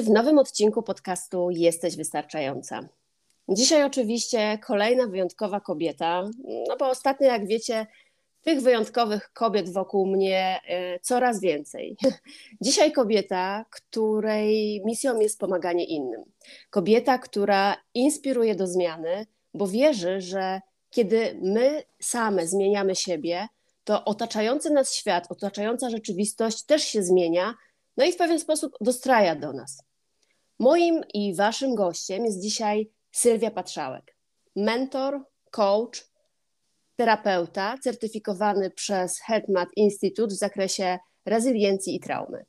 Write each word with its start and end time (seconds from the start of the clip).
W 0.00 0.10
nowym 0.10 0.38
odcinku 0.38 0.82
podcastu 0.82 1.50
Jesteś 1.50 1.96
Wystarczająca. 1.96 2.80
Dzisiaj 3.48 3.84
oczywiście 3.84 4.58
kolejna 4.66 5.06
wyjątkowa 5.06 5.60
kobieta, 5.60 6.30
no 6.68 6.76
bo 6.76 6.88
ostatnio, 6.90 7.26
jak 7.26 7.46
wiecie, 7.46 7.86
tych 8.42 8.60
wyjątkowych 8.60 9.32
kobiet 9.32 9.72
wokół 9.72 10.06
mnie 10.06 10.60
e, 10.68 11.00
coraz 11.00 11.40
więcej. 11.40 11.96
Dzisiaj 12.60 12.92
kobieta, 12.92 13.64
której 13.70 14.82
misją 14.84 15.20
jest 15.20 15.38
pomaganie 15.38 15.84
innym. 15.84 16.22
Kobieta, 16.70 17.18
która 17.18 17.76
inspiruje 17.94 18.54
do 18.54 18.66
zmiany, 18.66 19.26
bo 19.54 19.66
wierzy, 19.66 20.20
że 20.20 20.60
kiedy 20.90 21.38
my 21.42 21.82
same 22.00 22.46
zmieniamy 22.46 22.94
siebie, 22.94 23.48
to 23.84 24.04
otaczający 24.04 24.70
nas 24.70 24.94
świat, 24.94 25.26
otaczająca 25.28 25.90
rzeczywistość 25.90 26.62
też 26.62 26.84
się 26.84 27.02
zmienia, 27.02 27.54
no 27.96 28.04
i 28.04 28.12
w 28.12 28.16
pewien 28.16 28.40
sposób 28.40 28.72
dostraja 28.80 29.36
do 29.36 29.52
nas. 29.52 29.82
Moim 30.58 31.00
i 31.14 31.34
waszym 31.34 31.74
gościem 31.74 32.24
jest 32.24 32.42
dzisiaj 32.42 32.90
Sylwia 33.12 33.50
Patrzałek, 33.50 34.16
mentor, 34.56 35.20
coach, 35.50 36.12
terapeuta 36.96 37.78
certyfikowany 37.78 38.70
przez 38.70 39.20
HeadMat 39.20 39.68
Institute 39.76 40.34
w 40.34 40.38
zakresie 40.38 40.98
rezyliencji 41.26 41.96
i 41.96 42.00
traumy. 42.00 42.44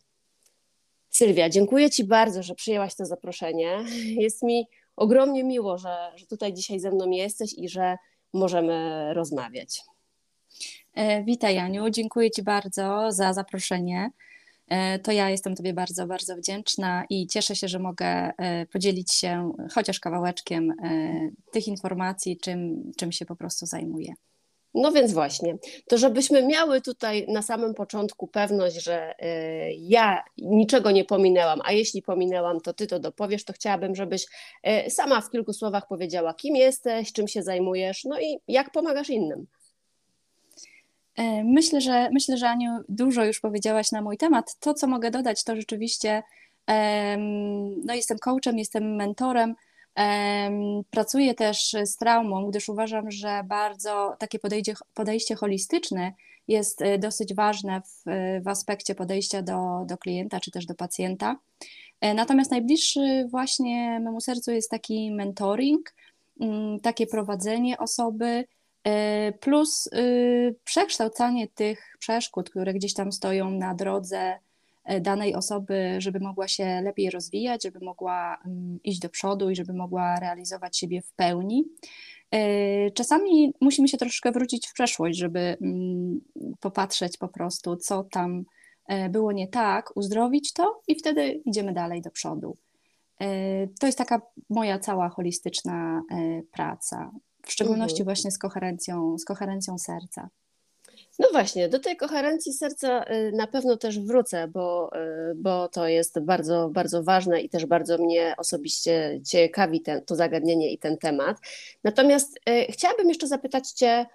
Sylwia, 1.09 1.49
dziękuję 1.49 1.89
Ci 1.89 2.03
bardzo, 2.03 2.43
że 2.43 2.55
przyjęłaś 2.55 2.95
to 2.95 3.05
zaproszenie. 3.05 3.85
Jest 4.25 4.43
mi 4.43 4.67
ogromnie 4.95 5.43
miło, 5.43 5.77
że, 5.77 6.11
że 6.15 6.25
tutaj 6.25 6.53
dzisiaj 6.53 6.79
ze 6.79 6.91
mną 6.91 7.09
jesteś 7.09 7.53
i 7.57 7.69
że 7.69 7.97
możemy 8.33 9.09
rozmawiać. 9.13 9.81
E, 10.93 11.23
witaj, 11.23 11.57
Aniu. 11.57 11.89
Dziękuję 11.89 12.31
Ci 12.31 12.43
bardzo 12.43 13.11
za 13.11 13.33
zaproszenie. 13.33 14.09
E, 14.73 14.99
to 14.99 15.11
ja 15.11 15.29
jestem 15.29 15.55
Tobie 15.55 15.73
bardzo, 15.73 16.07
bardzo 16.07 16.35
wdzięczna 16.35 17.05
i 17.09 17.27
cieszę 17.27 17.55
się, 17.55 17.67
że 17.67 17.79
mogę 17.79 18.07
e, 18.07 18.65
podzielić 18.65 19.13
się 19.13 19.51
chociaż 19.73 19.99
kawałeczkiem 19.99 20.71
e, 20.71 20.75
tych 21.51 21.67
informacji, 21.67 22.37
czym, 22.37 22.91
czym 22.97 23.11
się 23.11 23.25
po 23.25 23.35
prostu 23.35 23.65
zajmuję. 23.65 24.13
No 24.73 24.91
więc 24.91 25.13
właśnie, 25.13 25.57
to 25.87 25.97
żebyśmy 25.97 26.47
miały 26.47 26.81
tutaj 26.81 27.25
na 27.27 27.41
samym 27.41 27.73
początku 27.73 28.27
pewność, 28.27 28.83
że 28.83 29.13
ja 29.79 30.23
niczego 30.37 30.91
nie 30.91 31.05
pominęłam, 31.05 31.59
a 31.63 31.71
jeśli 31.71 32.01
pominęłam, 32.01 32.61
to 32.61 32.73
ty 32.73 32.87
to 32.87 32.99
dopowiesz, 32.99 33.45
to 33.45 33.53
chciałabym, 33.53 33.95
żebyś 33.95 34.25
sama 34.89 35.21
w 35.21 35.29
kilku 35.29 35.53
słowach 35.53 35.87
powiedziała, 35.87 36.33
kim 36.33 36.55
jesteś, 36.55 37.13
czym 37.13 37.27
się 37.27 37.43
zajmujesz, 37.43 38.03
no 38.03 38.19
i 38.19 38.39
jak 38.47 38.71
pomagasz 38.71 39.09
innym. 39.09 39.47
E, 41.15 41.43
myślę, 41.43 41.81
że 41.81 42.09
myślę, 42.09 42.37
że 42.37 42.49
Aniu 42.49 42.71
dużo 42.89 43.25
już 43.25 43.39
powiedziałaś 43.39 43.91
na 43.91 44.01
mój 44.01 44.17
temat. 44.17 44.59
To, 44.59 44.73
co 44.73 44.87
mogę 44.87 45.11
dodać, 45.11 45.43
to 45.43 45.55
rzeczywiście 45.55 46.23
no 47.85 47.93
jestem 47.93 48.19
coachem, 48.19 48.57
jestem 48.57 48.95
mentorem. 48.95 49.55
Pracuję 50.91 51.33
też 51.33 51.75
z 51.85 51.97
traumą, 51.97 52.49
gdyż 52.49 52.69
uważam, 52.69 53.11
że 53.11 53.43
bardzo 53.45 54.15
takie 54.19 54.39
podejście, 54.39 54.73
podejście 54.93 55.35
holistyczne 55.35 56.13
jest 56.47 56.81
e, 56.81 56.97
dosyć 56.97 57.33
ważne 57.33 57.81
w, 57.81 58.03
w 58.43 58.47
aspekcie 58.47 58.95
podejścia 58.95 59.41
do, 59.41 59.85
do 59.85 59.97
klienta 59.97 60.39
czy 60.39 60.51
też 60.51 60.65
do 60.65 60.75
pacjenta. 60.75 61.39
E, 62.01 62.13
natomiast 62.13 62.51
najbliższy 62.51 63.27
właśnie 63.29 63.99
memu 63.99 64.21
sercu 64.21 64.51
jest 64.51 64.71
taki 64.71 65.11
mentoring, 65.11 65.93
mm, 66.39 66.79
takie 66.79 67.07
prowadzenie 67.07 67.77
osoby, 67.77 68.45
plus 69.39 69.87
y, 69.87 70.55
przekształcanie 70.63 71.47
tych 71.47 71.97
przeszkód, 71.99 72.49
które 72.49 72.73
gdzieś 72.73 72.93
tam 72.93 73.11
stoją 73.11 73.51
na 73.51 73.75
drodze 73.75 74.39
e, 74.85 75.01
danej 75.01 75.35
osoby, 75.35 75.95
żeby 75.97 76.19
mogła 76.19 76.47
się 76.47 76.81
lepiej 76.81 77.09
rozwijać, 77.09 77.63
żeby 77.63 77.79
mogła 77.79 78.37
mm, 78.45 78.79
iść 78.83 78.99
do 78.99 79.09
przodu 79.09 79.49
i 79.49 79.55
żeby 79.55 79.73
mogła 79.73 80.19
realizować 80.19 80.77
siebie 80.77 81.01
w 81.01 81.13
pełni. 81.13 81.65
E, 82.31 82.91
czasami 82.91 83.53
musimy 83.61 83.87
się 83.87 83.97
troszkę 83.97 84.31
wrócić 84.31 84.67
w 84.67 84.73
przeszłość, 84.73 85.19
żeby 85.19 85.57
mm, 85.61 86.21
popatrzeć 86.59 87.17
po 87.17 87.27
prostu, 87.27 87.75
co 87.75 88.03
tam 88.03 88.43
było 89.09 89.31
nie 89.31 89.47
tak, 89.47 89.97
uzdrowić 89.97 90.53
to 90.53 90.81
i 90.87 90.95
wtedy 90.95 91.41
idziemy 91.45 91.73
dalej 91.73 92.01
do 92.01 92.11
przodu. 92.11 92.57
To 93.79 93.85
jest 93.85 93.97
taka 93.97 94.21
moja 94.49 94.79
cała 94.79 95.09
holistyczna 95.09 96.01
praca 96.51 97.11
w 97.45 97.51
szczególności 97.51 98.01
mhm. 98.01 98.05
właśnie 98.05 98.31
z 98.31 98.37
koherencją, 98.37 99.17
z 99.17 99.25
koherencją 99.25 99.77
serca. 99.77 100.29
No 101.19 101.27
właśnie, 101.31 101.69
do 101.69 101.79
tej 101.79 101.97
koherencji 101.97 102.53
serca 102.53 103.03
y, 103.03 103.31
na 103.31 103.47
pewno 103.47 103.77
też 103.77 103.99
wrócę, 103.99 104.47
bo, 104.47 104.89
y, 104.95 105.35
bo 105.35 105.67
to 105.67 105.87
jest 105.87 106.19
bardzo, 106.19 106.69
bardzo 106.69 107.03
ważne 107.03 107.41
i 107.41 107.49
też 107.49 107.65
bardzo 107.65 107.97
mnie 107.97 108.33
osobiście 108.37 109.21
ciekawi 109.25 109.81
ten, 109.81 110.05
to 110.05 110.15
zagadnienie 110.15 110.71
i 110.71 110.77
ten 110.77 110.97
temat. 110.97 111.37
Natomiast 111.83 112.39
y, 112.49 112.71
chciałabym 112.71 113.09
jeszcze 113.09 113.27
zapytać 113.27 113.69
Cię 113.71 114.05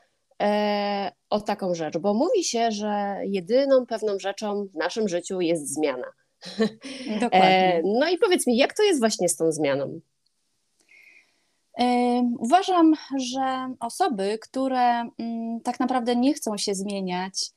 e, 0.43 1.13
o 1.31 1.41
taką 1.41 1.75
rzecz, 1.75 1.99
bo 1.99 2.15
mówi 2.15 2.45
się, 2.45 2.71
że 2.71 3.17
jedyną 3.25 3.87
pewną 3.87 4.19
rzeczą 4.19 4.67
w 4.67 4.75
naszym 4.75 5.09
życiu 5.09 5.41
jest 5.41 5.75
zmiana. 5.75 6.07
Dokładnie. 7.21 7.75
E, 7.75 7.83
no 7.85 8.09
i 8.09 8.19
powiedz 8.19 8.47
mi, 8.47 8.57
jak 8.57 8.77
to 8.77 8.83
jest 8.83 9.01
właśnie 9.01 9.29
z 9.29 9.37
tą 9.37 9.53
zmianą? 9.53 10.01
Uważam, 12.39 12.95
że 13.19 13.75
osoby, 13.81 14.39
które 14.43 15.11
mm, 15.19 15.61
tak 15.61 15.81
naprawdę 15.81 16.17
nie 16.17 16.35
chcą 16.35 16.57
się 16.57 16.75
zmieniać, 16.75 17.51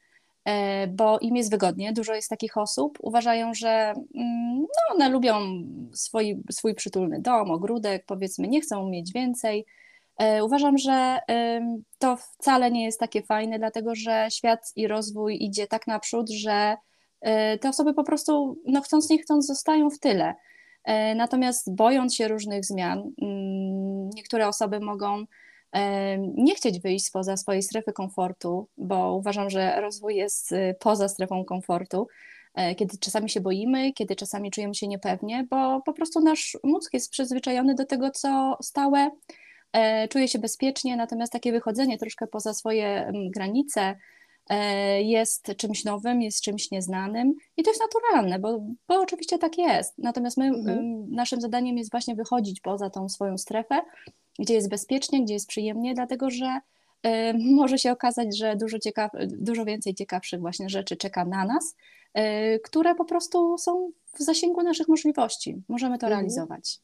e, 0.45 0.87
bo 0.87 1.19
im 1.19 1.35
jest 1.35 1.51
wygodnie, 1.51 1.93
dużo 1.93 2.13
jest 2.13 2.29
takich 2.29 2.57
osób, 2.57 2.97
uważają, 3.01 3.53
że 3.53 3.93
mm, 4.15 4.59
no, 4.59 4.95
one 4.95 5.09
lubią 5.09 5.39
swój, 5.93 6.43
swój 6.51 6.75
przytulny 6.75 7.21
dom, 7.21 7.51
ogródek, 7.51 8.05
powiedzmy, 8.05 8.47
nie 8.47 8.61
chcą 8.61 8.89
mieć 8.89 9.13
więcej. 9.13 9.65
E, 10.17 10.43
uważam, 10.43 10.77
że 10.77 11.19
to 11.99 12.17
wcale 12.17 12.71
nie 12.71 12.85
jest 12.85 12.99
takie 12.99 13.21
fajne, 13.21 13.59
dlatego 13.59 13.95
że 13.95 14.27
świat 14.31 14.71
i 14.75 14.87
rozwój 14.87 15.37
idzie 15.43 15.67
tak 15.67 15.87
naprzód, 15.87 16.29
że 16.29 16.75
e, 17.21 17.57
te 17.57 17.69
osoby 17.69 17.93
po 17.93 18.03
prostu, 18.03 18.57
no 18.65 18.81
chcąc 18.81 19.09
nie 19.09 19.19
chcąc, 19.19 19.47
zostają 19.47 19.89
w 19.89 19.99
tyle. 19.99 20.35
E, 20.83 21.15
natomiast 21.15 21.75
bojąc 21.75 22.15
się 22.15 22.27
różnych 22.27 22.65
zmian, 22.65 23.11
mm, 23.21 24.09
niektóre 24.09 24.47
osoby 24.47 24.79
mogą 24.79 25.25
e, 25.71 26.17
nie 26.17 26.55
chcieć 26.55 26.79
wyjść 26.79 27.05
spoza 27.05 27.37
swojej 27.37 27.63
strefy 27.63 27.93
komfortu, 27.93 28.67
bo 28.77 29.15
uważam, 29.15 29.49
że 29.49 29.81
rozwój 29.81 30.15
jest 30.15 30.51
y, 30.51 30.75
poza 30.79 31.07
strefą 31.07 31.45
komfortu, 31.45 32.07
e, 32.55 32.75
kiedy 32.75 32.97
czasami 32.97 33.29
się 33.29 33.41
boimy, 33.41 33.93
kiedy 33.93 34.15
czasami 34.15 34.51
czujemy 34.51 34.75
się 34.75 34.87
niepewnie, 34.87 35.47
bo 35.49 35.81
po 35.85 35.93
prostu 35.93 36.19
nasz 36.19 36.57
mózg 36.63 36.93
jest 36.93 37.11
przyzwyczajony 37.11 37.75
do 37.75 37.85
tego, 37.85 38.11
co 38.11 38.57
stałe, 38.61 39.11
czuje 40.09 40.27
się 40.27 40.39
bezpiecznie, 40.39 40.97
natomiast 40.97 41.33
takie 41.33 41.51
wychodzenie 41.51 41.97
troszkę 41.97 42.27
poza 42.27 42.53
swoje 42.53 42.87
mm, 42.87 43.29
granice, 43.29 43.95
jest 45.03 45.51
czymś 45.57 45.85
nowym, 45.85 46.21
jest 46.21 46.41
czymś 46.41 46.71
nieznanym 46.71 47.33
i 47.57 47.63
to 47.63 47.69
jest 47.69 47.81
naturalne, 47.81 48.39
bo, 48.39 48.63
bo 48.87 49.01
oczywiście 49.01 49.37
tak 49.37 49.57
jest. 49.57 49.97
Natomiast 49.97 50.37
my, 50.37 50.45
mhm. 50.45 51.05
naszym 51.09 51.41
zadaniem 51.41 51.77
jest 51.77 51.91
właśnie 51.91 52.15
wychodzić 52.15 52.61
poza 52.61 52.89
tą 52.89 53.09
swoją 53.09 53.37
strefę, 53.37 53.81
gdzie 54.39 54.53
jest 54.53 54.69
bezpiecznie, 54.69 55.23
gdzie 55.23 55.33
jest 55.33 55.47
przyjemnie, 55.47 55.93
dlatego 55.93 56.29
że 56.29 56.59
y, 57.07 57.09
może 57.55 57.77
się 57.77 57.91
okazać, 57.91 58.37
że 58.37 58.55
dużo, 58.55 58.79
ciekaw, 58.79 59.11
dużo 59.27 59.65
więcej 59.65 59.95
ciekawszych 59.95 60.39
właśnie 60.39 60.69
rzeczy 60.69 60.97
czeka 60.97 61.25
na 61.25 61.45
nas, 61.45 61.75
y, 62.17 62.59
które 62.59 62.95
po 62.95 63.05
prostu 63.05 63.57
są 63.57 63.91
w 64.13 64.23
zasięgu 64.23 64.63
naszych 64.63 64.87
możliwości. 64.87 65.61
Możemy 65.69 65.97
to 65.97 66.07
mhm. 66.07 66.19
realizować. 66.19 66.79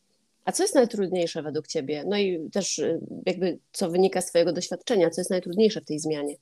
A 0.46 0.52
co 0.52 0.64
jest 0.64 0.76
najtrudniejsze 0.76 1.44
według 1.44 1.68
Ciebie? 1.68 2.04
No 2.08 2.18
i 2.18 2.50
też 2.52 2.82
jakby 3.26 3.60
co 3.72 3.90
wynika 3.90 4.22
z 4.22 4.26
Twojego 4.26 4.54
doświadczenia, 4.54 5.10
co 5.10 5.22
jest 5.22 5.32
najtrudniejsze 5.32 5.82
w 5.82 5.86
tej 5.86 6.00
zmianie? 6.00 6.36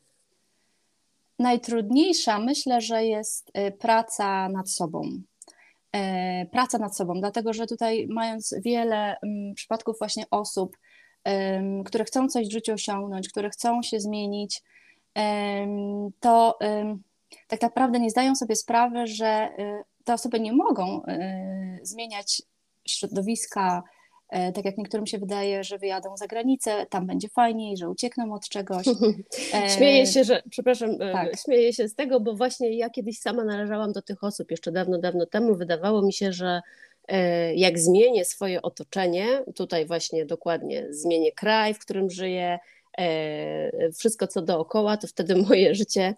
Najtrudniejsza 1.40 2.40
myślę, 2.40 2.82
że 2.82 3.06
jest 3.06 3.52
y, 3.58 3.72
praca 3.72 4.50
nad 4.50 4.70
sobą. 4.70 5.02
E, 5.92 6.46
praca 6.46 6.78
nad 6.78 6.98
sobą, 6.98 7.20
dlatego 7.20 7.54
że 7.54 7.68
tutaj 7.68 8.08
mając 8.10 8.56
wiele 8.62 9.18
mm, 9.24 9.54
przypadków 9.56 10.00
właśnie 10.00 10.24
osób, 10.32 10.78
które 11.86 12.06
chcą 12.06 12.28
coś 12.28 12.48
w 12.48 12.52
życiu 12.52 12.74
osiągnąć, 12.74 13.30
które 13.30 13.50
chcą 13.50 13.82
się 13.82 14.00
zmienić, 14.00 14.62
to 16.20 16.60
tak 17.48 17.62
naprawdę 17.62 18.00
nie 18.00 18.10
zdają 18.10 18.36
sobie 18.36 18.56
sprawy, 18.56 19.08
że 19.08 19.50
y, 19.60 19.84
te 20.04 20.14
osoby 20.14 20.40
nie 20.40 20.54
mogą 20.54 21.02
zmieniać 21.81 22.42
środowiska, 22.88 23.84
tak 24.30 24.66
jak 24.66 24.77
niektórym 24.77 25.07
się 25.07 25.18
wydaje, 25.18 25.63
że 25.63 25.77
wyjadą 25.77 26.18
za 26.18 26.27
granicę, 26.27 26.86
tam 26.89 27.07
będzie 27.07 27.30
fajniej, 27.30 27.77
że 27.77 27.89
uciekną 27.89 28.33
od 28.33 28.50
czegoś. 28.50 28.86
E, 29.54 29.69
śmieję 29.69 30.07
się, 30.07 30.24
że, 30.24 30.44
przepraszam, 30.50 30.89
e, 31.01 31.12
tak. 31.12 31.39
śmieję 31.39 31.74
się 31.74 31.88
z 31.88 31.95
tego, 31.95 32.19
bo 32.19 32.33
właśnie 32.33 32.77
ja 32.77 32.89
kiedyś 32.89 33.19
sama 33.19 33.44
należałam 33.44 33.92
do 33.92 34.01
tych 34.01 34.24
osób, 34.24 34.51
jeszcze 34.51 34.72
dawno, 34.72 34.98
dawno 34.98 35.25
temu 35.25 35.56
wydawało 35.56 36.01
mi 36.01 36.13
się, 36.13 36.33
że 36.33 36.62
jak 37.56 37.80
zmienię 37.80 38.25
swoje 38.25 38.62
otoczenie, 38.62 39.27
tutaj 39.56 39.86
właśnie 39.86 40.25
dokładnie 40.25 40.88
zmienię 40.89 41.31
kraj, 41.31 41.74
w 41.74 41.80
którym 41.80 42.10
żyję, 42.10 42.60
wszystko 43.98 44.28
co 44.28 44.42
dookoła, 44.42 44.98
to 44.98 45.07
wtedy 45.07 45.36
moje 45.50 45.75
życie, 45.75 46.16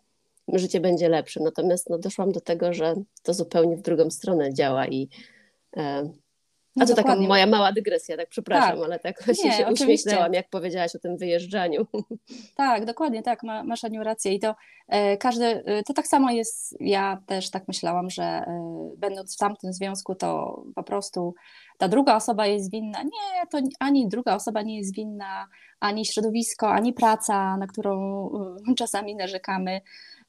życie 0.53 0.79
będzie 0.79 1.09
lepsze. 1.09 1.43
Natomiast 1.43 1.89
no, 1.89 1.97
doszłam 1.97 2.31
do 2.31 2.41
tego, 2.41 2.73
że 2.73 2.95
to 3.23 3.33
zupełnie 3.33 3.77
w 3.77 3.81
drugą 3.81 4.11
stronę 4.11 4.53
działa 4.53 4.87
i 4.87 5.09
a 6.79 6.85
to 6.85 6.95
taka 6.95 7.15
moja 7.15 7.47
mała 7.47 7.71
dygresja, 7.71 8.17
tak 8.17 8.29
przepraszam, 8.29 8.75
tak. 8.75 8.85
ale 8.85 8.99
tak 8.99 9.23
właśnie 9.25 9.49
Nie, 9.49 9.57
się 9.57 9.67
oczywiście. 9.67 9.93
uśmiechnęłam, 9.93 10.33
jak 10.33 10.49
powiedziałaś 10.49 10.95
o 10.95 10.99
tym 10.99 11.17
wyjeżdżaniu. 11.17 11.85
Tak, 12.55 12.85
dokładnie, 12.85 13.23
tak, 13.23 13.43
ma, 13.43 13.63
masz 13.63 13.83
Aniu 13.83 14.03
rację 14.03 14.33
i 14.33 14.39
to 14.39 14.55
e, 14.87 15.17
każdy, 15.17 15.45
e, 15.45 15.83
to 15.83 15.93
tak 15.93 16.07
samo 16.07 16.31
jest, 16.31 16.75
ja 16.79 17.21
też 17.25 17.49
tak 17.51 17.67
myślałam, 17.67 18.09
że 18.09 18.23
e, 18.23 18.89
będąc 18.97 19.35
w 19.35 19.37
tamtym 19.37 19.73
związku, 19.73 20.15
to 20.15 20.63
po 20.75 20.83
prostu 20.83 21.35
ta 21.77 21.87
druga 21.87 22.15
osoba 22.15 22.47
jest 22.47 22.71
winna. 22.71 23.03
Nie, 23.03 23.47
to 23.51 23.57
ani 23.79 24.07
druga 24.07 24.35
osoba 24.35 24.61
nie 24.61 24.77
jest 24.77 24.95
winna, 24.95 25.47
ani 25.79 26.05
środowisko, 26.05 26.69
ani 26.69 26.93
praca, 26.93 27.57
na 27.57 27.67
którą 27.67 28.25
e, 28.71 28.75
czasami 28.75 29.15
narzekamy. 29.15 29.81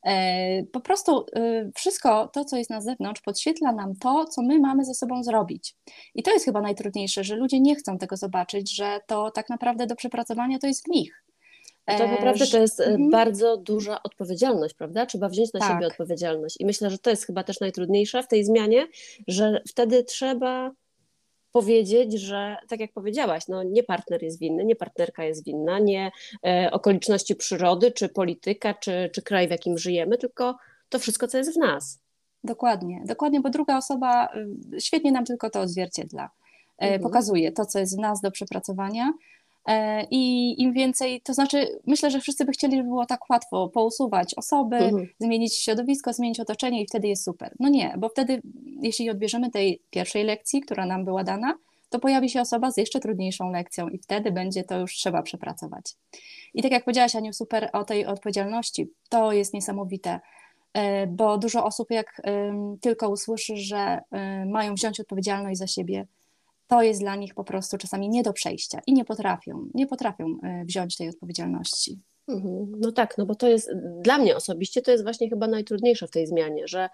E, 0.07 0.63
po 0.73 0.81
prostu 0.81 1.27
y, 1.37 1.73
wszystko 1.75 2.29
to, 2.29 2.45
co 2.45 2.57
jest 2.57 2.71
na 2.71 2.81
zewnątrz, 2.81 3.21
podświetla 3.21 3.73
nam 3.73 3.97
to, 3.97 4.25
co 4.25 4.43
my 4.43 4.59
mamy 4.59 4.85
ze 4.85 4.95
sobą 4.95 5.23
zrobić. 5.23 5.75
I 6.15 6.23
to 6.23 6.31
jest 6.31 6.45
chyba 6.45 6.61
najtrudniejsze, 6.61 7.25
że 7.25 7.37
ludzie 7.37 7.61
nie 7.61 7.77
chcą 7.77 7.99
tego 7.99 8.17
zobaczyć, 8.17 8.77
że 8.77 9.01
to 9.07 9.31
tak 9.31 9.49
naprawdę 9.49 9.87
do 9.87 9.97
przepracowania 9.97 10.59
to 10.59 10.67
jest 10.67 10.85
w 10.85 10.89
nich. 10.89 11.25
To 11.87 12.05
e, 12.05 12.11
naprawdę 12.11 12.47
to 12.47 12.59
jest 12.59 12.81
mm. 12.81 13.11
bardzo 13.11 13.57
duża 13.57 14.03
odpowiedzialność, 14.03 14.75
prawda? 14.75 15.07
Trzeba 15.07 15.29
wziąć 15.29 15.53
na 15.53 15.61
tak. 15.61 15.73
siebie 15.73 15.87
odpowiedzialność. 15.87 16.57
I 16.61 16.67
myślę, 16.67 16.91
że 16.91 16.99
to 16.99 17.11
jest 17.11 17.27
chyba 17.27 17.45
też 17.45 17.61
najtrudniejsze 17.61 18.23
w 18.23 18.29
tej 18.29 18.45
zmianie, 18.45 18.87
że 19.29 19.63
wtedy 19.69 20.05
trzeba 20.05 20.71
powiedzieć, 21.53 22.13
że 22.13 22.57
tak 22.69 22.81
jak 22.81 22.93
powiedziałaś, 22.93 23.49
no 23.49 23.63
nie 23.63 23.83
partner 23.83 24.23
jest 24.23 24.39
winny, 24.39 24.65
nie 24.65 24.77
partnerka 24.77 25.25
jest 25.25 25.45
winna, 25.45 25.79
nie 25.79 26.11
e, 26.47 26.71
okoliczności 26.73 27.37
przyrody, 27.37 27.93
czy 27.93 28.09
polityka, 28.09 28.75
czy, 28.75 29.11
czy 29.15 29.23
kraj, 29.23 29.49
w 29.49 29.51
jakim 29.51 29.79
żyjemy, 29.79 30.19
tylko 30.19 30.57
to 30.89 30.99
wszystko, 30.99 31.29
co 31.29 31.39
jest 31.39 31.55
w 31.55 31.59
nas. 31.59 32.01
Dokładnie, 32.45 33.03
dokładnie, 33.05 33.41
bo 33.41 33.51
druga 33.51 33.77
osoba 33.77 34.29
y, 34.75 34.81
świetnie 34.81 35.13
nam 35.13 35.25
tylko 35.25 35.51
to 35.51 35.61
odzwierciedla. 35.61 36.31
E, 36.79 36.83
mhm. 36.83 37.03
Pokazuje 37.03 37.53
to, 37.53 37.67
co 37.67 37.79
jest 37.79 37.97
w 37.97 38.01
nas 38.01 38.21
do 38.21 38.31
przepracowania, 38.31 39.13
I 40.11 40.55
im 40.63 40.73
więcej, 40.73 41.21
to 41.21 41.35
znaczy, 41.35 41.81
myślę, 41.87 42.11
że 42.11 42.21
wszyscy 42.21 42.45
by 42.45 42.53
chcieli, 42.53 42.77
żeby 42.77 42.89
było 42.89 43.07
tak 43.07 43.31
łatwo 43.31 43.69
pousuwać 43.69 44.35
osoby, 44.35 44.77
mhm. 44.77 45.09
zmienić 45.19 45.55
środowisko, 45.59 46.13
zmienić 46.13 46.41
otoczenie 46.41 46.83
i 46.83 46.87
wtedy 46.87 47.09
jest 47.09 47.25
super. 47.25 47.55
No 47.61 47.69
nie, 47.69 47.95
bo 47.99 48.09
wtedy, 48.09 48.43
jeśli 48.83 49.11
odbierzemy 49.11 49.51
tej 49.51 49.83
pierwszej 49.91 50.25
lekcji, 50.25 50.61
która 50.61 50.87
nam 50.87 51.05
była 51.05 51.25
dana, 51.25 51.55
to 51.91 51.99
pojawi 51.99 52.31
się 52.31 52.41
osoba 52.41 52.71
z 52.71 52.77
jeszcze 52.77 53.01
trudniejszą 53.01 53.51
lekcją 53.51 53.89
i 53.89 53.99
wtedy 53.99 54.33
będzie 54.33 54.65
to 54.65 54.79
już 54.79 54.95
trzeba 54.95 55.23
przepracować. 55.23 55.97
I 56.55 56.63
tak 56.63 56.73
jak 56.73 56.85
powiedziałaś, 56.85 57.17
Aniu, 57.17 57.33
super 57.33 57.71
o 57.73 57.85
tej 57.85 58.07
odpowiedzialności, 58.07 58.91
to 59.09 59.33
jest 59.33 59.55
niesamowite, 59.55 60.21
e, 60.73 61.07
bo 61.07 61.39
dużo 61.39 61.65
osób, 61.65 61.91
jak 61.91 62.23
tylko 62.81 63.09
usłyszy, 63.09 63.57
że 63.57 64.01
mają 64.47 64.75
wziąć 64.75 65.01
odpowiedzialność 65.01 65.59
za 65.59 65.67
siebie, 65.67 66.07
to 66.69 66.83
jest 66.83 67.01
dla 67.01 67.17
nich 67.17 67.35
po 67.35 67.45
prostu 67.45 67.79
czasami 67.79 68.09
nie 68.09 68.23
do 68.23 68.33
przejścia 68.33 68.81
i 68.87 68.93
nie 68.93 69.05
potrafią, 69.05 69.67
nie 69.75 69.87
potrafią 69.87 70.39
e, 70.43 70.65
wziąć 70.65 70.97
tej 70.97 71.09
odpowiedzialności. 71.09 71.99
Mhm. 72.29 72.73
No 72.81 72.93
tak, 72.93 73.19
no 73.19 73.27
bo 73.27 73.35
to 73.35 73.49
jest 73.49 73.71
dla 74.03 74.19
mnie 74.19 74.37
osobiście 74.37 74.83
to 74.83 74.91
jest 74.91 75.05
właśnie 75.05 75.29
chyba 75.29 75.47
najtrudniejsze 75.47 76.07
w 76.07 76.11
tej 76.11 76.27
zmianie, 76.27 76.69
że, 76.69 76.89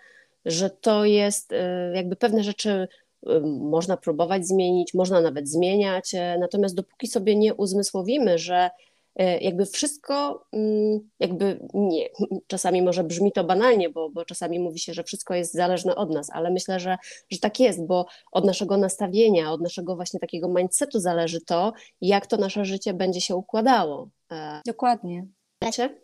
że 0.44 0.70
to 0.70 1.04
jest 1.04 1.52
e, 1.52 1.92
jakby 1.94 2.16
pewne 2.16 2.44
rzeczy 2.44 2.88
e, 3.26 3.40
można 3.40 3.96
próbować 3.96 4.46
zmienić, 4.46 4.94
można 4.94 5.20
nawet 5.20 5.48
zmieniać, 5.48 6.12
natomiast 6.40 6.74
dopóki 6.74 7.06
sobie 7.06 7.36
nie 7.36 7.54
uzmysłowimy, 7.54 8.38
że 8.38 8.70
jakby 9.16 9.66
wszystko, 9.66 10.46
mm, 10.52 11.00
jakby 11.20 11.68
nie, 11.74 12.08
czasami 12.46 12.82
może 12.82 13.04
brzmi 13.04 13.32
to 13.32 13.44
banalnie, 13.44 13.90
bo, 13.90 14.10
bo 14.10 14.24
czasami 14.24 14.60
mówi 14.60 14.78
się, 14.78 14.94
że 14.94 15.04
wszystko 15.04 15.34
jest 15.34 15.52
zależne 15.52 15.94
od 15.94 16.10
nas, 16.10 16.30
ale 16.30 16.50
myślę, 16.50 16.80
że, 16.80 16.96
że 17.30 17.38
tak 17.38 17.60
jest, 17.60 17.86
bo 17.86 18.06
od 18.32 18.44
naszego 18.44 18.76
nastawienia, 18.76 19.52
od 19.52 19.60
naszego 19.60 19.96
właśnie 19.96 20.20
takiego 20.20 20.48
mindsetu 20.48 21.00
zależy 21.00 21.40
to, 21.40 21.72
jak 22.00 22.26
to 22.26 22.36
nasze 22.36 22.64
życie 22.64 22.94
będzie 22.94 23.20
się 23.20 23.36
układało. 23.36 24.08
E, 24.32 24.60
Dokładnie. 24.66 25.26
Wiecie? 25.62 26.00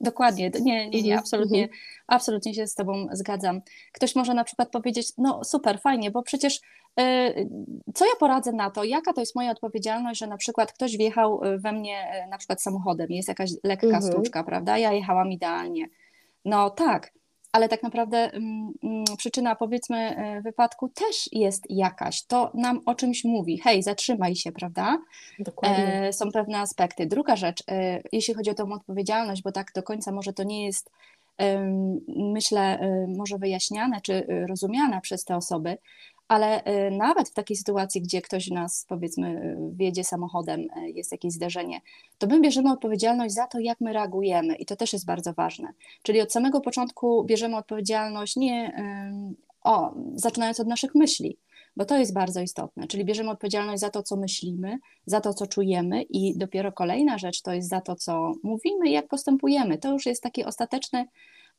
Dokładnie, 0.00 0.50
nie, 0.60 0.88
nie, 0.90 1.02
nie, 1.02 1.12
mhm, 1.12 1.18
absolutnie, 1.18 1.62
mhm. 1.62 1.80
absolutnie 2.06 2.54
się 2.54 2.66
z 2.66 2.74
Tobą 2.74 3.06
zgadzam. 3.12 3.60
Ktoś 3.92 4.14
może 4.14 4.34
na 4.34 4.44
przykład 4.44 4.70
powiedzieć, 4.70 5.12
no 5.18 5.44
super, 5.44 5.80
fajnie, 5.80 6.10
bo 6.10 6.22
przecież 6.22 6.60
E, 7.00 7.34
co 7.94 8.04
ja 8.04 8.12
poradzę 8.20 8.52
na 8.52 8.70
to? 8.70 8.84
Jaka 8.84 9.12
to 9.12 9.20
jest 9.20 9.34
moja 9.34 9.50
odpowiedzialność, 9.50 10.20
że 10.20 10.26
na 10.26 10.36
przykład 10.36 10.72
ktoś 10.72 10.96
wjechał 10.96 11.44
e, 11.44 11.58
we 11.58 11.72
mnie 11.72 12.08
e, 12.10 12.26
na 12.26 12.38
przykład 12.38 12.62
samochodem, 12.62 13.06
jest 13.10 13.28
jakaś 13.28 13.50
lekka 13.64 13.86
mhm. 13.86 14.02
stłuczka, 14.02 14.44
prawda? 14.44 14.78
Ja 14.78 14.92
jechałam 14.92 15.32
idealnie. 15.32 15.88
No 16.44 16.70
tak, 16.70 17.12
ale 17.54 17.68
tak 17.68 17.82
naprawdę 17.82 18.18
mm, 18.32 18.72
mm, 18.82 19.04
przyczyna 19.18 19.56
powiedzmy 19.56 20.16
wypadku 20.44 20.88
też 20.88 21.28
jest 21.32 21.64
jakaś. 21.70 22.22
To 22.22 22.50
nam 22.54 22.80
o 22.86 22.94
czymś 22.94 23.24
mówi. 23.24 23.58
Hej, 23.58 23.82
zatrzymaj 23.82 24.36
się, 24.36 24.52
prawda? 24.52 24.98
Dokładnie. 25.38 26.02
E, 26.02 26.12
są 26.12 26.32
pewne 26.32 26.58
aspekty. 26.58 27.06
Druga 27.06 27.36
rzecz, 27.36 27.62
e, 27.68 28.00
jeśli 28.12 28.34
chodzi 28.34 28.50
o 28.50 28.54
tą 28.54 28.72
odpowiedzialność, 28.72 29.42
bo 29.42 29.52
tak 29.52 29.72
do 29.74 29.82
końca 29.82 30.12
może 30.12 30.32
to 30.32 30.42
nie 30.42 30.64
jest 30.64 30.90
myślę, 32.08 32.78
może 33.16 33.38
wyjaśniane 33.38 34.00
czy 34.00 34.26
rozumiane 34.48 35.00
przez 35.00 35.24
te 35.24 35.36
osoby, 35.36 35.78
ale 36.28 36.64
y, 36.64 36.90
nawet 36.90 37.28
w 37.28 37.32
takiej 37.32 37.56
sytuacji, 37.56 38.02
gdzie 38.02 38.22
ktoś 38.22 38.50
nas, 38.50 38.86
powiedzmy, 38.88 39.28
y, 39.28 39.76
wjedzie 39.76 40.04
samochodem, 40.04 40.60
y, 40.60 40.90
jest 40.90 41.12
jakieś 41.12 41.32
zderzenie, 41.32 41.80
to 42.18 42.26
my 42.26 42.40
bierzemy 42.40 42.72
odpowiedzialność 42.72 43.34
za 43.34 43.46
to, 43.46 43.58
jak 43.58 43.80
my 43.80 43.92
reagujemy 43.92 44.54
i 44.54 44.66
to 44.66 44.76
też 44.76 44.92
jest 44.92 45.06
bardzo 45.06 45.32
ważne. 45.32 45.68
Czyli 46.02 46.20
od 46.20 46.32
samego 46.32 46.60
początku 46.60 47.24
bierzemy 47.24 47.56
odpowiedzialność 47.56 48.36
nie, 48.36 48.72
o, 49.64 49.94
zaczynając 50.14 50.60
od 50.60 50.66
naszych 50.66 50.94
myśli, 50.94 51.38
bo 51.76 51.84
to 51.84 51.98
jest 51.98 52.14
bardzo 52.14 52.40
istotne, 52.40 52.86
czyli 52.86 53.04
bierzemy 53.04 53.30
odpowiedzialność 53.30 53.80
za 53.80 53.90
to, 53.90 54.02
co 54.02 54.16
myślimy, 54.16 54.78
za 55.06 55.20
to, 55.20 55.34
co 55.34 55.46
czujemy 55.46 56.02
i 56.02 56.38
dopiero 56.38 56.72
kolejna 56.72 57.18
rzecz 57.18 57.42
to 57.42 57.52
jest 57.52 57.68
za 57.68 57.80
to, 57.80 57.96
co 57.96 58.32
mówimy 58.42 58.90
jak 58.90 59.08
postępujemy. 59.08 59.78
To 59.78 59.92
już 59.92 60.06
jest 60.06 60.22
taki 60.22 60.44
ostateczny 60.44 61.06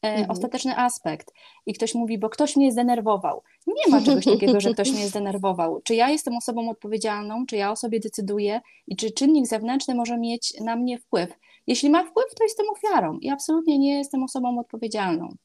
mhm. 0.02 0.32
ostateczny 0.32 0.78
aspekt. 0.78 1.34
I 1.66 1.74
ktoś 1.74 1.96
mówi, 1.96 2.18
bo 2.18 2.30
ktoś 2.30 2.56
mnie 2.56 2.72
zdenerwował. 2.72 3.44
Nie 3.68 3.92
ma 3.92 4.02
czegoś 4.02 4.26
takiego, 4.26 4.60
że 4.60 4.74
ktoś 4.74 4.92
mnie 4.92 5.08
zdenerwował. 5.08 5.82
Czy 5.82 5.96
ja 5.96 6.10
jestem 6.10 6.38
osobą 6.38 6.70
odpowiedzialną, 6.70 7.46
czy 7.46 7.56
ja 7.56 7.72
o 7.72 7.76
sobie 7.76 8.00
decyduję 8.00 8.62
i 8.88 8.96
czy 8.96 9.12
czynnik 9.12 9.48
zewnętrzny 9.48 9.96
może 9.96 10.18
mieć 10.18 10.54
na 10.62 10.76
mnie 10.76 11.00
wpływ? 11.00 11.38
Jeśli 11.68 11.90
ma 11.90 12.04
wpływ, 12.04 12.36
to 12.38 12.44
jestem 12.44 12.66
ofiarą 12.70 13.18
i 13.20 13.30
absolutnie 13.30 13.80
nie 13.80 13.98
jestem 13.98 14.24
osobą 14.24 14.60
odpowiedzialną. 14.60 15.36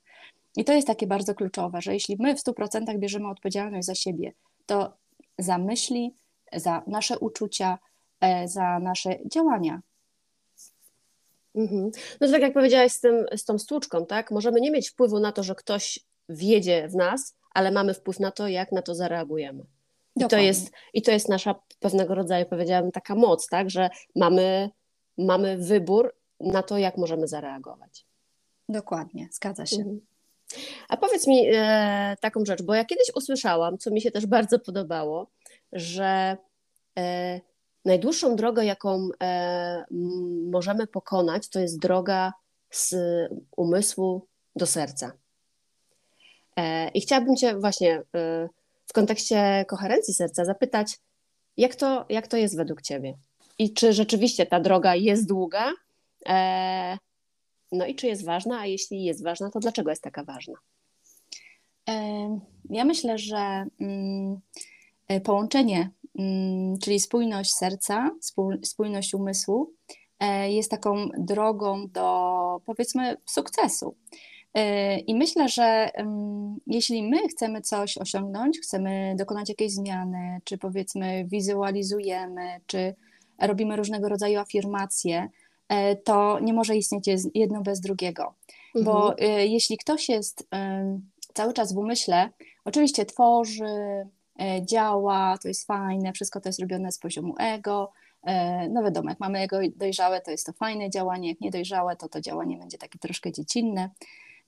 I 0.57 0.65
to 0.65 0.73
jest 0.73 0.87
takie 0.87 1.07
bardzo 1.07 1.35
kluczowe, 1.35 1.83
że 1.83 1.95
jeśli 1.95 2.17
my 2.19 2.37
w 2.37 2.43
100% 2.43 2.99
bierzemy 2.99 3.29
odpowiedzialność 3.29 3.87
za 3.87 3.95
siebie, 3.95 4.33
to 4.67 4.93
za 5.39 5.59
myśli, 5.59 6.15
za 6.53 6.83
nasze 6.87 7.19
uczucia, 7.19 7.79
e, 8.21 8.49
za 8.49 8.79
nasze 8.79 9.19
działania, 9.27 9.81
Mhm. 11.55 11.91
No 12.21 12.27
to 12.27 12.33
tak 12.33 12.43
jak 12.43 12.53
powiedziałaś 12.53 12.93
z, 12.93 13.01
tym, 13.01 13.27
z 13.37 13.45
tą 13.45 13.59
stłuczką, 13.59 14.07
tak? 14.07 14.31
Możemy 14.31 14.61
nie 14.61 14.71
mieć 14.71 14.91
wpływu 14.91 15.21
na 15.21 15.33
to, 15.33 15.43
że 15.43 15.55
ktoś 15.55 15.99
wjedzie 16.29 16.89
w 16.89 16.95
nas, 16.95 17.35
ale 17.55 17.71
mamy 17.71 17.95
wpływ 17.95 18.21
na 18.21 18.31
to, 18.31 18.49
jak 18.49 18.73
na 18.73 18.83
to 18.83 18.95
zareagujemy. 18.95 19.65
I 20.17 20.29
to, 20.29 20.39
jest, 20.39 20.71
I 20.95 21.03
to 21.03 21.11
jest 21.11 21.29
nasza 21.29 21.55
pewnego 21.81 22.15
rodzaju, 22.15 22.47
powiedziałabym, 22.47 22.93
taka 22.93 23.15
moc, 23.15 23.47
tak? 23.49 23.71
Że 23.71 23.91
mamy, 24.17 24.71
mamy 25.19 25.59
wybór 25.59 26.15
na 26.41 26.63
to, 26.63 26.79
jak 26.79 26.97
możemy 26.97 27.29
zareagować. 27.29 28.05
Dokładnie, 28.69 29.29
zgadza 29.33 29.67
się. 29.67 29.77
Mhm. 29.77 30.01
A 30.89 30.97
powiedz 30.97 31.27
mi 31.27 31.47
e, 31.53 32.17
taką 32.21 32.45
rzecz, 32.45 32.63
bo 32.63 32.75
ja 32.75 32.85
kiedyś 32.85 33.11
usłyszałam, 33.15 33.79
co 33.79 33.91
mi 33.91 34.01
się 34.01 34.11
też 34.11 34.27
bardzo 34.27 34.59
podobało, 34.59 35.27
że 35.73 36.37
e, 36.99 37.41
najdłuższą 37.85 38.37
drogę, 38.37 38.65
jaką 38.65 39.09
e, 39.23 39.85
możemy 40.51 40.87
pokonać, 40.87 41.49
to 41.49 41.61
jest 41.61 41.79
droga 41.79 42.33
z 42.71 42.95
umysłu 43.57 44.27
do 44.57 44.67
serca. 44.67 45.13
E, 46.57 46.89
I 46.89 47.01
chciałabym 47.01 47.37
Cię 47.37 47.59
właśnie 47.59 48.03
e, 48.15 48.49
w 48.87 48.93
kontekście 48.93 49.65
koherencji 49.69 50.15
serca 50.15 50.45
zapytać, 50.45 50.99
jak 51.57 51.75
to, 51.75 52.07
jak 52.09 52.27
to 52.29 52.37
jest 52.37 52.57
według 52.57 52.83
Ciebie? 52.83 53.15
I 53.59 53.73
czy 53.73 53.93
rzeczywiście 53.93 54.47
ta 54.47 54.61
droga 54.61 54.95
jest 54.95 55.29
długa? 55.29 55.73
No 57.73 57.87
i 57.87 57.95
czy 57.95 58.07
jest 58.07 58.25
ważna? 58.25 58.61
A 58.61 58.67
jeśli 58.67 59.05
jest 59.05 59.25
ważna, 59.25 59.51
to 59.51 59.61
dlaczego 59.61 59.91
jest 59.91 60.03
taka 60.03 60.25
ważna? 60.25 60.55
Ja 62.71 62.85
myślę, 62.85 63.19
że 63.19 63.65
mm, 63.81 64.41
połączenie, 65.25 65.91
czyli 66.83 67.01
spójność 67.01 67.55
serca, 67.55 68.11
spójność 68.63 69.15
umysłu, 69.15 69.73
jest 70.49 70.71
taką 70.71 71.09
drogą 71.19 71.87
do 71.89 72.61
powiedzmy 72.67 73.17
sukcesu. 73.27 73.95
Y, 74.59 74.99
I 74.99 75.15
myślę, 75.15 75.49
że 75.49 75.91
jeśli 76.67 77.03
my 77.03 77.29
chcemy 77.29 77.61
coś 77.61 77.99
osiągnąć, 77.99 78.61
chcemy 78.61 79.15
dokonać 79.19 79.49
jakiejś 79.49 79.73
zmiany, 79.73 80.41
czy 80.45 80.59
powiedzmy 80.59 81.25
wizualizujemy, 81.25 82.61
czy 82.67 82.95
robimy 83.39 83.77
różnego 83.77 84.09
rodzaju 84.09 84.39
afirmacje, 84.39 85.29
y, 85.73 85.97
to 85.97 86.39
nie 86.41 86.53
może 86.53 86.77
istnieć 86.77 87.05
jedno 87.35 87.63
bez 87.63 87.81
drugiego. 87.81 88.35
Mhm. 88.75 88.85
Bo 88.85 89.15
jeśli 89.39 89.79
ktoś 89.79 90.09
jest 90.09 90.49
cały 91.35 91.53
czas 91.53 91.75
w 91.75 91.79
umyśle, 91.79 92.31
oczywiście 92.65 93.07
tworzy, 93.07 94.07
działa, 94.63 95.39
to 95.43 95.49
jest 95.49 95.67
fajne, 95.67 96.13
wszystko 96.13 96.41
to 96.41 96.49
jest 96.49 96.61
robione 96.61 96.93
z 96.93 96.99
poziomu 96.99 97.35
ego, 97.39 97.93
no 98.71 98.83
wiadomo, 98.83 99.09
jak 99.09 99.21
mamy 99.21 99.39
ego 99.39 99.59
dojrzałe, 99.77 100.21
to 100.21 100.31
jest 100.31 100.47
to 100.47 100.53
fajne 100.53 100.91
działanie, 100.91 101.29
jak 101.29 101.41
niedojrzałe, 101.41 101.97
to 101.97 102.09
to 102.09 102.21
działanie 102.21 102.57
będzie 102.57 102.79
takie 102.79 102.99
troszkę 102.99 103.33
dziecinne. 103.33 103.91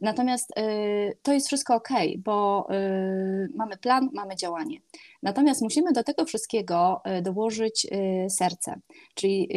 Natomiast 0.02 0.50
y, 0.58 1.16
to 1.22 1.32
jest 1.32 1.46
wszystko 1.46 1.74
ok, 1.74 1.88
bo 2.18 2.68
y, 2.70 3.48
mamy 3.54 3.76
plan, 3.76 4.08
mamy 4.12 4.36
działanie. 4.36 4.78
Natomiast 5.22 5.62
musimy 5.62 5.92
do 5.92 6.04
tego 6.04 6.24
wszystkiego 6.24 7.02
y, 7.18 7.22
dołożyć 7.22 7.86
serce, 8.28 8.80
czyli 9.14 9.48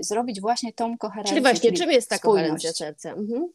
zrobić 0.00 0.40
właśnie 0.40 0.72
tą 0.72 0.98
koherencję. 0.98 1.30
Czyli 1.30 1.42
właśnie, 1.42 1.70
czyli 1.70 1.78
czym 1.78 1.90
jest 1.90 2.10
ta 2.10 2.16
spójność. 2.16 2.42
koherencja 2.42 2.72
serca? 2.72 3.12
Mhm. 3.12 3.48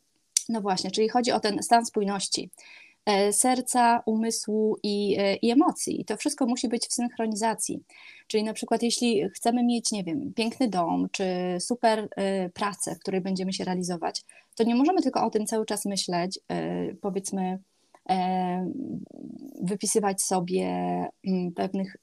No 0.49 0.61
właśnie, 0.61 0.91
czyli 0.91 1.09
chodzi 1.09 1.31
o 1.31 1.39
ten 1.39 1.63
stan 1.63 1.85
spójności 1.85 2.43
e, 2.43 2.88
serca, 3.31 4.03
umysłu 4.05 4.77
i, 4.83 5.15
e, 5.19 5.35
i, 5.35 5.51
emocji. 5.51 6.01
I 6.01 6.05
to 6.05 6.17
wszystko 6.17 6.45
musi 6.45 6.67
być 6.67 6.87
w 6.87 6.93
synchronizacji. 6.93 7.83
Czyli 8.27 8.43
na 8.43 8.53
przykład, 8.53 8.83
jeśli 8.83 9.29
chcemy 9.29 9.63
mieć, 9.63 9.91
nie 9.91 10.03
wiem, 10.03 10.33
piękny 10.33 10.67
dom, 10.67 11.07
czy 11.11 11.25
super 11.59 11.99
y, 11.99 12.49
pracę, 12.49 12.95
w 12.95 12.99
której 12.99 13.21
będziemy 13.21 13.53
się 13.53 13.63
realizować, 13.63 14.23
to 14.55 14.63
nie 14.63 14.75
możemy 14.75 15.01
tylko 15.01 15.25
o 15.25 15.29
tym 15.29 15.45
cały 15.45 15.65
czas 15.65 15.85
myśleć, 15.85 16.39
powiedzmy, 17.01 17.59
wypisywać 19.61 20.21
sobie 20.21 20.65
mm, 21.27 21.51
pewnych 21.55 21.97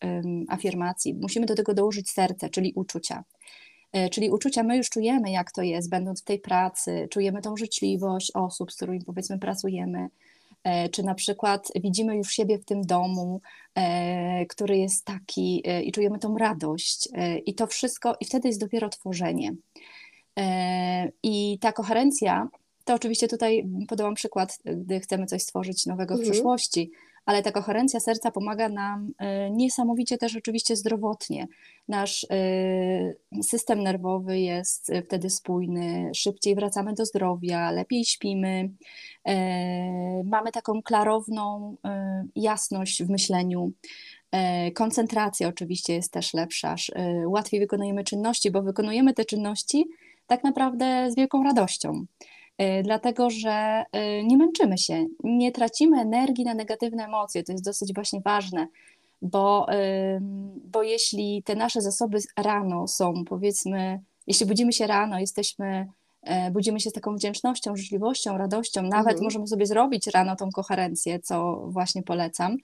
afirmacji. 0.48 1.14
Musimy 1.14 1.46
do 1.46 1.54
tego 1.54 1.74
dołożyć 1.74 2.10
serce, 2.10 2.50
czyli 2.50 2.72
uczucia. 2.74 3.24
Czyli 4.10 4.30
uczucia 4.30 4.62
my 4.62 4.76
już 4.76 4.90
czujemy, 4.90 5.30
jak 5.30 5.52
to 5.52 5.62
jest, 5.62 5.90
będąc 5.90 6.22
w 6.22 6.24
tej 6.24 6.38
pracy, 6.38 7.08
czujemy 7.10 7.42
tą 7.42 7.56
życzliwość 7.56 8.32
osób, 8.34 8.72
z 8.72 8.76
którymi 8.76 9.04
powiedzmy 9.04 9.38
pracujemy, 9.38 10.08
E, 10.08 10.08
czy 10.92 11.02
na 11.02 11.14
przykład 11.14 11.72
widzimy 11.74 12.16
już 12.16 12.30
siebie 12.30 12.58
w 12.58 12.64
tym 12.64 12.82
domu, 12.82 13.40
e, 13.74 14.46
który 14.46 14.78
jest 14.78 15.04
taki 15.04 15.62
e, 15.64 15.82
i 15.82 15.92
czujemy 15.92 16.18
tą 16.18 16.38
radość 16.38 17.08
i 17.46 17.54
to 17.54 17.66
wszystko, 17.66 18.16
i 18.20 18.24
wtedy 18.24 18.48
jest 18.48 18.60
dopiero 18.60 18.88
tworzenie. 18.88 19.54
I 21.22 21.58
ta 21.60 21.72
koherencja, 21.72 22.48
to 22.84 22.94
oczywiście 22.94 23.28
tutaj 23.28 23.68
podałam 23.88 24.14
przykład, 24.14 24.58
gdy 24.64 25.00
chcemy 25.00 25.26
coś 25.26 25.42
stworzyć 25.42 25.86
nowego 25.86 26.14
w 26.14 26.18
mhm. 26.18 26.32
przyszłości, 26.32 26.90
ale 27.26 27.42
ta 27.42 27.52
koherencja 27.52 28.00
serca 28.00 28.30
pomaga 28.30 28.68
nam 28.68 29.08
y, 29.08 29.50
niesamowicie 29.50 30.18
też 30.18 30.36
oczywiście 30.36 30.76
zdrowotnie. 30.76 31.46
Nasz 31.88 32.24
y, 32.24 33.42
system 33.42 33.82
nerwowy 33.82 34.38
jest 34.38 34.92
wtedy 35.04 35.30
spójny, 35.30 36.10
szybciej 36.14 36.54
wracamy 36.54 36.92
do 36.92 37.04
zdrowia, 37.04 37.70
lepiej 37.70 38.04
śpimy, 38.04 38.70
y, 39.28 39.32
mamy 40.24 40.52
taką 40.52 40.82
klarowną 40.82 41.76
jasność 42.36 43.02
w 43.02 43.10
myśleniu. 43.10 43.72
Koncentracja 44.74 45.48
oczywiście 45.48 45.94
jest 45.94 46.12
też 46.12 46.34
lepsza, 46.34 46.74
łatwiej 47.26 47.60
wykonujemy 47.60 48.04
czynności, 48.04 48.50
bo 48.50 48.62
wykonujemy 48.62 49.14
te 49.14 49.24
czynności 49.24 49.84
tak 50.26 50.44
naprawdę 50.44 51.10
z 51.10 51.16
wielką 51.16 51.42
radością. 51.42 52.06
Y, 52.62 52.82
dlatego 52.82 53.30
że 53.30 53.84
y, 53.96 54.24
nie 54.24 54.36
męczymy 54.36 54.78
się, 54.78 55.06
nie 55.24 55.52
tracimy 55.52 56.00
energii 56.00 56.44
na 56.44 56.54
negatywne 56.54 57.04
emocje. 57.04 57.42
To 57.42 57.52
jest 57.52 57.64
dosyć 57.64 57.94
właśnie 57.94 58.20
ważne, 58.20 58.66
bo, 59.22 59.66
bo 60.64 60.82
jeśli 60.82 61.42
te 61.42 61.54
nasze 61.54 61.80
zasoby 61.80 62.18
rano 62.36 62.88
są, 62.88 63.24
powiedzmy, 63.24 64.00
jeśli 64.26 64.46
budzimy 64.46 64.72
się 64.72 64.86
rano, 64.86 65.18
jesteśmy, 65.18 65.88
e, 66.22 66.50
budzimy 66.50 66.80
się 66.80 66.90
z 66.90 66.92
taką 66.92 67.16
wdzięcznością, 67.16 67.76
życzliwością, 67.76 68.38
radością, 68.38 68.82
nawet 68.82 69.12
mhm. 69.12 69.24
możemy 69.24 69.46
sobie 69.46 69.66
zrobić 69.66 70.06
rano 70.06 70.36
tą 70.36 70.50
koherencję, 70.50 71.18
co 71.20 71.56
właśnie 71.66 72.02
polecam, 72.02 72.56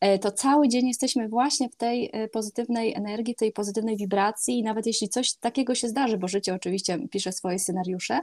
e, 0.00 0.18
to 0.18 0.32
cały 0.32 0.68
dzień 0.68 0.88
jesteśmy 0.88 1.28
właśnie 1.28 1.68
w 1.68 1.76
tej 1.76 2.10
e, 2.12 2.28
pozytywnej 2.28 2.94
energii, 2.94 3.34
tej 3.34 3.52
pozytywnej 3.52 3.96
wibracji 3.96 4.58
i 4.58 4.62
nawet 4.62 4.86
jeśli 4.86 5.08
coś 5.08 5.32
takiego 5.32 5.74
się 5.74 5.88
zdarzy, 5.88 6.18
bo 6.18 6.28
życie 6.28 6.54
oczywiście 6.54 7.08
pisze 7.10 7.32
swoje 7.32 7.58
scenariusze, 7.58 8.20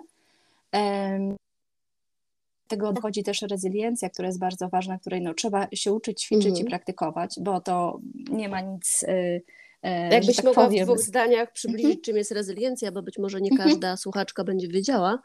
tego 2.68 2.90
odchodzi 2.90 3.24
też 3.24 3.42
rezyliencja, 3.42 4.10
która 4.10 4.28
jest 4.28 4.40
bardzo 4.40 4.70
ważna, 4.70 5.00
której 5.00 5.22
no, 5.22 5.34
trzeba 5.34 5.68
się 5.74 5.94
uczyć, 5.94 6.22
ćwiczyć 6.22 6.48
mhm. 6.48 6.66
i 6.66 6.70
praktykować, 6.70 7.36
bo 7.42 7.62
to 7.62 8.00
nie 8.32 8.50
ma 8.50 8.62
nic. 8.62 9.04
Y, 9.04 9.42
e, 9.84 10.14
Jakbyś 10.14 10.36
tak 10.36 10.46
mogła 10.46 10.66
powiem. 10.66 10.86
w 10.86 10.88
dwóch 10.88 11.00
zdaniach 11.00 11.52
przybliżyć, 11.52 11.86
mhm. 11.86 12.02
czym 12.02 12.18
jest 12.18 12.32
rezyliencja, 12.32 12.92
bo 12.92 13.02
być 13.02 13.18
może 13.18 13.42
nie 13.42 13.52
mhm. 13.52 13.70
każda 13.70 13.98
słuchaczka 13.98 14.44
będzie 14.44 14.68
wiedziała. 14.68 15.20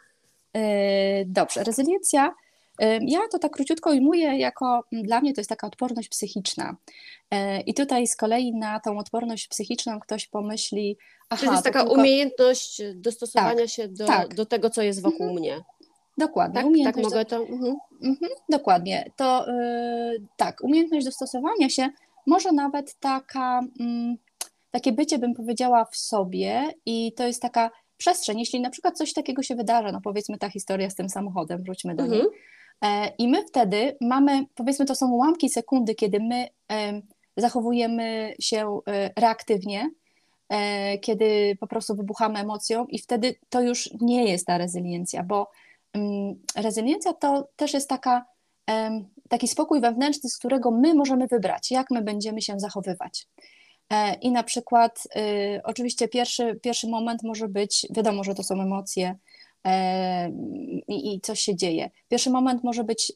E, 0.52 1.24
dobrze, 1.24 1.64
rezyliencja. 1.64 2.34
E, 2.80 2.98
ja 3.02 3.18
to 3.32 3.38
tak 3.38 3.52
króciutko 3.52 3.90
ujmuję 3.90 4.38
jako, 4.38 4.84
dla 4.92 5.20
mnie 5.20 5.34
to 5.34 5.40
jest 5.40 5.50
taka 5.50 5.66
odporność 5.66 6.08
psychiczna. 6.08 6.76
I 7.66 7.74
tutaj 7.74 8.06
z 8.06 8.16
kolei 8.16 8.54
na 8.54 8.80
tą 8.80 8.98
odporność 8.98 9.48
psychiczną 9.48 10.00
ktoś 10.00 10.26
pomyśli, 10.26 10.98
Aha, 11.30 11.40
Czyli 11.40 11.48
to 11.48 11.52
jest 11.52 11.64
taka 11.64 11.80
tylko... 11.80 11.94
umiejętność 11.94 12.82
dostosowania 12.94 13.56
tak, 13.56 13.68
się 13.68 13.88
do, 13.88 14.06
tak. 14.06 14.34
do 14.34 14.46
tego, 14.46 14.70
co 14.70 14.82
jest 14.82 15.02
wokół 15.02 15.26
mhm. 15.26 15.38
mnie. 15.38 15.64
Dokładnie. 16.18 16.84
Tak, 16.84 16.94
tak 16.94 17.04
mogę 17.04 17.24
to. 17.24 17.36
Mhm. 17.36 17.76
Mhm, 18.02 18.32
dokładnie. 18.48 19.10
To 19.16 19.46
yy, 19.48 20.26
tak, 20.36 20.64
umiejętność 20.64 21.06
dostosowania 21.06 21.68
się, 21.68 21.88
może 22.26 22.52
nawet 22.52 22.94
taka, 23.00 23.60
mm, 23.80 24.16
takie 24.70 24.92
bycie, 24.92 25.18
bym 25.18 25.34
powiedziała, 25.34 25.84
w 25.84 25.96
sobie, 25.96 26.64
i 26.86 27.12
to 27.12 27.26
jest 27.26 27.42
taka 27.42 27.70
przestrzeń. 27.96 28.38
Jeśli 28.38 28.60
na 28.60 28.70
przykład 28.70 28.96
coś 28.96 29.12
takiego 29.12 29.42
się 29.42 29.54
wydarza, 29.54 29.92
no 29.92 30.00
powiedzmy 30.00 30.38
ta 30.38 30.50
historia 30.50 30.90
z 30.90 30.94
tym 30.94 31.08
samochodem, 31.08 31.62
wróćmy 31.62 31.94
do 31.94 32.06
niej. 32.06 32.22
E, 32.84 33.12
I 33.18 33.28
my 33.28 33.46
wtedy 33.46 33.96
mamy, 34.00 34.46
powiedzmy, 34.54 34.86
to 34.86 34.94
są 34.94 35.10
ułamki 35.10 35.48
sekundy, 35.48 35.94
kiedy 35.94 36.20
my 36.20 36.48
e, 36.72 37.02
zachowujemy 37.36 38.34
się 38.40 38.80
e, 38.86 39.10
reaktywnie, 39.16 39.90
kiedy 41.00 41.56
po 41.60 41.66
prostu 41.66 41.96
wybuchamy 41.96 42.38
emocją 42.38 42.86
i 42.86 42.98
wtedy 42.98 43.34
to 43.48 43.60
już 43.60 43.90
nie 44.00 44.24
jest 44.24 44.46
ta 44.46 44.58
rezyliencja, 44.58 45.22
bo 45.22 45.50
mm, 45.92 46.34
rezyliencja 46.56 47.12
to 47.12 47.48
też 47.56 47.74
jest 47.74 47.88
taka, 47.88 48.24
taki 49.28 49.48
spokój 49.48 49.80
wewnętrzny, 49.80 50.30
z 50.30 50.38
którego 50.38 50.70
my 50.70 50.94
możemy 50.94 51.26
wybrać, 51.26 51.70
jak 51.70 51.90
my 51.90 52.02
będziemy 52.02 52.42
się 52.42 52.60
zachowywać. 52.60 53.26
I 54.20 54.32
na 54.32 54.42
przykład, 54.42 55.08
y, 55.56 55.60
oczywiście, 55.64 56.08
pierwszy, 56.08 56.60
pierwszy 56.62 56.88
moment 56.88 57.22
może 57.22 57.48
być, 57.48 57.86
wiadomo, 57.90 58.24
że 58.24 58.34
to 58.34 58.42
są 58.42 58.62
emocje 58.62 59.16
i, 60.88 61.14
i 61.14 61.20
coś 61.20 61.40
się 61.40 61.56
dzieje. 61.56 61.90
Pierwszy 62.08 62.30
moment 62.30 62.64
może 62.64 62.84
być, 62.84 63.12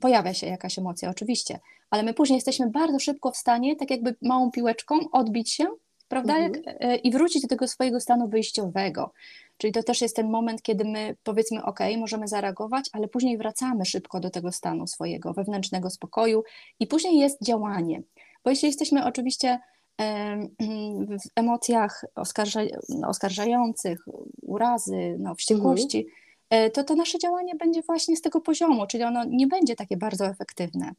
pojawia 0.00 0.34
się 0.34 0.46
jakaś 0.46 0.78
emocja, 0.78 1.10
oczywiście, 1.10 1.60
ale 1.90 2.02
my 2.02 2.14
później 2.14 2.36
jesteśmy 2.36 2.70
bardzo 2.70 2.98
szybko 2.98 3.30
w 3.30 3.36
stanie, 3.36 3.76
tak 3.76 3.90
jakby 3.90 4.14
małą 4.22 4.50
piłeczką, 4.50 4.98
odbić 5.12 5.52
się 5.52 5.66
prawda? 6.10 6.36
Mhm. 6.36 6.52
Jak, 6.66 6.76
e, 6.80 6.96
I 6.96 7.10
wrócić 7.10 7.42
do 7.42 7.48
tego 7.48 7.68
swojego 7.68 8.00
stanu 8.00 8.28
wyjściowego. 8.28 9.12
Czyli 9.56 9.72
to 9.72 9.82
też 9.82 10.00
jest 10.00 10.16
ten 10.16 10.30
moment, 10.30 10.62
kiedy 10.62 10.84
my 10.84 11.16
powiedzmy, 11.22 11.64
OK, 11.64 11.78
możemy 11.98 12.28
zareagować, 12.28 12.90
ale 12.92 13.08
później 13.08 13.38
wracamy 13.38 13.84
szybko 13.84 14.20
do 14.20 14.30
tego 14.30 14.52
stanu 14.52 14.86
swojego 14.86 15.32
wewnętrznego 15.32 15.90
spokoju 15.90 16.42
i 16.80 16.86
później 16.86 17.18
jest 17.18 17.44
działanie. 17.44 18.02
Bo 18.44 18.50
jeśli 18.50 18.68
jesteśmy 18.68 19.04
oczywiście 19.04 19.58
w 21.22 21.28
emocjach 21.36 22.04
oskarża, 22.14 22.60
oskarżających, 23.06 23.98
urazy, 24.42 25.16
no, 25.18 25.34
wściekłości, 25.34 25.98
mhm. 25.98 26.20
E, 26.50 26.70
to 26.70 26.84
to 26.84 26.94
nasze 26.94 27.18
działanie 27.18 27.54
będzie 27.54 27.82
właśnie 27.82 28.16
z 28.16 28.20
tego 28.20 28.40
poziomu, 28.40 28.86
czyli 28.86 29.04
ono 29.04 29.24
nie 29.24 29.46
będzie 29.46 29.76
takie 29.76 29.96
bardzo 29.96 30.26
efektywne. 30.26 30.92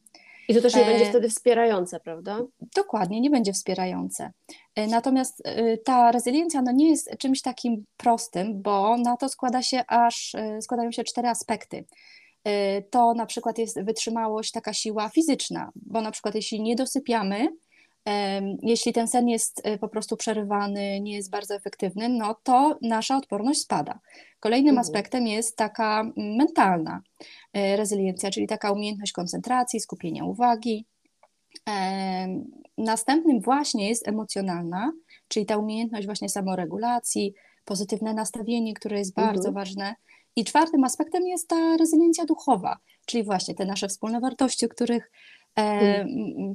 I 0.48 0.54
to 0.54 0.60
też 0.60 0.74
nie 0.74 0.84
będzie 0.84 1.06
wtedy 1.06 1.28
wspierające, 1.28 2.00
prawda? 2.00 2.40
Dokładnie, 2.76 3.20
nie 3.20 3.30
będzie 3.30 3.52
wspierające. 3.52 4.32
Natomiast 4.88 5.42
ta 5.84 6.12
rezyliencja 6.12 6.62
no 6.62 6.72
nie 6.72 6.90
jest 6.90 7.10
czymś 7.18 7.42
takim 7.42 7.84
prostym, 7.96 8.62
bo 8.62 8.96
na 8.96 9.16
to 9.16 9.28
składa 9.28 9.62
się 9.62 9.84
aż, 9.88 10.36
składają 10.60 10.92
się 10.92 11.04
cztery 11.04 11.28
aspekty. 11.28 11.84
To 12.90 13.14
na 13.14 13.26
przykład 13.26 13.58
jest 13.58 13.82
wytrzymałość, 13.82 14.52
taka 14.52 14.72
siła 14.72 15.08
fizyczna, 15.08 15.70
bo 15.76 16.00
na 16.00 16.10
przykład 16.10 16.34
jeśli 16.34 16.62
nie 16.62 16.76
dosypiamy, 16.76 17.48
jeśli 18.62 18.92
ten 18.92 19.08
sen 19.08 19.28
jest 19.28 19.60
e, 19.64 19.78
po 19.78 19.88
prostu 19.88 20.16
przerywany, 20.16 21.00
nie 21.00 21.14
jest 21.14 21.30
bardzo 21.30 21.54
efektywny, 21.54 22.08
no 22.08 22.36
to 22.42 22.78
nasza 22.82 23.16
odporność 23.16 23.60
spada. 23.60 24.00
Kolejnym 24.40 24.68
mhm. 24.68 24.80
aspektem 24.80 25.26
jest 25.26 25.56
taka 25.56 26.12
mentalna 26.16 27.02
e, 27.52 27.76
rezyliencja, 27.76 28.30
czyli 28.30 28.46
taka 28.46 28.72
umiejętność 28.72 29.12
koncentracji, 29.12 29.80
skupienia 29.80 30.24
uwagi. 30.24 30.86
Następnym 32.78 33.40
właśnie 33.40 33.88
jest 33.88 34.08
emocjonalna, 34.08 34.92
czyli 35.28 35.46
ta 35.46 35.56
umiejętność 35.56 36.06
właśnie 36.06 36.28
samoregulacji, 36.28 37.34
pozytywne 37.64 38.14
nastawienie, 38.14 38.74
które 38.74 38.98
jest 38.98 39.14
bardzo 39.14 39.48
mhm. 39.48 39.54
ważne. 39.54 39.94
I 40.36 40.44
czwartym 40.44 40.84
aspektem 40.84 41.26
jest 41.26 41.48
ta 41.48 41.76
rezyliencja 41.76 42.24
duchowa, 42.24 42.78
czyli 43.06 43.24
właśnie 43.24 43.54
te 43.54 43.64
nasze 43.64 43.88
wspólne 43.88 44.20
wartości, 44.20 44.66
o 44.66 44.68
których 44.68 45.10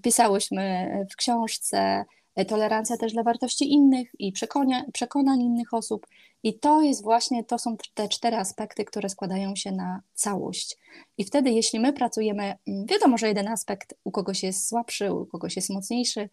pisałyśmy 0.04 0.92
w 1.12 1.16
książce, 1.16 2.06
e, 2.36 2.46
tolerancja 2.46 2.98
też 2.98 3.14
dla 3.14 3.24
wartości 3.24 3.74
innych 3.74 4.12
i 4.20 4.32
przekonań, 4.32 4.84
przekonań 4.94 5.42
innych 5.42 5.74
osób. 5.74 6.08
I 6.44 6.60
to 6.60 6.82
jest 6.82 7.04
właśnie, 7.04 7.44
to 7.44 7.60
są 7.60 7.78
te 7.94 8.08
cztery 8.08 8.38
aspekty, 8.38 8.86
które 8.86 9.10
składają 9.10 9.56
się 9.56 9.72
na 9.72 10.02
całość. 10.14 10.78
I 11.18 11.24
wtedy, 11.24 11.50
jeśli 11.50 11.80
my 11.80 11.94
pracujemy, 11.94 12.56
wiadomo, 12.68 13.18
że 13.18 13.28
jeden 13.28 13.48
aspekt 13.48 13.94
u 14.04 14.12
kogoś 14.12 14.44
jest 14.44 14.68
słabszy, 14.68 15.14
u 15.14 15.26
kogoś 15.26 15.56
jest 15.56 15.70
mocniejszy, 15.70 16.30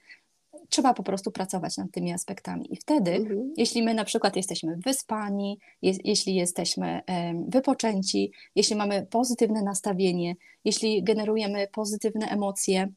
trzeba 0.69 0.95
po 0.95 1.03
prostu 1.03 1.31
pracować 1.31 1.77
nad 1.77 1.91
tymi 1.91 2.13
aspektami. 2.13 2.73
I 2.73 2.77
wtedy, 2.77 3.11
mhm. 3.11 3.53
jeśli 3.57 3.83
my 3.83 3.95
na 3.95 4.05
przykład 4.05 4.37
jesteśmy 4.37 4.77
wyspani, 4.77 5.59
jeśli 5.83 6.35
jesteśmy 6.35 7.01
wypoczęci, 7.49 8.33
jeśli 8.55 8.77
mamy 8.77 9.07
pozytywne 9.07 9.63
nastawienie, 9.63 10.35
jeśli 10.65 11.03
generujemy 11.03 11.69
pozytywne 11.73 12.27
emocje, 12.27 12.89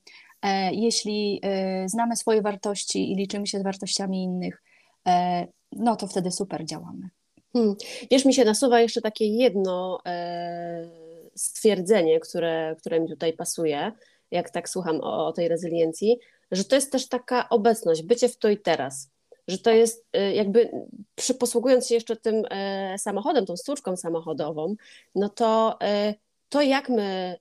e, 0.42 0.74
jeśli 0.74 1.40
e, 1.44 1.90
znamy 1.90 2.16
swoje 2.16 2.42
wartości 2.42 3.12
i 3.12 3.16
liczymy 3.16 3.48
się 3.48 3.60
z 3.60 3.64
wartościami 3.64 4.24
innych, 4.24 4.64
e, 5.08 5.48
no 5.72 5.96
to 5.96 6.08
wtedy 6.08 6.32
super 6.32 6.66
działamy. 6.66 7.10
Hmm. 7.54 7.76
Wiesz, 8.12 8.26
mi 8.26 8.34
się 8.34 8.46
nasuwa 8.46 8.82
jeszcze 8.82 9.02
takie 9.02 9.28
jedno 9.28 10.00
stwierdzenie, 11.36 12.20
które, 12.20 12.76
które 12.80 13.00
mi 13.00 13.10
tutaj 13.10 13.34
pasuje, 13.34 13.92
jak 14.32 14.50
tak 14.50 14.70
słucham 14.70 15.00
o, 15.02 15.28
o 15.28 15.34
tej 15.34 15.48
rezyliencji, 15.48 16.20
że 16.52 16.64
to 16.64 16.76
jest 16.76 16.92
też 16.92 17.08
taka 17.10 17.50
obecność, 17.50 18.04
bycie 18.04 18.30
w 18.30 18.38
to 18.38 18.50
i 18.50 18.58
teraz. 18.58 19.12
Że 19.48 19.58
to 19.58 19.72
jest 19.72 20.06
y, 20.18 20.34
jakby, 20.34 20.72
posługując 21.40 21.88
się 21.88 21.96
jeszcze 21.96 22.16
tym 22.16 22.44
e, 22.50 22.96
samochodem, 23.00 23.46
tą 23.46 23.58
stłuczką 23.58 23.98
samochodową, 23.98 24.76
no 25.16 25.30
to 25.30 25.78
e, 25.82 26.14
to 26.50 26.62
jak 26.62 26.90
my 26.90 27.38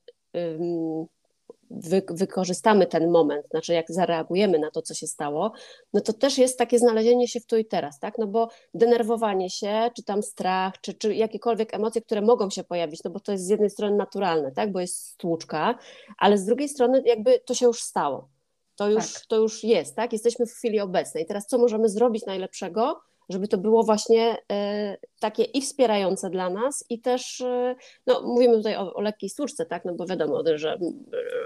wy, 1.71 2.03
wykorzystamy 2.11 2.87
ten 2.87 3.11
moment, 3.11 3.47
znaczy 3.51 3.73
jak 3.73 3.93
zareagujemy 3.93 4.59
na 4.59 4.71
to, 4.71 4.83
co 4.83 4.95
się 4.95 5.07
stało, 5.07 5.53
no 5.93 6.01
to 6.01 6.13
też 6.13 6.39
jest 6.39 6.59
takie 6.59 6.79
znalezienie 6.79 7.29
się 7.29 7.41
w 7.41 7.47
tu 7.47 7.57
i 7.57 7.65
teraz, 7.65 7.99
tak? 7.99 8.19
No 8.19 8.27
bo 8.27 8.49
denerwowanie 8.75 9.51
się, 9.51 9.91
czy 9.97 10.03
tam 10.03 10.23
strach, 10.23 10.81
czy, 10.81 10.95
czy 10.95 11.15
jakiekolwiek 11.15 11.75
emocje, 11.75 12.03
które 12.03 12.23
mogą 12.23 12.51
się 12.51 12.65
pojawić, 12.65 13.05
no 13.05 13.11
bo 13.11 13.21
to 13.21 13.33
jest 13.33 13.47
z 13.47 13.49
jednej 13.49 13.71
strony 13.71 13.97
naturalne, 13.97 14.53
tak? 14.53 14.73
Bo 14.73 14.81
jest 14.81 15.09
stłuczka, 15.09 15.79
ale 16.19 16.39
z 16.39 16.45
drugiej 16.45 16.69
strony 16.69 17.03
jakby 17.07 17.41
to 17.41 17.55
się 17.55 17.67
już 17.67 17.83
stało. 17.83 18.29
To 18.77 18.91
już, 18.91 19.13
tak. 19.13 19.27
to 19.27 19.37
już 19.37 19.65
jest, 19.65 19.97
tak? 19.97 20.13
Jesteśmy 20.13 20.47
w 20.47 20.53
chwili 20.53 20.81
obecnej. 20.81 21.27
Teraz 21.27 21.47
co 21.47 21.59
możemy 21.59 21.89
zrobić 21.89 22.27
najlepszego, 22.27 23.01
żeby 23.29 23.49
to 23.49 23.59
było 23.59 23.83
właśnie 23.83 24.37
e, 24.53 24.97
takie 25.21 25.43
i 25.43 25.63
wspierające 25.63 26.31
dla 26.31 26.51
nas, 26.51 26.85
i 26.91 27.01
też, 27.01 27.41
e, 27.41 27.77
no 28.07 28.23
mówimy 28.23 28.57
tutaj 28.57 28.77
o, 28.77 28.95
o 28.95 29.01
lekkiej 29.01 29.31
stłuczce, 29.31 29.67
tak, 29.67 29.85
no 29.85 29.95
bo 29.95 30.07
wiadomo, 30.07 30.43
że 30.55 30.73
e, 30.73 30.79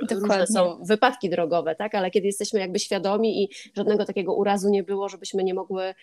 Dokładnie. 0.02 0.38
różne 0.38 0.46
są 0.46 0.84
wypadki 0.84 1.30
drogowe, 1.30 1.74
tak, 1.74 1.94
ale 1.94 2.10
kiedy 2.10 2.26
jesteśmy 2.26 2.60
jakby 2.60 2.78
świadomi 2.78 3.44
i 3.44 3.48
żadnego 3.76 4.04
takiego 4.04 4.34
urazu 4.34 4.70
nie 4.70 4.82
było, 4.82 5.08
żebyśmy 5.08 5.44
nie 5.44 5.54
mogły 5.54 5.94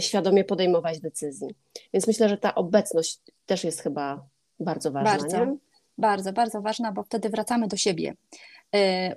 świadomie 0.00 0.44
podejmować 0.44 1.00
decyzji. 1.00 1.48
Więc 1.92 2.06
myślę, 2.06 2.28
że 2.28 2.38
ta 2.38 2.54
obecność 2.54 3.20
też 3.46 3.64
jest 3.64 3.80
chyba 3.80 4.26
bardzo 4.60 4.90
ważna. 4.90 5.18
Bardzo, 5.18 5.44
nie? 5.44 5.56
bardzo, 5.98 6.32
bardzo 6.32 6.62
ważna, 6.62 6.92
bo 6.92 7.02
wtedy 7.02 7.28
wracamy 7.28 7.68
do 7.68 7.76
siebie. 7.76 8.14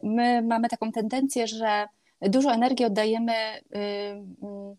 My 0.04 0.42
mamy 0.42 0.70
taką 0.70 0.92
tendencję, 0.92 1.48
że 1.48 1.88
dużo 2.22 2.54
energii 2.54 2.86
oddajemy 2.86 3.34
mm, 3.72 4.76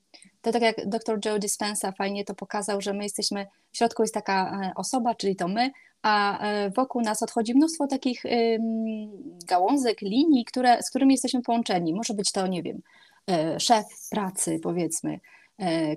to 0.47 0.53
tak 0.53 0.63
jak 0.63 0.89
dr 0.89 1.19
Joe 1.25 1.39
Dispenza 1.39 1.93
fajnie 1.93 2.25
to 2.25 2.35
pokazał, 2.35 2.81
że 2.81 2.93
my 2.93 3.03
jesteśmy, 3.03 3.47
w 3.73 3.77
środku 3.77 4.03
jest 4.03 4.15
taka 4.15 4.61
e, 4.63 4.73
osoba, 4.75 5.15
czyli 5.15 5.37
to 5.37 5.49
my, 5.49 5.71
a 6.03 6.39
e, 6.39 6.71
wokół 6.71 7.03
nas 7.03 7.23
odchodzi 7.23 7.55
mnóstwo 7.55 7.87
takich 7.87 8.23
gałązek, 9.47 10.01
linii, 10.01 10.45
które, 10.45 10.83
z 10.83 10.91
którymi 10.91 11.15
jesteśmy 11.15 11.43
połączeni. 11.43 11.95
Może 11.95 12.15
być 12.15 12.33
to, 12.33 12.47
nie 12.47 12.63
wiem, 12.63 12.83
e, 13.31 13.61
szef 13.61 13.87
pracy, 14.11 14.61
powiedzmy, 14.63 15.21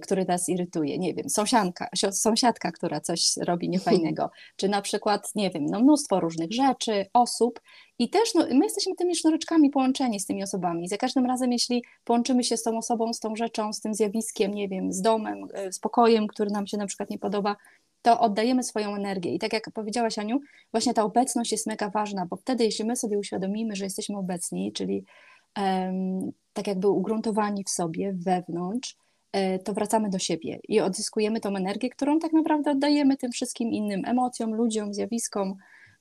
który 0.01 0.25
nas 0.25 0.49
irytuje, 0.49 0.97
nie 0.97 1.13
wiem, 1.13 1.29
sąsiadka, 1.29 1.89
sąsiadka, 2.11 2.71
która 2.71 3.01
coś 3.01 3.37
robi 3.37 3.69
niefajnego, 3.69 4.29
czy 4.57 4.69
na 4.69 4.81
przykład, 4.81 5.35
nie 5.35 5.49
wiem, 5.49 5.65
no 5.65 5.79
mnóstwo 5.79 6.19
różnych 6.19 6.51
rzeczy, 6.51 7.05
osób 7.13 7.61
i 7.99 8.09
też 8.09 8.35
no, 8.35 8.45
my 8.51 8.65
jesteśmy 8.65 8.95
tymi 8.95 9.15
sznureczkami 9.15 9.69
połączeni 9.69 10.19
z 10.19 10.25
tymi 10.25 10.43
osobami. 10.43 10.87
Za 10.87 10.97
każdym 10.97 11.25
razem, 11.25 11.51
jeśli 11.51 11.83
połączymy 12.03 12.43
się 12.43 12.57
z 12.57 12.63
tą 12.63 12.77
osobą, 12.77 13.13
z 13.13 13.19
tą 13.19 13.35
rzeczą, 13.35 13.73
z 13.73 13.81
tym 13.81 13.93
zjawiskiem, 13.93 14.53
nie 14.53 14.67
wiem, 14.67 14.93
z 14.93 15.01
domem, 15.01 15.47
e, 15.53 15.71
z 15.71 15.79
pokojem, 15.79 16.27
który 16.27 16.51
nam 16.51 16.67
się 16.67 16.77
na 16.77 16.85
przykład 16.85 17.09
nie 17.09 17.19
podoba, 17.19 17.55
to 18.01 18.19
oddajemy 18.19 18.63
swoją 18.63 18.95
energię. 18.95 19.33
I 19.33 19.39
tak 19.39 19.53
jak 19.53 19.71
powiedziałaś, 19.73 20.17
Aniu, 20.19 20.39
właśnie 20.71 20.93
ta 20.93 21.03
obecność 21.03 21.51
jest 21.51 21.67
mega 21.67 21.89
ważna, 21.89 22.25
bo 22.25 22.35
wtedy, 22.35 22.63
jeśli 22.63 22.85
my 22.85 22.95
sobie 22.95 23.19
uświadomimy, 23.19 23.75
że 23.75 23.83
jesteśmy 23.83 24.17
obecni, 24.17 24.73
czyli 24.73 25.05
um, 25.57 26.31
tak 26.53 26.67
jakby 26.67 26.87
ugruntowani 26.87 27.63
w 27.63 27.69
sobie, 27.69 28.13
wewnątrz, 28.13 28.95
E, 28.95 29.08
to 29.63 29.73
wracamy 29.73 30.09
do 30.09 30.19
siebie 30.19 30.59
i 30.67 30.79
odzyskujemy 30.79 31.39
tą 31.39 31.55
energię, 31.55 31.89
którą 31.89 32.19
tak 32.19 32.33
naprawdę 32.33 32.71
oddajemy 32.71 33.17
tym 33.17 33.31
wszystkim 33.31 33.71
innym 33.71 34.05
emocjom, 34.05 34.53
ludziom, 34.53 34.93
zjawiskom 34.93 35.55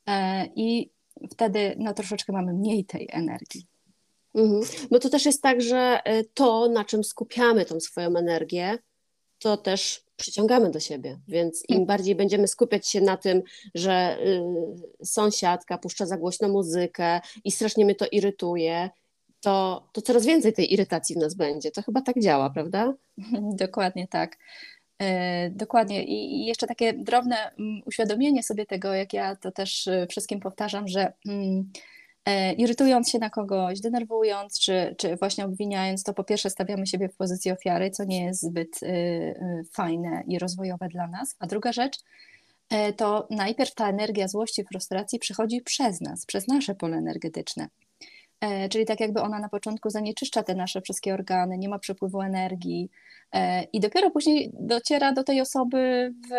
e, 0.07 0.47
i 0.57 0.91
wtedy 1.31 1.75
no, 1.79 1.95
troszeczkę 1.95 2.33
mamy 2.33 2.53
mniej 2.53 2.85
tej 2.85 3.09
energii. 3.13 3.67
Mhm. 4.35 4.63
Bo 4.91 4.99
to 4.99 5.09
też 5.09 5.27
jest 5.27 5.43
tak, 5.43 5.63
że 5.63 6.01
e, 6.05 6.25
to, 6.25 6.69
na 6.69 6.85
czym 6.85 7.05
skupiamy 7.05 7.65
tą 7.65 7.81
swoją 7.81 8.17
energię, 8.17 8.79
to 9.39 9.57
też 9.57 10.05
przyciągamy 10.17 10.71
do 10.71 10.81
siebie. 10.81 11.19
Więc 11.29 11.63
im 11.69 11.77
mm. 11.77 11.87
bardziej 11.87 12.15
będziemy 12.15 12.49
skupiać 12.49 12.89
się 12.89 13.01
na 13.01 13.17
tym, 13.17 13.43
że 13.75 14.19
y, 14.21 15.07
sąsiadka 15.07 15.79
puszcza 15.79 16.07
za 16.07 16.17
głośno 16.17 16.49
muzykę 16.49 17.21
i 17.45 17.51
strasznie 17.51 17.85
mnie 17.85 17.95
to 17.95 18.07
irytuje, 18.13 18.91
to, 19.41 19.87
to 19.93 20.03
coraz 20.03 20.27
więcej 20.27 20.53
tej 20.53 20.73
irytacji 20.73 21.15
w 21.15 21.19
nas 21.19 21.35
będzie. 21.35 21.71
To 21.71 21.83
chyba 21.83 22.03
tak 22.03 22.21
działa, 22.21 22.51
prawda? 22.51 22.95
Dokładnie 23.65 24.09
tak. 24.09 24.37
E, 24.99 25.51
dokładnie. 25.51 26.05
I 26.05 26.47
jeszcze 26.47 26.67
takie 26.67 26.93
drobne 26.93 27.37
mm, 27.59 27.83
uświadomienie 27.87 28.43
sobie 28.43 28.67
tego, 28.67 28.95
jak 28.95 29.13
ja 29.13 29.37
to 29.37 29.53
też 29.53 29.89
e, 29.89 30.07
wszystkim 30.07 30.41
powtarzam, 30.41 30.89
że 30.89 31.13
mm, 31.29 31.71
e, 32.25 32.53
irytując 32.53 33.11
się 33.11 33.19
na 33.19 33.31
kogoś, 33.31 33.81
denerwując, 33.81 34.61
czy, 34.61 34.95
czy 34.99 35.17
właśnie 35.17 35.45
obwiniając, 35.45 36.03
to 36.03 36.15
po 36.15 36.25
pierwsze 36.25 36.51
stawiamy 36.51 36.87
siebie 36.87 37.09
w 37.09 37.17
pozycji 37.17 37.53
ofiary, 37.53 37.91
co 37.91 38.05
nie 38.05 38.25
jest 38.25 38.43
zbyt 38.43 38.81
fajne 39.73 40.25
i 40.27 40.39
rozwojowe 40.39 40.89
dla 40.89 41.07
nas. 41.07 41.37
A 41.39 41.47
druga 41.47 41.73
rzecz, 41.73 41.99
to 42.97 43.27
najpierw 43.31 43.75
ta 43.75 43.89
energia 43.89 44.29
złości, 44.29 44.65
frustracji 44.65 45.19
przychodzi 45.19 45.61
przez 45.61 46.01
nas, 46.01 46.27
przez 46.27 46.49
nasze 46.49 46.75
pole 46.75 46.97
energetyczne. 46.97 47.69
E, 48.41 48.69
czyli 48.69 48.87
tak 48.87 49.01
jakby 49.01 49.21
ona 49.21 49.39
na 49.39 49.49
początku 49.49 49.91
zanieczyszcza 49.91 50.43
te 50.43 50.55
nasze 50.55 50.81
wszystkie 50.81 51.15
organy, 51.15 51.59
nie 51.59 51.69
ma 51.69 51.79
przepływu 51.79 52.23
energii 52.23 52.91
e, 53.33 53.63
i 53.63 53.81
dopiero 53.81 54.11
później 54.11 54.51
dociera 54.55 55.13
do 55.13 55.25
tej 55.25 55.41
osoby 55.41 56.13
w, 56.31 56.33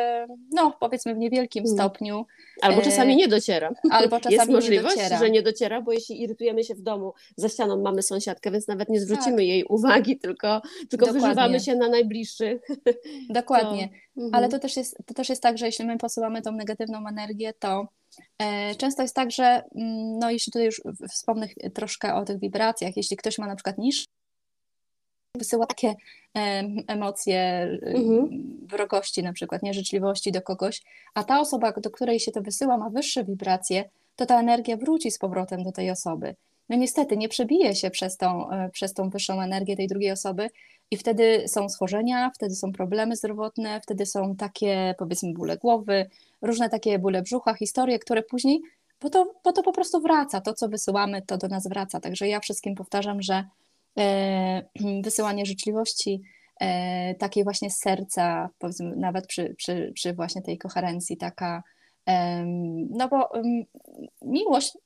no 0.51 0.77
powiedzmy 0.79 1.15
w 1.15 1.17
niewielkim 1.17 1.63
mm. 1.65 1.77
stopniu. 1.77 2.25
Albo 2.61 2.81
czasami 2.81 3.15
nie 3.15 3.27
dociera. 3.27 3.71
Albo 3.91 4.17
czasami 4.19 4.35
Jest 4.35 4.49
możliwość, 4.49 4.95
nie 4.95 5.03
dociera. 5.03 5.19
że 5.19 5.29
nie 5.29 5.41
dociera, 5.41 5.81
bo 5.81 5.91
jeśli 5.91 6.21
irytujemy 6.21 6.63
się 6.63 6.75
w 6.75 6.81
domu, 6.81 7.13
za 7.35 7.49
ścianą 7.49 7.81
mamy 7.81 8.01
sąsiadkę, 8.01 8.51
więc 8.51 8.67
nawet 8.67 8.89
nie 8.89 8.99
zwrócimy 8.99 9.37
tak. 9.37 9.45
jej 9.45 9.63
uwagi, 9.63 10.17
tylko, 10.17 10.61
tylko 10.89 11.13
wyżywamy 11.13 11.59
się 11.59 11.75
na 11.75 11.89
najbliższych. 11.89 12.61
Dokładnie. 13.29 13.89
To, 13.89 14.21
Ale 14.21 14.45
mhm. 14.45 14.51
to 14.51 14.59
też, 14.59 14.77
jest, 14.77 14.97
to 15.05 15.13
też 15.13 15.29
jest 15.29 15.43
tak, 15.43 15.57
że 15.57 15.65
jeśli 15.65 15.85
my 15.85 15.97
posyłamy 15.97 16.41
tą 16.41 16.51
negatywną 16.51 17.07
energię, 17.07 17.53
to 17.59 17.87
E, 17.87 17.98
często 18.77 19.01
jest 19.01 19.15
tak, 19.15 19.31
że 19.31 19.43
mm, 19.43 20.19
no 20.19 20.31
jeśli 20.31 20.51
tutaj 20.51 20.65
już 20.65 20.81
wspomnę 21.09 21.47
troszkę 21.73 22.15
o 22.15 22.25
tych 22.25 22.39
wibracjach, 22.39 22.97
jeśli 22.97 23.17
ktoś 23.17 23.37
ma 23.37 23.47
na 23.47 23.55
przykład 23.55 23.77
niż 23.77 24.05
wysyła 25.37 25.65
takie 25.65 25.95
emocje 26.87 27.39
mhm. 27.81 28.29
wrogości 28.67 29.23
na 29.23 29.33
przykład, 29.33 29.63
nieżyczliwości 29.63 30.31
do 30.31 30.41
kogoś, 30.41 30.81
a 31.13 31.23
ta 31.23 31.39
osoba, 31.39 31.71
do 31.71 31.91
której 31.91 32.19
się 32.19 32.31
to 32.31 32.41
wysyła 32.41 32.77
ma 32.77 32.89
wyższe 32.89 33.23
wibracje, 33.23 33.89
to 34.15 34.25
ta 34.25 34.39
energia 34.39 34.77
wróci 34.77 35.11
z 35.11 35.17
powrotem 35.17 35.63
do 35.63 35.71
tej 35.71 35.91
osoby. 35.91 36.35
no 36.69 36.77
niestety 36.77 37.17
nie 37.17 37.29
przebije 37.29 37.75
się 37.75 37.89
przez 37.89 38.17
tą, 38.17 38.51
e, 38.51 38.69
przez 38.69 38.93
tą 38.93 39.09
wyższą 39.09 39.41
energię 39.41 39.75
tej 39.75 39.87
drugiej 39.87 40.11
osoby 40.11 40.49
i 40.91 40.97
wtedy 40.97 41.47
są 41.47 41.69
schorzenia, 41.69 42.31
wtedy 42.35 42.55
są 42.55 42.71
problemy 42.71 43.15
zdrowotne, 43.15 43.81
wtedy 43.81 44.05
są 44.05 44.35
takie 44.35 44.95
powiedzmy 44.97 45.33
bóle 45.33 45.57
głowy, 45.57 46.09
różne 46.41 46.69
takie 46.69 46.99
bóle 46.99 47.21
brzucha, 47.21 47.53
historie, 47.53 47.99
które 47.99 48.23
później, 48.23 48.61
bo 49.01 49.09
to, 49.09 49.33
bo 49.43 49.51
to 49.51 49.63
po 49.63 49.71
prostu 49.71 50.01
wraca, 50.01 50.41
to 50.41 50.53
co 50.53 50.69
wysyłamy, 50.69 51.21
to 51.21 51.37
do 51.37 51.47
nas 51.47 51.67
wraca. 51.67 51.99
Także 51.99 52.27
ja 52.27 52.39
wszystkim 52.39 52.75
powtarzam, 52.75 53.21
że 53.21 53.43
e, 53.99 54.63
wysyłanie 55.03 55.45
życzliwości, 55.45 56.21
e, 56.59 57.15
takiej 57.15 57.43
właśnie 57.43 57.69
z 57.69 57.77
serca, 57.77 58.49
powiedzmy 58.59 58.95
nawet 58.95 59.27
przy, 59.27 59.55
przy, 59.57 59.91
przy 59.95 60.13
właśnie 60.13 60.41
tej 60.41 60.57
koherencji, 60.57 61.17
taka, 61.17 61.63
no 62.89 63.07
bo 63.07 63.29
miłość, 64.21 64.77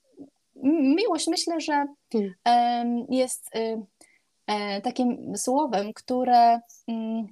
miłość 0.95 1.27
myślę, 1.27 1.61
że 1.61 1.85
hmm. 2.11 3.05
jest 3.09 3.55
y, 3.55 3.81
e, 4.47 4.81
takim 4.81 5.37
słowem, 5.37 5.93
które 5.93 6.59
mm, 6.87 7.27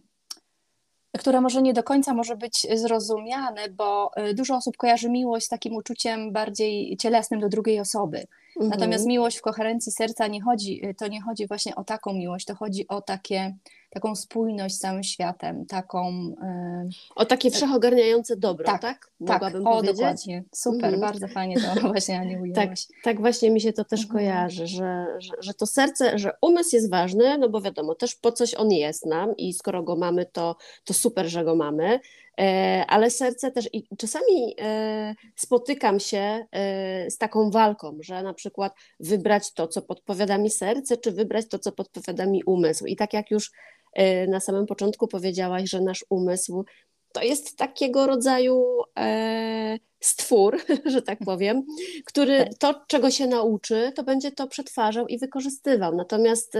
które 1.19 1.41
może 1.41 1.61
nie 1.61 1.73
do 1.73 1.83
końca 1.83 2.13
może 2.13 2.35
być 2.37 2.67
zrozumiane, 2.73 3.69
bo 3.69 4.11
y, 4.29 4.33
dużo 4.33 4.55
osób 4.55 4.77
kojarzy 4.77 5.09
miłość 5.09 5.45
z 5.45 5.49
takim 5.49 5.75
uczuciem 5.75 6.31
bardziej 6.31 6.97
cielesnym 6.97 7.39
do 7.39 7.49
drugiej 7.49 7.79
osoby. 7.79 8.27
Mhm. 8.55 8.69
Natomiast 8.69 9.05
miłość 9.05 9.37
w 9.37 9.41
koherencji 9.41 9.91
serca 9.91 10.27
nie 10.27 10.41
chodzi, 10.41 10.81
to 10.97 11.07
nie 11.07 11.21
chodzi 11.21 11.47
właśnie 11.47 11.75
o 11.75 11.83
taką 11.83 12.13
miłość, 12.13 12.45
to 12.45 12.55
chodzi 12.55 12.87
o 12.87 13.01
takie, 13.01 13.55
taką 13.91 14.15
spójność 14.15 14.75
z 14.75 14.79
całym 14.79 15.03
światem, 15.03 15.65
taką... 15.65 16.11
Yy... 16.11 16.89
O 17.15 17.25
takie 17.25 17.51
wszechogarniające 17.51 18.37
dobro, 18.37 18.65
tak? 18.65 18.81
tak? 18.81 18.99
tak 18.99 19.11
Mogłabym 19.19 19.63
tak, 19.63 19.73
o, 19.73 19.75
powiedzieć? 19.75 19.97
dokładnie. 19.97 20.43
Super, 20.55 20.93
mhm. 20.93 21.01
bardzo 21.01 21.27
fajnie 21.27 21.55
to 21.61 21.81
właśnie 21.87 22.19
Aniu 22.19 22.43
Tak, 22.55 22.69
tak 23.03 23.19
właśnie 23.21 23.51
mi 23.51 23.61
się 23.61 23.73
to 23.73 23.85
też 23.85 24.01
mhm. 24.01 24.19
kojarzy, 24.19 24.67
że, 24.67 25.05
że, 25.19 25.33
że 25.39 25.53
to 25.53 25.65
serce, 25.65 26.19
że 26.19 26.31
umysł 26.41 26.75
jest 26.75 26.89
ważny, 26.89 27.37
no 27.37 27.49
bo 27.49 27.61
wiadomo, 27.61 27.95
też 27.95 28.15
po 28.15 28.31
coś 28.31 28.53
on 28.53 28.71
jest 28.71 29.05
nam 29.05 29.37
i 29.37 29.53
skoro 29.53 29.83
go 29.83 29.95
mamy, 29.95 30.25
to, 30.25 30.55
to 30.83 30.93
super, 30.93 31.29
że 31.29 31.43
go 31.43 31.55
mamy, 31.55 31.99
E, 32.39 32.85
ale 32.87 33.09
serce 33.09 33.51
też 33.51 33.69
i 33.73 33.83
czasami 33.97 34.55
e, 34.61 35.15
spotykam 35.35 35.99
się 35.99 36.45
e, 36.51 37.11
z 37.11 37.17
taką 37.17 37.51
walką, 37.51 37.97
że 37.99 38.23
na 38.23 38.33
przykład 38.33 38.73
wybrać 38.99 39.53
to, 39.53 39.67
co 39.67 39.81
podpowiada 39.81 40.37
mi 40.37 40.49
serce, 40.49 40.97
czy 40.97 41.11
wybrać 41.11 41.47
to, 41.47 41.59
co 41.59 41.71
podpowiada 41.71 42.25
mi 42.25 42.43
umysł. 42.43 42.85
I 42.85 42.95
tak 42.95 43.13
jak 43.13 43.31
już 43.31 43.51
na 44.27 44.39
samym 44.39 44.65
początku 44.65 45.07
powiedziałaś, 45.07 45.69
że 45.69 45.81
nasz 45.81 46.05
umysł 46.09 46.65
to 47.13 47.23
jest 47.23 47.57
takiego 47.57 48.07
rodzaju 48.07 48.65
stwór, 49.99 50.57
że 50.85 51.01
tak 51.01 51.19
powiem, 51.25 51.65
który 52.05 52.37
tak. 52.37 52.57
to, 52.57 52.85
czego 52.87 53.11
się 53.11 53.27
nauczy, 53.27 53.91
to 53.95 54.03
będzie 54.03 54.31
to 54.31 54.47
przetwarzał 54.47 55.07
i 55.07 55.17
wykorzystywał. 55.17 55.95
Natomiast 55.95 56.57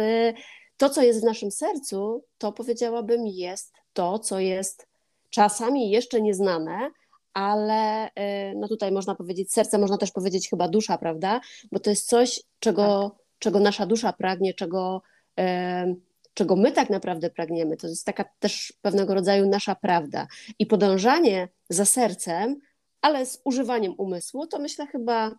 to, 0.78 0.90
co 0.90 1.02
jest 1.02 1.22
w 1.22 1.26
naszym 1.26 1.52
sercu, 1.52 2.24
to 2.38 2.52
powiedziałabym 2.52 3.28
jest 3.28 3.74
to, 3.94 4.20
co 4.20 4.40
jest 4.40 4.88
czasami 5.30 5.92
jeszcze 5.92 6.22
nieznane, 6.22 6.92
ale 7.34 8.10
no 8.56 8.68
tutaj 8.68 8.92
można 8.92 9.16
powiedzieć 9.16 9.54
serce, 9.54 9.78
można 9.78 9.98
też 9.98 10.12
powiedzieć 10.12 10.50
chyba 10.50 10.68
dusza, 10.68 10.98
prawda? 10.98 11.42
Bo 11.72 11.80
to 11.80 11.90
jest 11.90 12.08
coś, 12.08 12.44
czego, 12.60 13.12
tak. 13.16 13.26
czego 13.40 13.60
nasza 13.60 13.86
dusza 13.86 14.14
pragnie, 14.14 14.54
czego, 14.54 15.02
czego 16.34 16.56
my 16.56 16.72
tak 16.72 16.90
naprawdę 16.90 17.30
pragniemy. 17.30 17.78
To 17.78 17.88
jest 17.88 18.06
taka 18.06 18.26
też 18.40 18.74
pewnego 18.82 19.14
rodzaju 19.14 19.50
nasza 19.50 19.76
prawda. 19.76 20.28
I 20.60 20.66
podążanie 20.66 21.48
za 21.70 21.86
sercem, 21.86 22.60
ale 23.02 23.26
z 23.26 23.42
używaniem 23.44 23.94
umysłu, 23.98 24.48
to 24.48 24.60
myślę 24.60 24.88
chyba, 24.88 25.32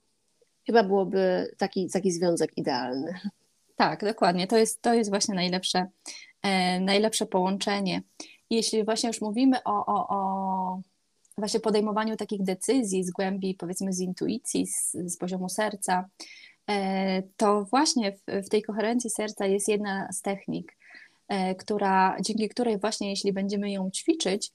chyba 0.67 0.83
byłoby 0.83 1.55
taki, 1.59 1.91
taki 1.91 2.13
związek 2.13 2.59
idealny. 2.59 3.15
Tak, 3.77 4.05
dokładnie. 4.05 4.47
To 4.47 4.57
jest, 4.59 4.83
to 4.83 4.95
jest 4.95 5.11
właśnie 5.11 5.35
najlepsze, 5.35 5.87
e, 6.43 6.81
najlepsze 6.81 7.27
połączenie 7.27 8.03
jeśli 8.53 8.85
właśnie 8.85 9.09
już 9.09 9.21
mówimy 9.21 9.63
o, 9.65 9.87
o, 9.87 10.09
o 10.09 10.81
właśnie 11.39 11.61
podejmowaniu 11.61 12.17
takich 12.17 12.43
decyzji 12.43 13.05
z 13.05 13.11
głębi, 13.11 13.55
powiedzmy 13.55 13.93
z 13.93 14.01
intuicji, 14.01 14.67
z, 14.67 14.93
z 14.93 15.17
poziomu 15.17 15.49
serca, 15.49 16.09
e, 16.71 17.23
to 17.37 17.65
właśnie 17.65 18.13
w, 18.13 18.47
w, 18.47 18.49
tej 18.49 18.63
koherencji 18.63 19.11
serca 19.11 19.47
jest 19.47 19.69
jedna 19.69 20.13
z 20.13 20.23
technik, 20.23 20.77
która, 21.59 22.17
dzięki 22.21 22.49
której 22.49 22.79
właśnie 22.79 23.11
jeśli 23.11 23.33
będziemy 23.33 23.71
ją 23.71 23.91
ćwiczyć, 23.91 24.53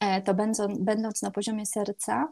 e, 0.00 0.22
to 0.22 0.34
będąc, 0.34 0.78
będąc 0.78 1.22
na 1.22 1.30
poziomie 1.30 1.66
serca, 1.66 2.28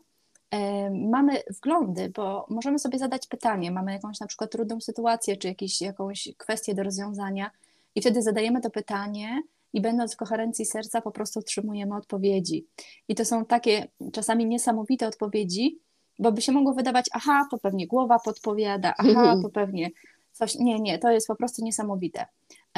mamy 0.90 1.42
wglądy, 1.56 2.10
bo 2.16 2.46
możemy 2.50 2.78
sobie 2.78 2.98
zadać 2.98 3.26
pytanie, 3.26 3.70
mamy 3.70 3.92
jakąś 3.92 4.20
na 4.20 4.26
przykład 4.26 4.50
trudną 4.50 4.80
sytuację, 4.80 5.36
czy 5.36 5.48
jakieś, 5.48 5.80
jakąś 5.80 6.28
kwestię 6.36 6.74
do 6.74 6.82
rozwiązania 6.82 7.50
i 7.94 8.00
wtedy 8.00 8.22
zadajemy 8.22 8.60
to 8.60 8.70
pytanie 8.70 9.42
i 9.72 9.80
będąc 9.80 10.14
w 10.14 10.16
koherencji 10.16 10.64
serca 10.64 11.00
po 11.00 11.10
prostu 11.10 11.38
otrzymujemy 11.38 11.96
odpowiedzi. 11.96 12.66
I 13.08 13.14
to 13.14 13.24
są 13.24 13.44
takie 13.44 13.88
czasami 14.12 14.46
niesamowite 14.46 15.06
odpowiedzi, 15.06 15.78
bo 16.18 16.32
by 16.32 16.42
się 16.42 16.52
mogło 16.52 16.74
wydawać, 16.74 17.06
aha, 17.12 17.46
to 17.50 17.58
pewnie 17.58 17.86
głowa 17.86 18.18
podpowiada, 18.24 18.94
aha, 18.98 19.08
mhm. 19.08 19.42
to 19.42 19.48
pewnie 19.48 19.90
coś. 20.32 20.54
Nie, 20.54 20.80
nie, 20.80 20.98
to 20.98 21.10
jest 21.10 21.26
po 21.26 21.36
prostu 21.36 21.64
niesamowite. 21.64 22.26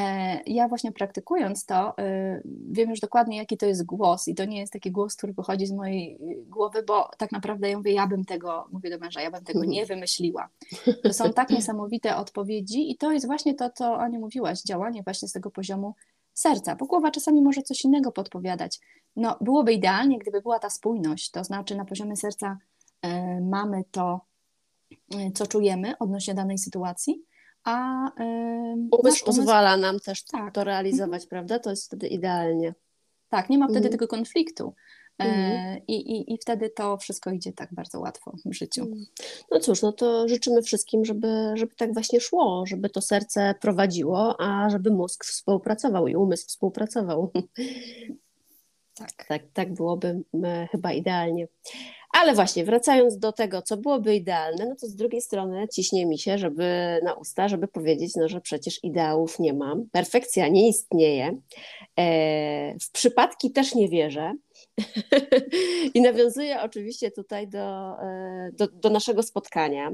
E, 0.01 0.41
ja 0.47 0.69
właśnie 0.69 0.93
praktykując 0.93 1.67
to, 1.67 1.99
e, 1.99 2.41
wiem 2.71 2.91
już 2.91 3.01
dokładnie, 3.01 3.37
jaki 3.37 3.57
to 3.57 3.67
jest 3.67 3.85
głos, 3.85 4.29
i 4.29 4.35
to 4.35 4.45
nie 4.45 4.61
jest 4.61 4.73
taki 4.73 4.91
głos, 4.91 5.17
który 5.17 5.35
pochodzi 5.35 5.67
z 5.67 5.73
mojej 5.73 6.19
głowy, 6.47 6.83
bo 6.83 7.11
tak 7.19 7.33
naprawdę 7.33 7.71
ja 7.71 7.77
mówię, 7.77 7.93
ja 7.93 8.07
bym 8.07 8.25
tego, 8.25 8.69
mówię 8.73 8.91
do 8.91 8.99
męża, 8.99 9.21
ja 9.21 9.31
bym 9.31 9.45
tego 9.45 9.65
nie 9.65 9.87
wymyśliła. 9.87 10.49
To 11.03 11.13
są 11.13 11.33
tak 11.33 11.51
niesamowite 11.51 12.17
odpowiedzi, 12.17 12.91
i 12.91 12.97
to 12.97 13.13
jest 13.13 13.27
właśnie 13.27 13.55
to, 13.55 13.71
co 13.71 13.99
Aniu 13.99 14.21
mówiłaś, 14.21 14.63
działanie 14.63 15.03
właśnie 15.03 15.29
z 15.29 15.33
tego 15.33 15.51
poziomu 15.51 15.95
serca, 16.33 16.77
bo 16.77 16.87
głowa 16.87 17.11
czasami 17.11 17.43
może 17.43 17.63
coś 17.63 17.85
innego 17.85 18.13
podpowiadać. 18.13 18.81
No, 19.17 19.37
byłoby 19.41 19.73
idealnie, 19.73 20.19
gdyby 20.19 20.43
była 20.43 20.59
ta 20.59 20.71
spójność, 20.71 21.31
to 21.31 21.45
znaczy 21.45 21.77
na 21.77 21.85
poziomie 21.85 22.17
serca 22.17 22.59
mamy 23.41 23.85
to, 23.91 24.21
co 25.35 25.47
czujemy 25.47 25.99
odnośnie 25.99 26.35
danej 26.35 26.59
sytuacji, 26.59 27.23
a 27.67 28.11
umysł, 28.19 28.91
umysł 28.99 29.25
pozwala 29.25 29.77
nam 29.77 30.01
też 30.01 30.25
tak. 30.25 30.55
to 30.55 30.65
realizować, 30.65 31.23
mhm. 31.23 31.29
prawda? 31.29 31.59
To 31.59 31.71
jest 31.71 31.87
wtedy 31.87 32.07
idealnie. 32.07 32.75
Tak, 33.29 33.51
nie 33.51 33.59
ma 33.59 33.67
wtedy 33.67 33.79
mhm. 33.79 33.93
tego 33.93 34.09
konfliktu. 34.09 34.75
Mhm. 35.19 35.81
I, 35.89 35.95
i, 35.95 36.35
I 36.35 36.39
wtedy 36.39 36.71
to 36.71 36.97
wszystko 36.97 37.31
idzie 37.31 37.53
tak 37.53 37.75
bardzo 37.75 38.01
łatwo 38.01 38.33
w 38.45 38.53
życiu. 38.53 38.83
Mm. 38.83 39.05
No 39.51 39.61
cóż, 39.61 39.83
no 39.83 39.93
to 39.93 40.29
życzymy 40.29 40.63
wszystkim, 40.63 41.05
żeby, 41.05 41.29
żeby 41.55 41.75
tak 41.75 41.93
właśnie 41.93 42.21
szło, 42.21 42.65
żeby 42.67 42.91
to 42.91 43.01
serce 43.01 43.55
prowadziło, 43.61 44.41
a 44.41 44.71
żeby 44.71 44.91
mózg 44.91 45.25
współpracował 45.25 46.09
i 46.09 46.17
umysł 46.17 46.47
współpracował. 46.47 47.33
Tak, 48.97 49.25
tak, 49.29 49.43
tak 49.53 49.75
byłoby 49.75 50.23
chyba 50.71 50.93
idealnie. 50.93 51.49
Ale 52.13 52.35
właśnie, 52.35 52.65
wracając 52.65 53.19
do 53.19 53.33
tego, 53.33 53.63
co 53.63 53.77
byłoby 53.77 54.15
idealne, 54.15 54.67
no 54.67 54.77
to 54.81 54.87
z 54.87 54.95
drugiej 54.95 55.21
strony 55.21 55.69
ciśnie 55.69 56.07
mi 56.07 56.19
się, 56.19 56.39
żeby 56.39 56.99
na 57.05 57.15
usta, 57.15 57.49
żeby 57.49 57.69
powiedzieć, 57.69 58.13
no, 58.17 58.29
że 58.29 58.41
przecież 58.41 58.85
ideałów 58.85 59.39
nie 59.39 59.53
mam, 59.53 59.87
perfekcja 59.93 60.49
nie 60.49 60.69
istnieje. 60.69 61.39
E, 61.99 62.79
w 62.79 62.91
przypadki 62.93 63.53
też 63.53 63.75
nie 63.75 63.89
wierzę. 63.89 64.33
I 65.95 66.01
nawiązuję 66.01 66.63
oczywiście 66.63 67.11
tutaj 67.11 67.49
do, 67.49 67.97
e, 68.03 68.51
do, 68.53 68.69
do 68.69 68.91
naszego 68.91 69.23
spotkania. 69.23 69.91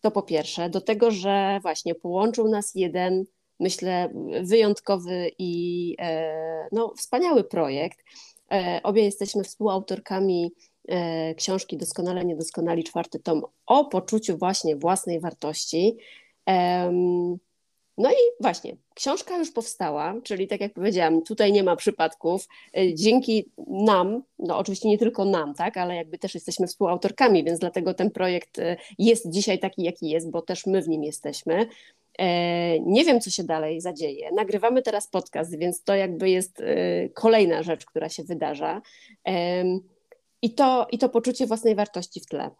To 0.00 0.10
po 0.10 0.22
pierwsze, 0.22 0.70
do 0.70 0.80
tego, 0.80 1.10
że 1.10 1.58
właśnie 1.62 1.94
połączył 1.94 2.48
nas 2.48 2.72
jeden, 2.74 3.24
myślę, 3.60 4.08
wyjątkowy 4.42 5.30
i 5.38 5.94
e, 5.98 6.68
no, 6.72 6.92
wspaniały 6.96 7.44
projekt. 7.44 7.98
Obie 8.82 9.04
jesteśmy 9.04 9.44
współautorkami 9.44 10.52
E, 10.88 11.34
książki 11.34 11.76
Doskonale 11.76 12.24
Niedoskonali, 12.24 12.84
czwarty 12.84 13.18
tom, 13.18 13.42
o 13.66 13.84
poczuciu 13.84 14.38
właśnie 14.38 14.76
własnej 14.76 15.20
wartości. 15.20 15.96
No 17.98 18.10
i 18.10 18.14
właśnie, 18.40 18.76
książka 18.94 19.38
już 19.38 19.52
powstała, 19.52 20.14
czyli 20.24 20.48
tak 20.48 20.60
jak 20.60 20.72
powiedziałam, 20.72 21.22
tutaj 21.22 21.52
nie 21.52 21.62
ma 21.62 21.76
przypadków. 21.76 22.48
E, 22.76 22.94
dzięki 22.94 23.50
nam, 23.68 24.22
no 24.38 24.58
oczywiście 24.58 24.88
nie 24.88 24.98
tylko 24.98 25.24
nam, 25.24 25.54
tak, 25.54 25.76
ale 25.76 25.96
jakby 25.96 26.18
też 26.18 26.34
jesteśmy 26.34 26.66
współautorkami, 26.66 27.44
więc 27.44 27.60
dlatego 27.60 27.94
ten 27.94 28.10
projekt 28.10 28.58
e, 28.58 28.76
jest 28.98 29.30
dzisiaj 29.30 29.58
taki, 29.58 29.82
jaki 29.82 30.08
jest, 30.08 30.30
bo 30.30 30.42
też 30.42 30.66
my 30.66 30.82
w 30.82 30.88
nim 30.88 31.04
jesteśmy. 31.04 31.66
Nie 32.80 33.04
wiem, 33.04 33.20
co 33.20 33.30
się 33.30 33.44
dalej 33.44 33.80
zadzieje. 33.80 34.30
Nagrywamy 34.32 34.82
teraz 34.82 35.08
podcast, 35.08 35.58
więc 35.58 35.82
to 35.82 35.94
jakby 35.94 36.30
jest 36.30 36.62
kolejna 37.14 37.62
rzecz, 37.62 37.86
która 37.86 38.08
się 38.08 38.24
wydarza. 38.24 38.82
I 40.42 40.54
to, 40.54 40.86
I 40.92 40.98
to 40.98 41.08
poczucie 41.08 41.46
własnej 41.46 41.74
wartości 41.74 42.20
w 42.20 42.26
tle. 42.26 42.50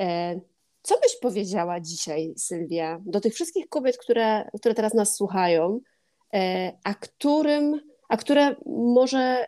E, 0.00 0.40
co 0.82 1.00
byś 1.00 1.16
powiedziała 1.20 1.80
dzisiaj, 1.80 2.34
Sylwia, 2.36 3.00
do 3.06 3.20
tych 3.20 3.34
wszystkich 3.34 3.68
kobiet, 3.68 3.98
które, 3.98 4.50
które 4.58 4.74
teraz 4.74 4.94
nas 4.94 5.14
słuchają, 5.14 5.80
e, 6.34 6.72
a, 6.84 6.94
którym, 6.94 7.80
a 8.08 8.16
które 8.16 8.56
może 8.66 9.46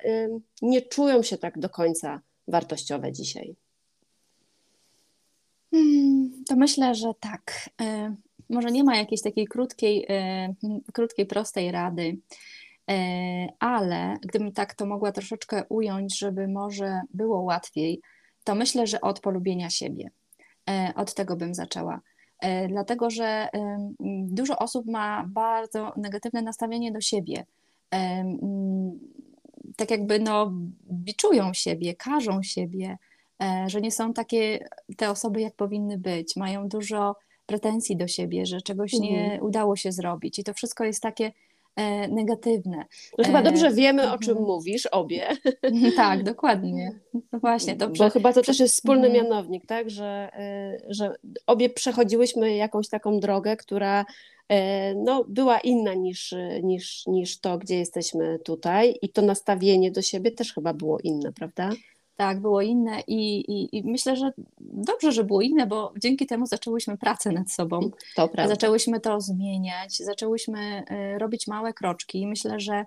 nie 0.63 0.83
czują 0.83 1.23
się 1.23 1.39
tak 1.39 1.59
do 1.59 1.69
końca 1.69 2.21
wartościowe 2.49 3.13
dzisiaj? 3.13 3.57
Hmm, 5.71 6.45
to 6.49 6.57
myślę, 6.57 6.95
że 6.95 7.13
tak. 7.21 7.71
E, 8.51 8.55
może 8.55 8.71
nie 8.71 8.85
ma 8.85 8.97
jakiejś 8.97 9.23
takiej 9.23 9.47
krótkiej, 9.47 10.07
krótkiej 10.93 11.27
prostej 11.27 11.73
rady, 11.73 12.17
ale 13.59 14.17
gdybym 14.23 14.53
tak 14.53 14.75
to 14.75 14.87
mogła 14.87 15.13
troszeczkę 15.13 15.65
ująć, 15.69 16.19
żeby 16.19 16.49
może 16.49 17.01
było 17.15 17.41
łatwiej, 17.41 18.01
to 18.45 18.55
myślę, 18.55 18.87
że 18.87 19.01
od 19.01 19.21
polubienia 19.21 19.71
siebie. 19.71 20.11
Od 20.95 21.15
tego 21.15 21.37
bym 21.37 21.55
zaczęła. 21.55 22.01
Dlatego, 22.69 23.11
że 23.11 23.49
dużo 24.25 24.59
osób 24.59 24.87
ma 24.87 25.25
bardzo 25.29 25.93
negatywne 25.97 26.43
nastawienie 26.43 26.93
do 26.93 27.01
siebie 27.01 27.45
tak 29.77 29.91
jakby 29.91 30.19
no, 30.19 30.53
biczują 30.93 31.55
siebie, 31.55 31.95
karzą 31.95 32.43
siebie, 32.43 32.99
e, 33.43 33.65
że 33.67 33.81
nie 33.81 33.93
są 33.93 34.13
takie 34.13 34.69
te 34.97 35.11
osoby, 35.11 35.41
jak 35.41 35.55
powinny 35.55 35.99
być, 35.99 36.37
mają 36.37 36.69
dużo 36.69 37.17
pretensji 37.47 37.97
do 37.97 38.09
siebie, 38.09 38.47
że 38.47 38.61
czegoś 38.61 38.93
nie 38.93 39.25
mhm. 39.25 39.43
udało 39.43 39.77
się 39.77 39.93
zrobić. 39.93 40.39
I 40.39 40.45
to 40.45 40.55
wszystko 40.55 40.85
jest 40.85 41.03
takie 41.03 41.33
e, 41.77 42.09
negatywne. 42.09 42.85
No 43.19 43.25
chyba 43.25 43.43
dobrze 43.43 43.71
wiemy, 43.71 44.13
o 44.13 44.19
czym 44.19 44.31
mhm. 44.31 44.47
mówisz, 44.47 44.87
obie. 44.87 45.29
Tak, 45.97 46.23
dokładnie. 46.23 47.01
No 47.33 47.39
właśnie. 47.39 47.77
Dobrze. 47.77 48.05
Bo 48.05 48.11
chyba 48.11 48.33
to 48.33 48.43
też 48.43 48.61
jest 48.61 48.75
wspólny 48.75 49.07
mhm. 49.07 49.25
mianownik, 49.25 49.67
tak? 49.67 49.91
Że, 49.91 50.31
e, 50.33 50.79
że 50.89 51.15
obie 51.47 51.71
przechodziłyśmy 51.71 52.57
jakąś 52.57 52.89
taką 52.89 53.21
drogę, 53.21 53.57
która 53.57 54.05
E, 54.49 54.95
no, 54.95 55.25
była 55.29 55.59
inna 55.59 55.95
niż, 55.95 56.35
niż, 56.63 57.07
niż 57.07 57.39
to, 57.39 57.59
gdzie 57.59 57.79
jesteśmy 57.79 58.39
tutaj 58.39 58.99
i 59.03 59.09
to 59.09 59.23
nastawienie 59.23 59.91
do 59.91 60.03
siebie 60.03 60.31
też 60.31 60.55
chyba 60.55 60.75
było 60.75 60.99
inne, 60.99 61.33
prawda? 61.33 61.71
Tak, 62.17 62.41
było 62.41 62.63
inne 62.63 63.01
i, 63.07 63.41
i, 63.41 63.77
i, 63.77 63.83
myślę, 63.85 64.17
że 64.17 64.33
dobrze, 64.61 65.13
że 65.13 65.25
było 65.25 65.43
inne, 65.43 65.67
bo 65.67 65.93
dzięki 65.99 66.27
temu 66.27 66.47
zaczęłyśmy 66.47 66.99
pracę 66.99 67.33
nad 67.33 67.51
sobą. 67.51 67.81
To 68.17 68.29
prawda. 68.29 68.49
Zaczęłyśmy 68.55 69.01
to 69.01 69.21
zmieniać, 69.21 69.97
zaczęłyśmy 69.97 70.85
e, 70.89 71.19
robić 71.19 71.47
małe 71.47 71.73
kroczki 71.73 72.21
i 72.21 72.27
myślę, 72.27 72.61
że 72.61 72.87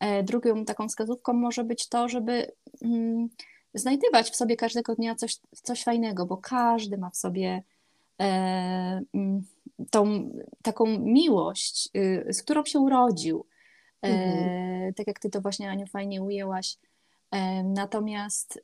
e, 0.00 0.22
drugą 0.22 0.64
taką 0.64 0.88
wskazówką 0.88 1.32
może 1.32 1.64
być 1.64 1.88
to, 1.88 2.08
żeby 2.08 2.52
mm, 2.82 3.28
znajdywać 3.74 4.30
w 4.30 4.36
sobie 4.36 4.56
każdego 4.56 4.94
dnia 4.94 5.14
coś, 5.14 5.36
coś 5.62 5.84
fajnego, 5.84 6.26
bo 6.26 6.36
każdy 6.36 6.98
ma 6.98 7.10
w 7.10 7.16
sobie 7.16 7.62
e, 8.20 8.24
mm, 9.14 9.42
tą 9.90 10.30
taką 10.62 10.98
miłość, 10.98 11.88
y, 11.96 12.32
z 12.32 12.42
którą 12.42 12.64
się 12.64 12.78
urodził. 12.78 13.46
Mhm. 14.02 14.94
Tak 14.94 15.06
jak 15.06 15.18
ty 15.18 15.30
to 15.30 15.40
właśnie, 15.40 15.70
Aniu, 15.70 15.86
fajnie 15.86 16.22
ujęłaś. 16.22 16.76
E, 17.30 17.62
natomiast 17.62 18.60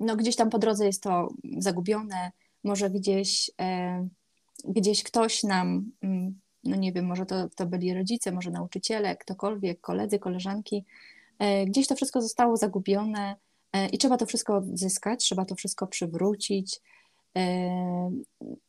no, 0.00 0.16
gdzieś 0.16 0.36
tam 0.36 0.50
po 0.50 0.58
drodze 0.58 0.86
jest 0.86 1.02
to 1.02 1.28
zagubione, 1.58 2.32
może 2.64 2.90
gdzieś, 2.90 3.50
e, 3.60 4.08
gdzieś 4.64 5.02
ktoś 5.02 5.42
nam, 5.42 5.92
mm, 6.02 6.40
no 6.64 6.76
nie 6.76 6.92
wiem, 6.92 7.06
może 7.06 7.26
to, 7.26 7.48
to 7.48 7.66
byli 7.66 7.94
rodzice, 7.94 8.32
może 8.32 8.50
nauczyciele, 8.50 9.16
ktokolwiek, 9.16 9.80
koledzy, 9.80 10.18
koleżanki, 10.18 10.84
gdzieś 11.66 11.86
to 11.86 11.96
wszystko 11.96 12.20
zostało 12.20 12.56
zagubione 12.56 13.36
i 13.92 13.98
trzeba 13.98 14.16
to 14.16 14.26
wszystko 14.26 14.56
odzyskać, 14.56 15.24
trzeba 15.24 15.44
to 15.44 15.54
wszystko 15.54 15.86
przywrócić. 15.86 16.80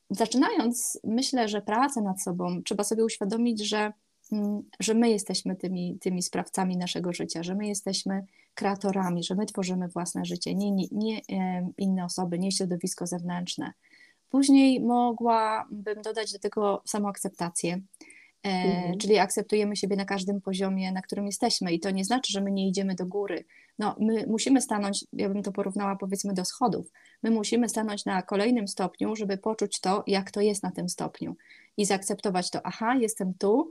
Zaczynając, 0.09 0.99
myślę, 1.03 1.47
że 1.47 1.61
pracę 1.61 2.01
nad 2.01 2.21
sobą, 2.21 2.63
trzeba 2.63 2.83
sobie 2.83 3.05
uświadomić, 3.05 3.67
że, 3.67 3.93
że 4.79 4.93
my 4.93 5.09
jesteśmy 5.09 5.55
tymi, 5.55 5.97
tymi 5.99 6.23
sprawcami 6.23 6.77
naszego 6.77 7.13
życia, 7.13 7.43
że 7.43 7.55
my 7.55 7.67
jesteśmy 7.67 8.25
kreatorami, 8.53 9.23
że 9.23 9.35
my 9.35 9.45
tworzymy 9.45 9.87
własne 9.87 10.25
życie, 10.25 10.55
nie, 10.55 10.71
nie, 10.71 10.87
nie 10.91 11.21
inne 11.77 12.05
osoby, 12.05 12.39
nie 12.39 12.51
środowisko 12.51 13.07
zewnętrzne. 13.07 13.73
Później 14.29 14.81
mogłabym 14.81 16.01
dodać 16.01 16.33
do 16.33 16.39
tego 16.39 16.81
samoakceptację, 16.85 17.81
E, 18.43 18.49
mhm. 18.49 18.97
Czyli 18.97 19.17
akceptujemy 19.17 19.75
siebie 19.75 19.95
na 19.95 20.05
każdym 20.05 20.41
poziomie, 20.41 20.91
na 20.91 21.01
którym 21.01 21.25
jesteśmy, 21.25 21.73
i 21.73 21.79
to 21.79 21.91
nie 21.91 22.05
znaczy, 22.05 22.33
że 22.33 22.41
my 22.41 22.51
nie 22.51 22.67
idziemy 22.67 22.95
do 22.95 23.05
góry. 23.05 23.45
No, 23.79 23.95
my 23.99 24.25
musimy 24.27 24.61
stanąć, 24.61 25.05
ja 25.13 25.29
bym 25.29 25.43
to 25.43 25.51
porównała 25.51 25.95
powiedzmy 25.95 26.33
do 26.33 26.45
schodów. 26.45 26.91
My 27.23 27.31
musimy 27.31 27.69
stanąć 27.69 28.05
na 28.05 28.21
kolejnym 28.21 28.67
stopniu, 28.67 29.15
żeby 29.15 29.37
poczuć 29.37 29.79
to, 29.79 30.03
jak 30.07 30.31
to 30.31 30.41
jest 30.41 30.63
na 30.63 30.71
tym 30.71 30.89
stopniu 30.89 31.35
i 31.77 31.85
zaakceptować 31.85 32.51
to. 32.51 32.59
Aha, 32.63 32.95
jestem 32.95 33.33
tu, 33.33 33.69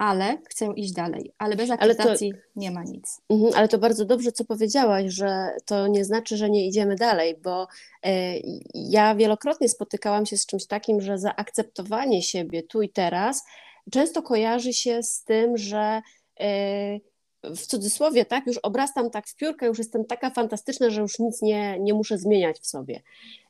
ale 0.00 0.38
chcę 0.48 0.72
iść 0.76 0.92
dalej. 0.92 1.32
Ale 1.38 1.56
bez 1.56 1.70
akceptacji 1.70 2.32
ale 2.32 2.42
to, 2.42 2.48
nie 2.56 2.70
ma 2.70 2.84
nic. 2.84 3.20
Mhm, 3.30 3.52
ale 3.54 3.68
to 3.68 3.78
bardzo 3.78 4.04
dobrze, 4.04 4.32
co 4.32 4.44
powiedziałaś, 4.44 5.12
że 5.12 5.48
to 5.64 5.86
nie 5.86 6.04
znaczy, 6.04 6.36
że 6.36 6.50
nie 6.50 6.66
idziemy 6.66 6.96
dalej, 6.96 7.36
bo 7.42 7.68
e, 8.04 8.34
ja 8.74 9.14
wielokrotnie 9.14 9.68
spotykałam 9.68 10.26
się 10.26 10.36
z 10.36 10.46
czymś 10.46 10.66
takim, 10.66 11.00
że 11.00 11.18
zaakceptowanie 11.18 12.22
siebie 12.22 12.62
tu 12.62 12.82
i 12.82 12.88
teraz 12.88 13.44
często 13.90 14.22
kojarzy 14.22 14.72
się 14.72 15.02
z 15.02 15.24
tym, 15.24 15.56
że 15.56 16.02
e, 16.40 17.00
w 17.44 17.66
cudzysłowie, 17.66 18.24
tak, 18.24 18.46
już 18.46 18.58
obrastam 18.58 19.10
tak 19.10 19.26
w 19.26 19.36
piórkę, 19.36 19.66
już 19.66 19.78
jestem 19.78 20.04
taka 20.04 20.30
fantastyczna, 20.30 20.90
że 20.90 21.00
już 21.00 21.18
nic 21.18 21.42
nie, 21.42 21.78
nie 21.80 21.94
muszę 21.94 22.18
zmieniać 22.18 22.58
w 22.58 22.66
sobie. 22.66 23.02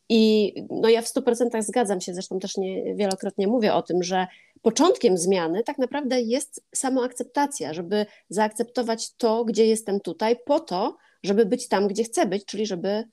I 0.09 0.55
no 0.71 0.89
ja 0.89 1.03
w 1.03 1.07
100% 1.07 1.63
zgadzam 1.63 2.01
się, 2.01 2.15
zresztą 2.15 2.39
też 2.39 2.57
nie, 2.57 2.95
wielokrotnie 2.95 3.47
mówię 3.47 3.75
o 3.75 3.83
tym, 3.83 4.03
że 4.03 4.27
początkiem 4.63 5.19
zmiany 5.19 5.63
tak 5.63 5.79
naprawdę 5.79 6.21
jest 6.21 6.65
samoakceptacja, 6.75 7.75
żeby 7.75 8.07
zaakceptować 8.29 9.15
to, 9.17 9.45
gdzie 9.45 9.67
jestem 9.67 10.01
tutaj, 10.01 10.37
po 10.45 10.61
to, 10.61 10.97
żeby 11.23 11.47
być 11.47 11.69
tam, 11.69 11.89
gdzie 11.89 12.05
chcę 12.05 12.27
być, 12.27 12.45
czyli 12.45 12.67
żeby 12.67 13.05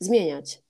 zmieniać. 0.00 0.62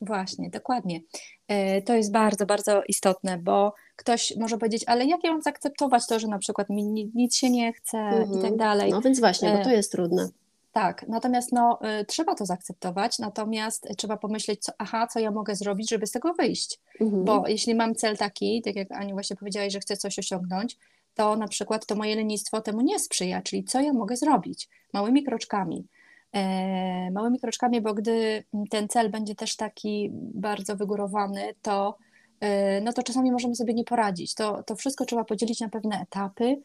Właśnie, 0.00 0.50
dokładnie. 0.50 1.00
E, 1.48 1.82
to 1.82 1.94
jest 1.94 2.12
bardzo, 2.12 2.46
bardzo 2.46 2.82
istotne, 2.88 3.38
bo 3.38 3.74
ktoś 3.96 4.36
może 4.36 4.58
powiedzieć, 4.58 4.84
ale 4.86 5.04
jak 5.06 5.24
ja 5.24 5.32
mam 5.32 5.42
zaakceptować 5.42 6.06
to, 6.06 6.18
że 6.18 6.28
na 6.28 6.38
przykład 6.38 6.70
mi 6.70 7.10
nic 7.14 7.36
się 7.36 7.50
nie 7.50 7.72
chce 7.72 7.98
mhm. 7.98 8.24
i 8.24 8.26
tak 8.26 8.34
mhm. 8.34 8.56
dalej. 8.56 8.90
No 8.90 9.00
więc 9.00 9.20
właśnie, 9.20 9.52
bo 9.52 9.58
e, 9.58 9.64
to 9.64 9.70
jest 9.70 9.92
trudne. 9.92 10.28
Tak, 10.72 11.08
natomiast 11.08 11.52
no, 11.52 11.78
y, 12.00 12.04
trzeba 12.04 12.34
to 12.34 12.46
zaakceptować, 12.46 13.18
natomiast 13.18 13.88
trzeba 13.96 14.16
pomyśleć, 14.16 14.60
co, 14.60 14.72
aha, 14.78 15.06
co 15.06 15.20
ja 15.20 15.30
mogę 15.30 15.56
zrobić, 15.56 15.90
żeby 15.90 16.06
z 16.06 16.10
tego 16.10 16.34
wyjść. 16.34 16.80
Mhm. 17.00 17.24
Bo 17.24 17.48
jeśli 17.48 17.74
mam 17.74 17.94
cel 17.94 18.16
taki, 18.16 18.62
tak 18.62 18.76
jak 18.76 18.92
Aniu 18.92 19.12
właśnie 19.12 19.36
powiedziałaś, 19.36 19.72
że 19.72 19.80
chcę 19.80 19.96
coś 19.96 20.18
osiągnąć, 20.18 20.78
to 21.14 21.36
na 21.36 21.48
przykład 21.48 21.86
to 21.86 21.94
moje 21.94 22.16
lenistwo 22.16 22.60
temu 22.60 22.80
nie 22.80 22.98
sprzyja, 22.98 23.42
czyli 23.42 23.64
co 23.64 23.80
ja 23.80 23.92
mogę 23.92 24.16
zrobić 24.16 24.68
małymi 24.92 25.24
kroczkami. 25.24 25.86
E, 26.32 27.10
małymi 27.10 27.40
kroczkami, 27.40 27.80
bo 27.80 27.94
gdy 27.94 28.44
ten 28.70 28.88
cel 28.88 29.10
będzie 29.10 29.34
też 29.34 29.56
taki 29.56 30.10
bardzo 30.14 30.76
wygórowany, 30.76 31.54
to, 31.62 31.96
e, 32.40 32.80
no 32.80 32.92
to 32.92 33.02
czasami 33.02 33.32
możemy 33.32 33.54
sobie 33.54 33.74
nie 33.74 33.84
poradzić. 33.84 34.34
To, 34.34 34.62
to 34.62 34.76
wszystko 34.76 35.04
trzeba 35.04 35.24
podzielić 35.24 35.60
na 35.60 35.68
pewne 35.68 36.00
etapy, 36.00 36.62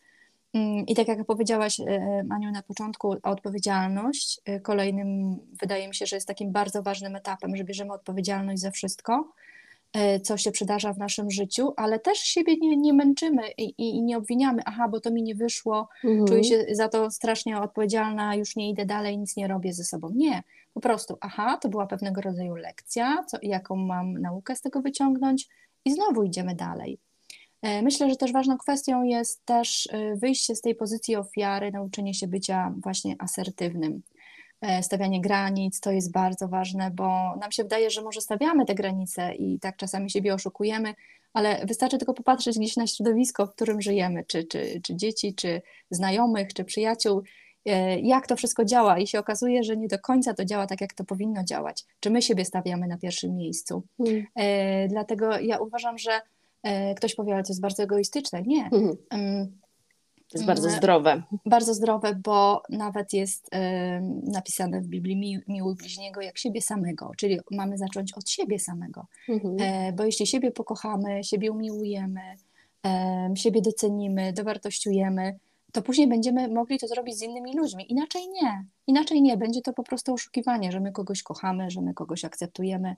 I 0.88 0.96
tak 0.96 1.08
jak 1.08 1.26
powiedziałaś, 1.26 1.80
e, 1.80 2.26
Aniu, 2.30 2.52
na 2.52 2.64
początku, 2.64 3.16
odpowiedzialność. 3.24 4.42
E, 4.46 4.60
kolejnym, 4.60 5.38
wydaje 5.62 5.88
mi 5.88 5.96
się, 5.96 6.06
że 6.06 6.16
jest 6.16 6.28
takim 6.28 6.52
bardzo 6.52 6.84
ważnym 6.84 7.16
etapem, 7.16 7.56
że 7.56 7.64
bierzemy 7.64 7.94
odpowiedzialność 7.94 8.62
za 8.62 8.72
wszystko, 8.72 9.32
e, 9.94 10.20
co 10.20 10.38
się 10.38 10.52
przydarza 10.52 10.94
w 10.94 10.98
naszym 10.98 11.32
życiu, 11.32 11.74
ale 11.78 12.00
też 12.00 12.18
siebie 12.18 12.56
nie, 12.58 12.78
nie 12.78 12.94
męczymy 12.94 13.42
i, 13.58 13.74
i, 13.78 14.02
nie 14.02 14.18
obwiniamy, 14.18 14.62
aha, 14.66 14.88
bo 14.88 15.00
to 15.00 15.12
mi 15.12 15.24
nie 15.24 15.36
wyszło, 15.36 15.90
mhm. 16.04 16.28
czuję 16.28 16.44
się 16.44 16.66
za 16.72 16.90
to 16.90 17.12
strasznie 17.12 17.60
odpowiedzialna, 17.60 18.36
już 18.36 18.56
nie 18.56 18.70
idę 18.70 18.86
dalej, 18.86 19.18
nic 19.18 19.38
nie 19.38 19.48
robię 19.48 19.74
ze 19.74 19.84
sobą. 19.84 20.10
Nie, 20.16 20.44
po 20.74 20.82
prostu, 20.82 21.18
aha, 21.22 21.58
to 21.62 21.70
była 21.70 21.88
pewnego 21.88 22.22
rodzaju 22.22 22.56
lekcja, 22.56 23.24
co, 23.28 23.38
jaką 23.42 23.76
mam 23.76 24.18
naukę 24.18 24.56
z 24.56 24.62
tego 24.62 24.82
wyciągnąć 24.82 25.48
i 25.86 25.92
znowu 25.92 26.24
idziemy 26.24 26.56
dalej. 26.56 27.00
E, 27.62 27.82
myślę, 27.82 28.10
że 28.10 28.15
też 28.15 28.34
ważną 28.34 28.58
kwestią 28.58 29.04
jest 29.04 29.46
też 29.46 29.89
e, 29.91 30.15
wyjście 30.15 30.56
z 30.56 30.62
tej 30.62 30.76
pozycji 30.76 31.15
ofiary, 31.15 31.72
nauczenie 31.72 32.13
się 32.13 32.28
bycia 32.28 32.74
właśnie 32.84 33.15
asertywnym. 33.20 34.02
E, 34.62 34.84
stawianie 34.84 35.22
granic 35.22 35.80
to 35.80 35.91
jest 35.91 36.12
bardzo 36.12 36.48
ważne, 36.48 36.91
bo 36.91 37.36
nam 37.36 37.52
się 37.52 37.63
wydaje, 37.63 37.89
że 37.89 38.02
może 38.02 38.22
stawiamy 38.22 38.65
te 38.65 38.76
granice 38.76 39.36
i 39.36 39.60
tak 39.60 39.78
czasami 39.78 40.10
siebie 40.10 40.34
oszukujemy, 40.34 40.93
ale 41.34 41.65
wystarczy 41.65 41.98
tylko 41.98 42.13
popatrzeć 42.13 42.60
gdzieś 42.60 42.78
na 42.78 42.88
środowisko, 42.88 43.48
w 43.48 43.52
którym 43.52 43.82
żyjemy, 43.82 44.24
czy, 44.28 44.43
czy, 44.43 44.82
czy 44.84 44.96
dzieci, 44.96 45.36
czy 45.36 45.62
znajomych, 45.91 46.54
czy 46.54 46.63
przyjaciół, 46.63 47.24
jak 48.04 48.28
to 48.28 48.36
wszystko 48.36 48.65
działa 48.65 49.00
i 49.00 49.08
się 49.08 49.20
okazuje, 49.20 49.63
że 49.63 49.78
nie 49.78 49.88
do 49.88 50.00
końca 50.00 50.34
to 50.34 50.46
działa 50.46 50.67
tak, 50.67 50.82
jak 50.82 50.93
to 50.93 51.04
powinno 51.04 51.43
działać. 51.43 51.86
Czy 52.00 52.10
my 52.10 52.22
siebie 52.22 52.46
stawiamy 52.46 52.88
na 52.88 52.98
pierwszym 52.98 53.36
miejscu? 53.36 53.84
Hmm. 53.98 54.26
Dlatego 54.89 55.39
ja 55.39 55.60
uważam, 55.60 55.98
że 55.98 56.22
ktoś 56.96 57.15
powie, 57.15 57.34
ale 57.34 57.43
to 57.43 57.50
jest 57.50 57.62
bardzo 57.62 57.84
egoistyczne. 57.84 58.41
Nie. 58.41 58.65
Mhm. 58.65 58.98
To 60.32 60.38
jest 60.38 60.46
bardzo 60.46 60.70
zdrowe. 60.70 61.24
Bardzo 61.46 61.74
zdrowe, 61.74 62.15
bo 62.24 62.63
nawet 62.70 63.13
jest 63.13 63.50
napisane 64.24 64.82
w 64.82 64.88
Biblii 64.88 65.15
mi, 65.17 65.39
miłuj 65.48 65.76
bliźniego 65.76 66.22
jak 66.22 66.38
siebie 66.38 66.62
samego, 66.62 67.12
czyli 67.17 67.39
mamy 67.52 67.78
zacząć 67.78 68.13
od 68.13 68.30
siebie 68.30 68.60
samego. 68.60 69.08
Mhm. 69.30 69.58
E, 69.60 69.93
bo 69.93 70.04
jeśli 70.04 70.28
siebie 70.28 70.52
pokochamy, 70.52 71.24
siebie 71.24 71.52
umiłujemy, 71.52 72.22
siebie 73.36 73.62
docenimy, 73.62 74.34
dowartościujemy, 74.34 75.39
to 75.72 75.82
później 75.82 76.08
będziemy 76.08 76.48
mogli 76.48 76.80
to 76.80 76.88
zrobić 76.88 77.17
z 77.17 77.22
innymi 77.22 77.58
ludźmi. 77.58 77.91
Inaczej 77.91 78.30
nie. 78.30 78.65
Inaczej 78.88 79.22
nie. 79.22 79.38
Będzie 79.38 79.62
to 79.62 79.74
po 79.74 79.84
prostu 79.84 80.13
oszukiwanie, 80.13 80.72
że 80.72 80.80
my 80.80 80.91
kogoś 80.91 81.24
kochamy, 81.24 81.72
że 81.72 81.82
my 81.82 81.93
kogoś 81.93 82.26
akceptujemy. 82.26 82.96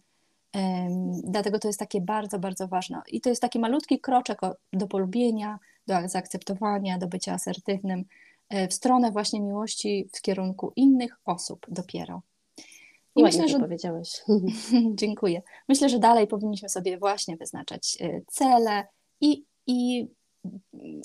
Dlatego 1.23 1.59
to 1.59 1.67
jest 1.67 1.79
takie 1.79 2.01
bardzo, 2.01 2.39
bardzo 2.39 2.67
ważne. 2.67 3.01
I 3.07 3.21
to 3.21 3.29
jest 3.29 3.41
taki 3.41 3.59
malutki 3.59 3.99
kroczek 3.99 4.39
do 4.73 4.87
polubienia, 4.87 5.59
do 5.87 5.95
zaakceptowania, 6.05 6.97
do 6.97 7.07
bycia 7.07 7.33
asertywnym 7.33 8.05
e, 8.49 8.67
w 8.67 8.73
stronę 8.73 9.11
właśnie 9.11 9.41
miłości 9.41 10.09
w 10.13 10.21
kierunku 10.21 10.73
innych 10.75 11.19
osób 11.25 11.65
dopiero. 11.69 12.21
I 13.15 13.23
Ładnie 13.23 13.41
myślę, 13.41 13.57
że 13.57 13.59
powiedziałeś. 13.59 14.21
Dziękuję. 15.01 15.41
Myślę, 15.67 15.89
że 15.89 15.99
dalej 15.99 16.27
powinniśmy 16.27 16.69
sobie 16.69 16.97
właśnie 16.97 17.37
wyznaczać 17.37 17.97
e, 18.01 18.21
cele 18.27 18.87
i, 19.21 19.45
i 19.67 20.07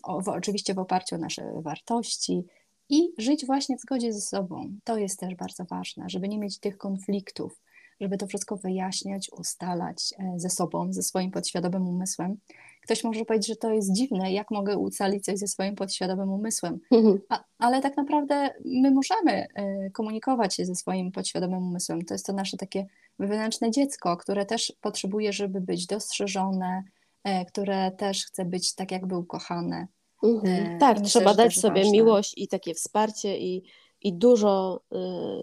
o, 0.02 0.22
oczywiście 0.26 0.74
w 0.74 0.78
oparciu 0.78 1.14
o 1.14 1.18
nasze 1.18 1.52
wartości 1.62 2.44
i 2.88 3.12
żyć 3.18 3.46
właśnie 3.46 3.76
w 3.76 3.80
zgodzie 3.80 4.12
ze 4.12 4.20
sobą. 4.20 4.72
To 4.84 4.98
jest 4.98 5.20
też 5.20 5.34
bardzo 5.34 5.64
ważne, 5.64 6.04
żeby 6.08 6.28
nie 6.28 6.38
mieć 6.38 6.58
tych 6.58 6.78
konfliktów, 6.78 7.60
żeby 8.00 8.16
to 8.16 8.26
wszystko 8.26 8.56
wyjaśniać, 8.56 9.30
ustalać 9.38 10.14
e, 10.18 10.40
ze 10.40 10.50
sobą, 10.50 10.92
ze 10.92 11.02
swoim 11.02 11.30
podświadomym 11.30 11.88
umysłem. 11.88 12.36
Ktoś 12.82 13.04
może 13.04 13.24
powiedzieć, 13.24 13.48
że 13.48 13.56
to 13.56 13.70
jest 13.70 13.92
dziwne, 13.92 14.32
jak 14.32 14.50
mogę 14.50 14.78
ustalić 14.78 15.24
coś 15.24 15.38
ze 15.38 15.46
swoim 15.46 15.74
podświadomym 15.74 16.30
umysłem, 16.30 16.78
mhm. 16.90 17.20
A, 17.28 17.44
ale 17.58 17.80
tak 17.80 17.96
naprawdę 17.96 18.50
my 18.64 18.90
możemy 18.90 19.46
e, 19.54 19.90
komunikować 19.90 20.54
się 20.54 20.64
ze 20.64 20.74
swoim 20.74 21.12
podświadomym 21.12 21.66
umysłem. 21.66 22.04
To 22.04 22.14
jest 22.14 22.26
to 22.26 22.32
nasze 22.32 22.56
takie 22.56 22.86
wewnętrzne 23.18 23.70
dziecko, 23.70 24.16
które 24.16 24.46
też 24.46 24.72
potrzebuje, 24.80 25.32
żeby 25.32 25.60
być 25.60 25.86
dostrzeżone, 25.86 26.82
e, 27.24 27.44
które 27.44 27.90
też 27.90 28.26
chce 28.26 28.44
być 28.44 28.74
tak 28.74 28.92
jakby 28.92 29.16
ukochane. 29.16 29.86
Mhm. 30.22 30.78
Tak, 30.78 30.96
myślę, 30.98 31.08
trzeba 31.08 31.34
dać 31.34 31.56
sobie 31.56 31.82
ważne. 31.82 31.92
miłość 31.92 32.34
i 32.36 32.48
takie 32.48 32.74
wsparcie 32.74 33.38
i, 33.38 33.62
i 34.02 34.12
dużo, 34.12 34.80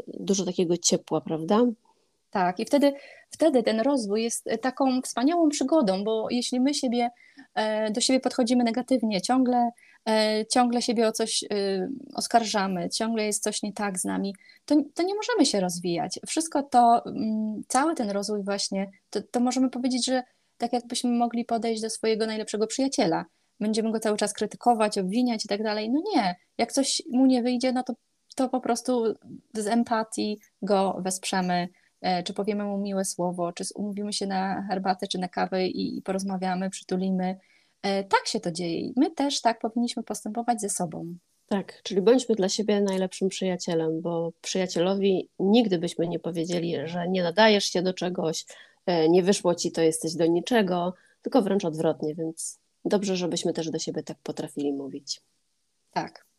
dużo 0.07 0.45
takiego 0.45 0.77
ciepła, 0.77 1.21
prawda? 1.21 1.65
Tak, 2.31 2.59
i 2.59 2.65
wtedy, 2.65 2.93
wtedy 3.29 3.63
ten 3.63 3.79
rozwój 3.79 4.23
jest 4.23 4.49
taką 4.61 5.01
wspaniałą 5.01 5.49
przygodą, 5.49 6.03
bo 6.03 6.27
jeśli 6.29 6.59
my 6.59 6.73
siebie, 6.73 7.09
e, 7.55 7.91
do 7.91 8.01
siebie 8.01 8.19
podchodzimy 8.19 8.63
negatywnie, 8.63 9.21
ciągle, 9.21 9.71
e, 10.09 10.45
ciągle 10.45 10.81
siebie 10.81 11.07
o 11.07 11.11
coś 11.11 11.43
e, 11.43 11.47
oskarżamy, 12.15 12.89
ciągle 12.89 13.25
jest 13.25 13.43
coś 13.43 13.63
nie 13.63 13.73
tak 13.73 13.99
z 13.99 14.05
nami, 14.05 14.35
to, 14.65 14.75
to 14.93 15.03
nie 15.03 15.15
możemy 15.15 15.45
się 15.45 15.59
rozwijać. 15.59 16.19
Wszystko 16.27 16.63
to, 16.63 17.05
mm, 17.05 17.61
cały 17.67 17.95
ten 17.95 18.09
rozwój 18.09 18.43
właśnie, 18.43 18.91
to, 19.09 19.21
to 19.31 19.39
możemy 19.39 19.69
powiedzieć, 19.69 20.05
że 20.05 20.23
tak 20.57 20.73
jakbyśmy 20.73 21.09
mogli 21.09 21.45
podejść 21.45 21.81
do 21.81 21.89
swojego 21.89 22.25
najlepszego 22.25 22.67
przyjaciela. 22.67 23.25
Będziemy 23.59 23.91
go 23.91 23.99
cały 23.99 24.17
czas 24.17 24.33
krytykować, 24.33 24.97
obwiniać 24.97 25.45
i 25.45 25.47
tak 25.47 25.63
dalej. 25.63 25.89
No 25.89 26.01
nie, 26.15 26.35
jak 26.57 26.71
coś 26.71 27.01
mu 27.11 27.25
nie 27.25 27.43
wyjdzie, 27.43 27.71
no 27.71 27.83
to, 27.83 27.93
to 28.35 28.49
po 28.49 28.61
prostu 28.61 29.15
z 29.53 29.67
empatii 29.67 30.39
go 30.61 30.97
wesprzemy, 30.99 31.67
E, 31.67 31.80
czy 32.25 32.33
powiemy 32.33 32.63
mu 32.63 32.77
miłe 32.77 33.05
słowo, 33.05 33.53
czy 33.53 33.63
umówimy 33.75 34.13
się 34.13 34.27
na 34.27 34.67
herbatę, 34.69 35.07
czy 35.07 35.17
na 35.17 35.27
kawę 35.27 35.67
i, 35.67 36.01
porozmawiamy, 36.01 36.69
przytulimy. 36.69 37.39
E, 37.81 38.03
tak 38.03 38.27
się 38.27 38.39
to 38.39 38.51
dzieje. 38.51 38.91
My 38.95 39.11
też 39.11 39.41
tak 39.41 39.59
powinniśmy 39.59 40.03
postępować 40.03 40.61
ze 40.61 40.69
sobą. 40.69 41.15
Tak, 41.47 41.81
czyli 41.83 42.01
bądźmy 42.01 42.35
dla 42.35 42.49
siebie 42.49 42.81
najlepszym 42.81 43.29
przyjacielem, 43.29 44.01
bo 44.01 44.31
przyjacielowi 44.41 45.29
nigdy 45.39 45.79
byśmy 45.79 46.07
nie 46.07 46.19
powiedzieli, 46.19 46.75
że 46.85 47.09
nie 47.09 47.23
nadajesz 47.23 47.65
się 47.65 47.81
do 47.81 47.93
czegoś, 47.93 48.45
e, 48.85 49.09
nie 49.09 49.23
wyszło 49.23 49.55
ci, 49.55 49.71
to 49.71 49.81
jesteś 49.81 50.15
do 50.15 50.25
niczego, 50.25 50.93
tylko 51.21 51.41
wręcz 51.41 51.65
odwrotnie, 51.65 52.15
więc 52.15 52.59
dobrze, 52.85 53.15
żebyśmy 53.15 53.53
też 53.53 53.69
do 53.69 53.79
siebie 53.79 54.03
tak 54.03 54.17
potrafili 54.23 54.73
mówić. 54.73 55.21
Tak. 55.91 56.30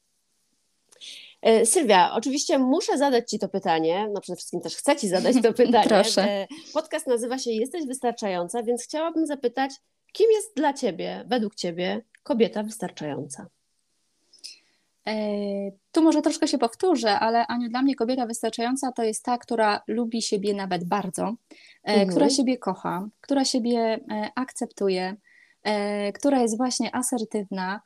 E, 1.43 1.67
Sylwia, 1.67 2.13
oczywiście 2.13 2.59
muszę 2.59 2.99
zadać 2.99 3.31
Ci 3.31 3.39
to 3.39 3.49
pytanie, 3.49 4.09
no 4.13 4.21
przede 4.21 4.37
wszystkim 4.37 4.61
też 4.61 4.77
chcę 4.77 4.97
Ci 4.97 5.09
zadać 5.09 5.37
to 5.43 5.53
pytanie. 5.65 5.89
Proszę. 5.89 6.23
E, 6.23 6.47
podcast 6.73 7.07
nazywa 7.07 7.39
się 7.39 7.51
Jesteś 7.51 7.87
Wystarczająca, 7.87 8.63
więc 8.63 8.85
chciałabym 8.85 9.27
zapytać, 9.27 9.73
kim 10.13 10.27
jest 10.33 10.57
dla 10.57 10.73
Ciebie, 10.73 11.25
według 11.29 11.55
Ciebie, 11.55 12.03
kobieta 12.23 12.63
wystarczająca? 12.63 13.47
E, 15.07 15.15
tu 15.93 16.03
może 16.03 16.23
troszkę 16.23 16.49
się 16.49 16.59
powtórzę, 16.59 17.19
ale 17.19 17.47
Aniu, 17.47 17.69
dla 17.69 17.83
mnie 17.83 17.95
kobieta 17.95 18.27
wystarczająca 18.27 18.93
to 18.93 19.03
jest 19.03 19.25
ta, 19.25 19.39
która 19.39 19.83
lubi 19.87 20.23
siebie 20.23 20.55
nawet 20.55 20.85
bardzo, 20.85 21.35
mhm. 21.85 22.09
która 22.09 22.31
siebie 22.31 22.59
kocha, 22.59 23.09
która 23.21 23.45
siebie 23.45 24.01
akceptuje, 24.35 25.17
która 26.15 26.41
jest 26.41 26.57
właśnie 26.57 26.95
asertywna, 26.95 27.81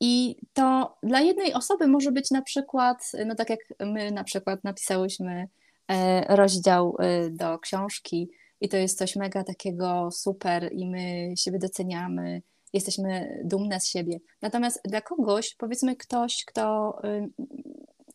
i 0.00 0.36
to 0.52 0.96
dla 1.02 1.20
jednej 1.20 1.54
osoby 1.54 1.86
może 1.86 2.12
być 2.12 2.30
na 2.30 2.42
przykład, 2.42 3.12
no 3.26 3.34
tak 3.34 3.50
jak 3.50 3.60
my 3.80 4.10
na 4.10 4.24
przykład 4.24 4.64
napisałyśmy 4.64 5.48
e, 5.88 6.36
rozdział 6.36 6.96
e, 6.98 7.30
do 7.30 7.58
książki 7.58 8.30
i 8.60 8.68
to 8.68 8.76
jest 8.76 8.98
coś 8.98 9.16
mega 9.16 9.44
takiego 9.44 10.08
super 10.10 10.70
i 10.72 10.86
my 10.86 11.32
siebie 11.36 11.58
doceniamy, 11.58 12.42
jesteśmy 12.72 13.40
dumne 13.44 13.80
z 13.80 13.86
siebie. 13.86 14.18
Natomiast 14.42 14.80
dla 14.84 15.00
kogoś, 15.00 15.54
powiedzmy 15.54 15.96
ktoś, 15.96 16.44
kto 16.44 16.96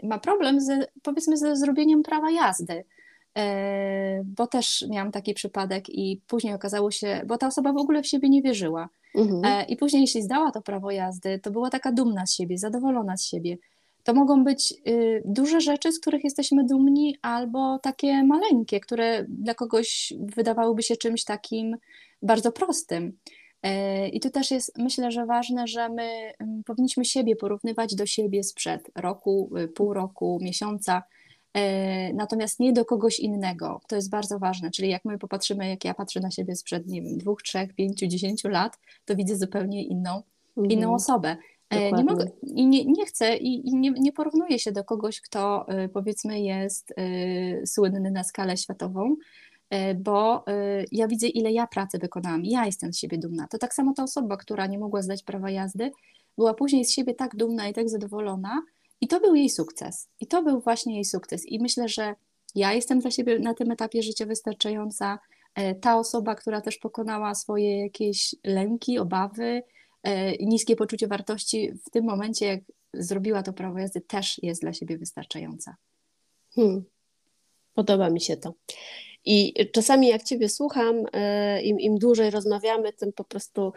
ma 0.03 0.19
problem 0.19 0.61
z, 0.61 0.91
powiedzmy 1.03 1.37
ze 1.37 1.55
zrobieniem 1.55 2.03
prawa 2.03 2.31
jazdy, 2.31 2.83
e, 3.37 4.23
bo 4.25 4.47
też 4.47 4.85
miałam 4.89 5.11
taki 5.11 5.33
przypadek 5.33 5.89
i 5.89 6.21
później 6.27 6.53
okazało 6.53 6.91
się, 6.91 7.21
bo 7.25 7.37
ta 7.37 7.47
osoba 7.47 7.73
w 7.73 7.77
ogóle 7.77 8.03
w 8.03 8.07
siebie 8.07 8.29
nie 8.29 8.41
wierzyła, 8.41 8.89
Mhm. 9.15 9.45
E, 9.45 9.65
I 9.65 9.77
później, 9.77 10.01
jeśli 10.01 10.21
zdała 10.21 10.51
to 10.51 10.61
prawo 10.61 10.91
jazdy, 10.91 11.39
to 11.39 11.51
była 11.51 11.69
taka 11.69 11.91
dumna 11.91 12.25
z 12.25 12.33
siebie, 12.33 12.57
zadowolona 12.57 13.17
z 13.17 13.25
siebie. 13.25 13.57
To 14.03 14.13
mogą 14.13 14.43
być 14.43 14.73
y, 14.87 15.21
duże 15.25 15.61
rzeczy, 15.61 15.91
z 15.91 15.99
których 15.99 16.23
jesteśmy 16.23 16.65
dumni, 16.65 17.17
albo 17.21 17.79
takie 17.79 18.23
maleńkie, 18.23 18.79
które 18.79 19.25
dla 19.29 19.53
kogoś 19.53 20.13
wydawałyby 20.19 20.83
się 20.83 20.95
czymś 20.97 21.23
takim 21.23 21.77
bardzo 22.21 22.51
prostym. 22.51 23.17
E, 23.63 24.09
I 24.09 24.19
tu 24.19 24.29
też 24.29 24.51
jest, 24.51 24.77
myślę, 24.77 25.11
że 25.11 25.25
ważne, 25.25 25.67
że 25.67 25.89
my 25.89 26.33
mm, 26.39 26.63
powinniśmy 26.63 27.05
siebie 27.05 27.35
porównywać 27.35 27.95
do 27.95 28.05
siebie 28.05 28.43
sprzed 28.43 28.91
roku, 28.95 29.49
y, 29.57 29.67
pół 29.67 29.93
roku, 29.93 30.39
miesiąca, 30.41 31.03
natomiast 32.13 32.59
nie 32.59 32.73
do 32.73 32.85
kogoś 32.85 33.19
innego. 33.19 33.81
To 33.87 33.95
jest 33.95 34.09
bardzo 34.09 34.39
ważne, 34.39 34.71
czyli 34.71 34.89
jak 34.89 35.05
my 35.05 35.17
popatrzymy, 35.17 35.69
jak 35.69 35.85
ja 35.85 35.93
patrzę 35.93 36.19
na 36.19 36.31
siebie 36.31 36.55
sprzed, 36.55 36.87
nie 36.87 37.01
wiem, 37.01 37.17
dwóch, 37.17 37.43
trzech, 37.43 37.73
pięciu, 37.73 38.07
dziesięciu 38.07 38.49
lat, 38.49 38.79
to 39.05 39.15
widzę 39.15 39.35
zupełnie 39.35 39.83
inną, 39.83 40.21
mhm. 40.57 40.71
inną 40.71 40.93
osobę. 40.93 41.37
E, 41.69 41.91
nie 41.91 42.03
mogę, 42.03 42.27
i 42.43 42.67
nie, 42.67 42.85
nie 42.85 43.05
chcę 43.05 43.37
i, 43.37 43.69
i 43.69 43.75
nie, 43.75 43.91
nie 43.91 44.11
porównuję 44.11 44.59
się 44.59 44.71
do 44.71 44.83
kogoś, 44.83 45.21
kto 45.21 45.67
e, 45.67 45.89
powiedzmy 45.89 46.39
jest 46.39 46.93
słynny 47.65 48.11
na 48.11 48.23
skalę 48.23 48.57
światową, 48.57 49.15
bo 49.95 50.45
ja 50.91 51.07
widzę, 51.07 51.27
ile 51.27 51.51
ja 51.51 51.67
pracy 51.67 51.97
wykonałam. 51.97 52.45
Ja 52.45 52.65
jestem 52.65 52.93
z 52.93 52.97
siebie 52.97 53.17
dumna. 53.17 53.47
To 53.47 53.57
tak 53.57 53.73
samo 53.73 53.93
ta 53.93 54.03
osoba, 54.03 54.37
która 54.37 54.67
nie 54.67 54.79
mogła 54.79 55.01
zdać 55.01 55.23
prawa 55.23 55.49
jazdy, 55.49 55.91
była 56.37 56.53
później 56.53 56.85
z 56.85 56.91
siebie 56.91 57.13
tak 57.13 57.35
dumna 57.35 57.67
i 57.67 57.73
tak 57.73 57.89
zadowolona, 57.89 58.61
i 59.05 59.07
to 59.07 59.19
był 59.19 59.35
jej 59.35 59.49
sukces. 59.49 60.09
I 60.19 60.27
to 60.27 60.43
był 60.43 60.59
właśnie 60.59 60.95
jej 60.95 61.05
sukces. 61.05 61.45
I 61.45 61.59
myślę, 61.59 61.89
że 61.89 62.15
ja 62.55 62.73
jestem 62.73 62.99
dla 62.99 63.11
siebie 63.11 63.39
na 63.39 63.53
tym 63.53 63.71
etapie 63.71 64.03
życia 64.03 64.25
wystarczająca. 64.25 65.19
E, 65.55 65.75
ta 65.75 65.97
osoba, 65.97 66.35
która 66.35 66.61
też 66.61 66.77
pokonała 66.77 67.35
swoje 67.35 67.81
jakieś 67.81 68.35
lęki, 68.43 68.99
obawy, 68.99 69.63
e, 70.03 70.37
niskie 70.37 70.75
poczucie 70.75 71.07
wartości, 71.07 71.71
w 71.87 71.89
tym 71.89 72.05
momencie, 72.05 72.45
jak 72.45 72.59
zrobiła 72.93 73.43
to 73.43 73.53
prawo 73.53 73.79
jazdy, 73.79 74.01
też 74.01 74.39
jest 74.43 74.61
dla 74.61 74.73
siebie 74.73 74.97
wystarczająca. 74.97 75.75
Hmm. 76.55 76.83
Podoba 77.73 78.09
mi 78.09 78.21
się 78.21 78.37
to. 78.37 78.53
I 79.25 79.53
czasami, 79.73 80.07
jak 80.07 80.23
Ciebie 80.23 80.49
słucham, 80.49 81.05
e, 81.13 81.61
im, 81.61 81.79
im 81.79 81.97
dłużej 81.97 82.29
rozmawiamy, 82.29 82.93
tym 82.93 83.13
po 83.13 83.23
prostu 83.23 83.73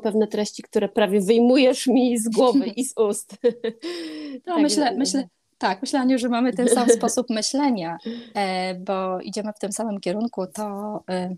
pewne 0.00 0.26
treści, 0.26 0.62
które 0.62 0.88
prawie 0.88 1.20
wyjmujesz 1.20 1.86
mi 1.86 2.18
z 2.18 2.28
głowy 2.28 2.66
i 2.66 2.84
z 2.84 2.98
ust. 2.98 3.36
No, 4.46 4.54
tak, 4.54 4.62
myślę, 4.62 4.96
myślę, 4.96 5.28
tak, 5.58 5.82
myślę, 5.82 6.00
Aniu, 6.00 6.18
że 6.18 6.28
mamy 6.28 6.52
ten 6.52 6.68
sam 6.68 6.88
sposób 6.98 7.30
myślenia, 7.30 7.98
e, 8.34 8.74
bo 8.74 9.20
idziemy 9.20 9.52
w 9.52 9.58
tym 9.58 9.72
samym 9.72 10.00
kierunku, 10.00 10.46
to, 10.46 11.00
e, 11.10 11.36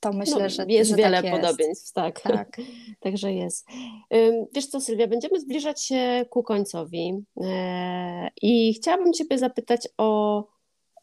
to 0.00 0.12
myślę, 0.12 0.42
no, 0.42 0.48
że 0.48 0.64
jest 0.68 0.90
że 0.90 0.96
wiele 0.96 1.22
tak 1.22 1.32
podobieństw, 1.32 1.92
tak. 1.92 2.20
tak. 2.20 2.56
Także 3.00 3.32
jest. 3.32 3.66
Wiesz 4.54 4.66
co, 4.66 4.80
Sylwia, 4.80 5.06
będziemy 5.06 5.40
zbliżać 5.40 5.82
się 5.82 6.24
ku 6.30 6.42
końcowi 6.42 7.24
e, 7.40 8.28
i 8.42 8.74
chciałabym 8.74 9.12
Ciebie 9.12 9.38
zapytać 9.38 9.88
o, 9.98 10.44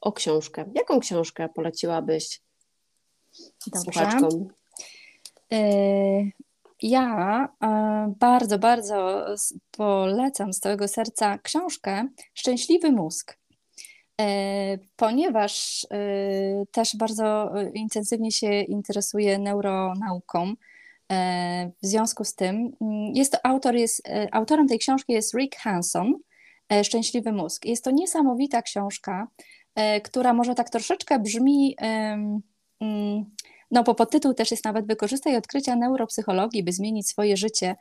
o 0.02 0.12
książkę. 0.12 0.66
Jaką 0.76 1.00
książkę 1.00 1.50
poleciłabyś 1.56 2.42
Dobrze. 3.68 3.82
słuchaczkom? 3.82 4.48
Ja 6.84 7.48
e, 7.64 8.14
bardzo, 8.20 8.60
bardzo 8.60 9.26
polecam 9.72 10.54
z 10.54 10.60
całego 10.60 10.88
serca 10.88 11.38
książkę 11.38 12.08
Szczęśliwy 12.34 12.92
mózg, 12.92 13.40
e, 14.22 14.78
ponieważ 14.96 15.86
e, 15.92 15.98
też 16.72 16.96
bardzo 16.96 17.52
intensywnie 17.74 18.32
się 18.32 18.62
interesuję 18.62 19.40
neuronauką. 19.40 20.54
W 21.84 21.88
związku 21.88 22.24
z 22.24 22.36
tym 22.36 22.72
mm, 22.82 23.16
jest 23.16 23.32
to 23.32 23.46
autor, 23.46 23.76
jest, 23.76 24.10
autorem 24.32 24.68
tej 24.68 24.80
książki 24.80 25.14
jest 25.14 25.34
Rick 25.34 25.56
Hanson, 25.56 26.14
Szczęśliwy 26.84 27.32
mózg. 27.32 27.66
Jest 27.66 27.84
to 27.84 27.92
niesamowita 27.92 28.62
książka, 28.62 29.28
która 30.04 30.34
może 30.34 30.56
tak 30.56 30.70
troszeczkę 30.70 31.20
brzmi, 31.20 31.76
no 33.74 33.84
bo 33.84 33.96
podtytuł 33.96 34.34
też 34.34 34.52
jest 34.52 34.66
nawet 34.66 34.88
Wykorzystaj 34.88 35.38
odkrycia 35.38 35.76
neuropsychologii, 35.76 36.64
by 36.64 36.72
zmienić 36.72 37.08
swoje 37.08 37.38
życie, 37.38 37.76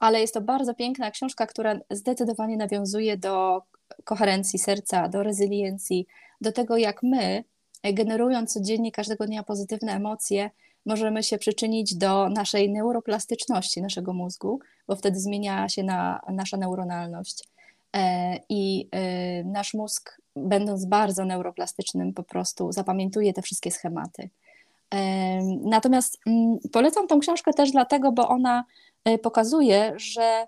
ale 0.00 0.20
jest 0.20 0.34
to 0.34 0.40
bardzo 0.40 0.74
piękna 0.74 1.10
książka, 1.10 1.46
która 1.46 1.78
zdecydowanie 1.90 2.56
nawiązuje 2.56 3.16
do 3.16 3.62
koherencji 4.04 4.58
serca, 4.58 5.08
do 5.08 5.22
rezyliencji, 5.22 6.06
do 6.40 6.52
tego, 6.52 6.76
jak 6.76 7.02
my, 7.02 7.44
generując 7.84 8.52
codziennie 8.52 8.92
każdego 8.92 9.26
dnia 9.26 9.42
pozytywne 9.42 9.92
emocje, 9.92 10.50
możemy 10.86 11.22
się 11.22 11.38
przyczynić 11.38 11.94
do 11.94 12.28
naszej 12.28 12.70
neuroplastyczności 12.70 13.82
naszego 13.82 14.12
mózgu, 14.12 14.60
bo 14.86 14.96
wtedy 14.96 15.20
zmienia 15.20 15.68
się 15.68 15.82
na, 15.82 16.20
nasza 16.28 16.56
neuronalność. 16.56 17.44
E, 17.96 18.36
I 18.48 18.88
e, 18.90 19.44
nasz 19.44 19.74
mózg, 19.74 20.20
będąc 20.36 20.84
bardzo 20.84 21.24
neuroplastycznym, 21.24 22.12
po 22.14 22.22
prostu 22.22 22.72
zapamiętuje 22.72 23.32
te 23.32 23.42
wszystkie 23.42 23.70
schematy. 23.70 24.30
E, 24.94 25.40
natomiast 25.62 26.18
mm, 26.26 26.58
polecam 26.72 27.06
tą 27.06 27.18
książkę 27.18 27.52
też 27.52 27.70
dlatego, 27.70 28.12
bo 28.12 28.28
ona 28.28 28.64
pokazuje, 29.22 29.92
że 29.96 30.46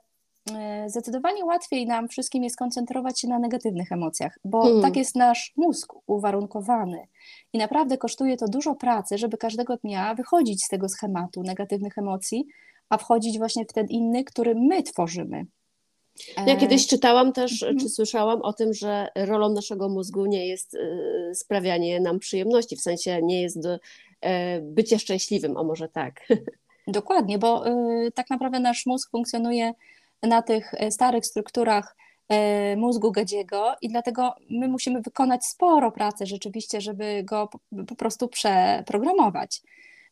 zdecydowanie 0.87 1.45
łatwiej 1.45 1.87
nam 1.87 2.09
wszystkim 2.09 2.45
jest 2.45 2.57
koncentrować 2.57 3.21
się 3.21 3.29
na 3.29 3.39
negatywnych 3.39 3.93
emocjach, 3.93 4.39
bo 4.45 4.63
hmm. 4.63 4.83
tak 4.83 4.97
jest 4.97 5.17
nasz 5.17 5.53
mózg 5.57 5.93
uwarunkowany. 6.07 7.07
I 7.53 7.59
naprawdę 7.59 7.99
kosztuje 7.99 8.37
to 8.37 8.49
dużo 8.49 8.75
pracy, 8.75 9.19
żeby 9.19 9.37
każdego 9.37 9.77
dnia 9.77 10.15
wychodzić 10.15 10.65
z 10.65 10.69
tego 10.69 10.89
schematu 10.89 11.43
negatywnych 11.43 11.99
emocji, 11.99 12.47
a 12.89 12.99
wchodzić 12.99 13.39
właśnie 13.39 13.65
w 13.65 13.73
ten 13.73 13.87
inny, 13.87 14.25
który 14.25 14.55
my 14.55 14.83
tworzymy. 14.83 15.47
Ja 16.47 16.57
kiedyś 16.57 16.87
czytałam 16.87 17.33
też, 17.33 17.63
mhm. 17.63 17.79
czy 17.79 17.89
słyszałam 17.89 18.43
o 18.43 18.53
tym, 18.53 18.75
że 18.75 19.09
rolą 19.17 19.49
naszego 19.49 19.89
mózgu 19.89 20.27
nie 20.27 20.47
jest 20.47 20.75
y, 20.75 21.35
sprawianie 21.35 22.01
nam 22.01 22.19
przyjemności, 22.19 22.77
w 22.77 22.81
sensie 22.81 23.23
nie 23.23 23.43
jest 23.43 23.63
do, 23.63 23.75
e, 23.75 23.79
bycie 24.63 24.99
szczęśliwym, 24.99 25.57
o 25.57 25.65
może 25.65 25.89
tak. 25.89 26.21
Dokładnie, 26.87 27.39
bo 27.39 27.69
y, 27.69 28.13
tak 28.15 28.31
naprawdę 28.31 28.61
nasz 28.61 28.87
mózg 28.87 29.11
funkcjonuje 29.11 29.73
na 30.23 30.43
tych 30.43 30.75
e, 30.75 30.91
starych 30.91 31.27
strukturach 31.27 31.97
e, 32.29 32.77
mózgu 32.77 33.13
gadziego 33.13 33.75
i 33.83 33.89
dlatego 33.89 34.35
my 34.51 34.69
musimy 34.69 35.01
wykonać 35.01 35.47
sporo 35.47 35.93
pracy 35.93 36.27
rzeczywiście, 36.27 36.81
żeby 36.81 37.23
go 37.25 37.49
po 37.89 37.95
prostu 37.95 38.29
przeprogramować. 38.29 39.63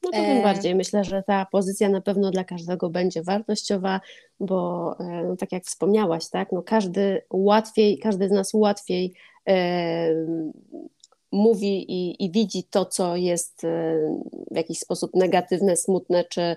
No 0.03 0.11
to 0.11 0.17
tym 0.17 0.43
bardziej 0.43 0.75
myślę, 0.75 1.05
że 1.05 1.23
ta 1.23 1.47
pozycja 1.53 1.89
na 1.89 2.01
pewno 2.01 2.31
dla 2.31 2.45
każdego 2.45 2.91
będzie 2.91 3.23
wartościowa, 3.23 4.01
bo 4.41 4.97
no, 5.29 5.37
tak 5.37 5.53
jak 5.53 5.65
wspomniałaś, 5.65 6.29
tak, 6.29 6.53
no 6.53 6.63
każdy 6.63 7.23
łatwiej, 7.31 7.99
każdy 7.99 8.29
z 8.29 8.31
nas 8.31 8.55
łatwiej 8.55 9.13
e, 9.49 10.15
mówi 11.33 11.93
i, 11.93 12.25
i, 12.25 12.31
widzi 12.31 12.65
to, 12.65 12.85
co 12.85 13.17
jest 13.17 13.63
w 14.51 14.57
jakiś 14.57 14.79
sposób 14.79 15.11
negatywne, 15.15 15.77
smutne, 15.77 16.25
czy, 16.25 16.57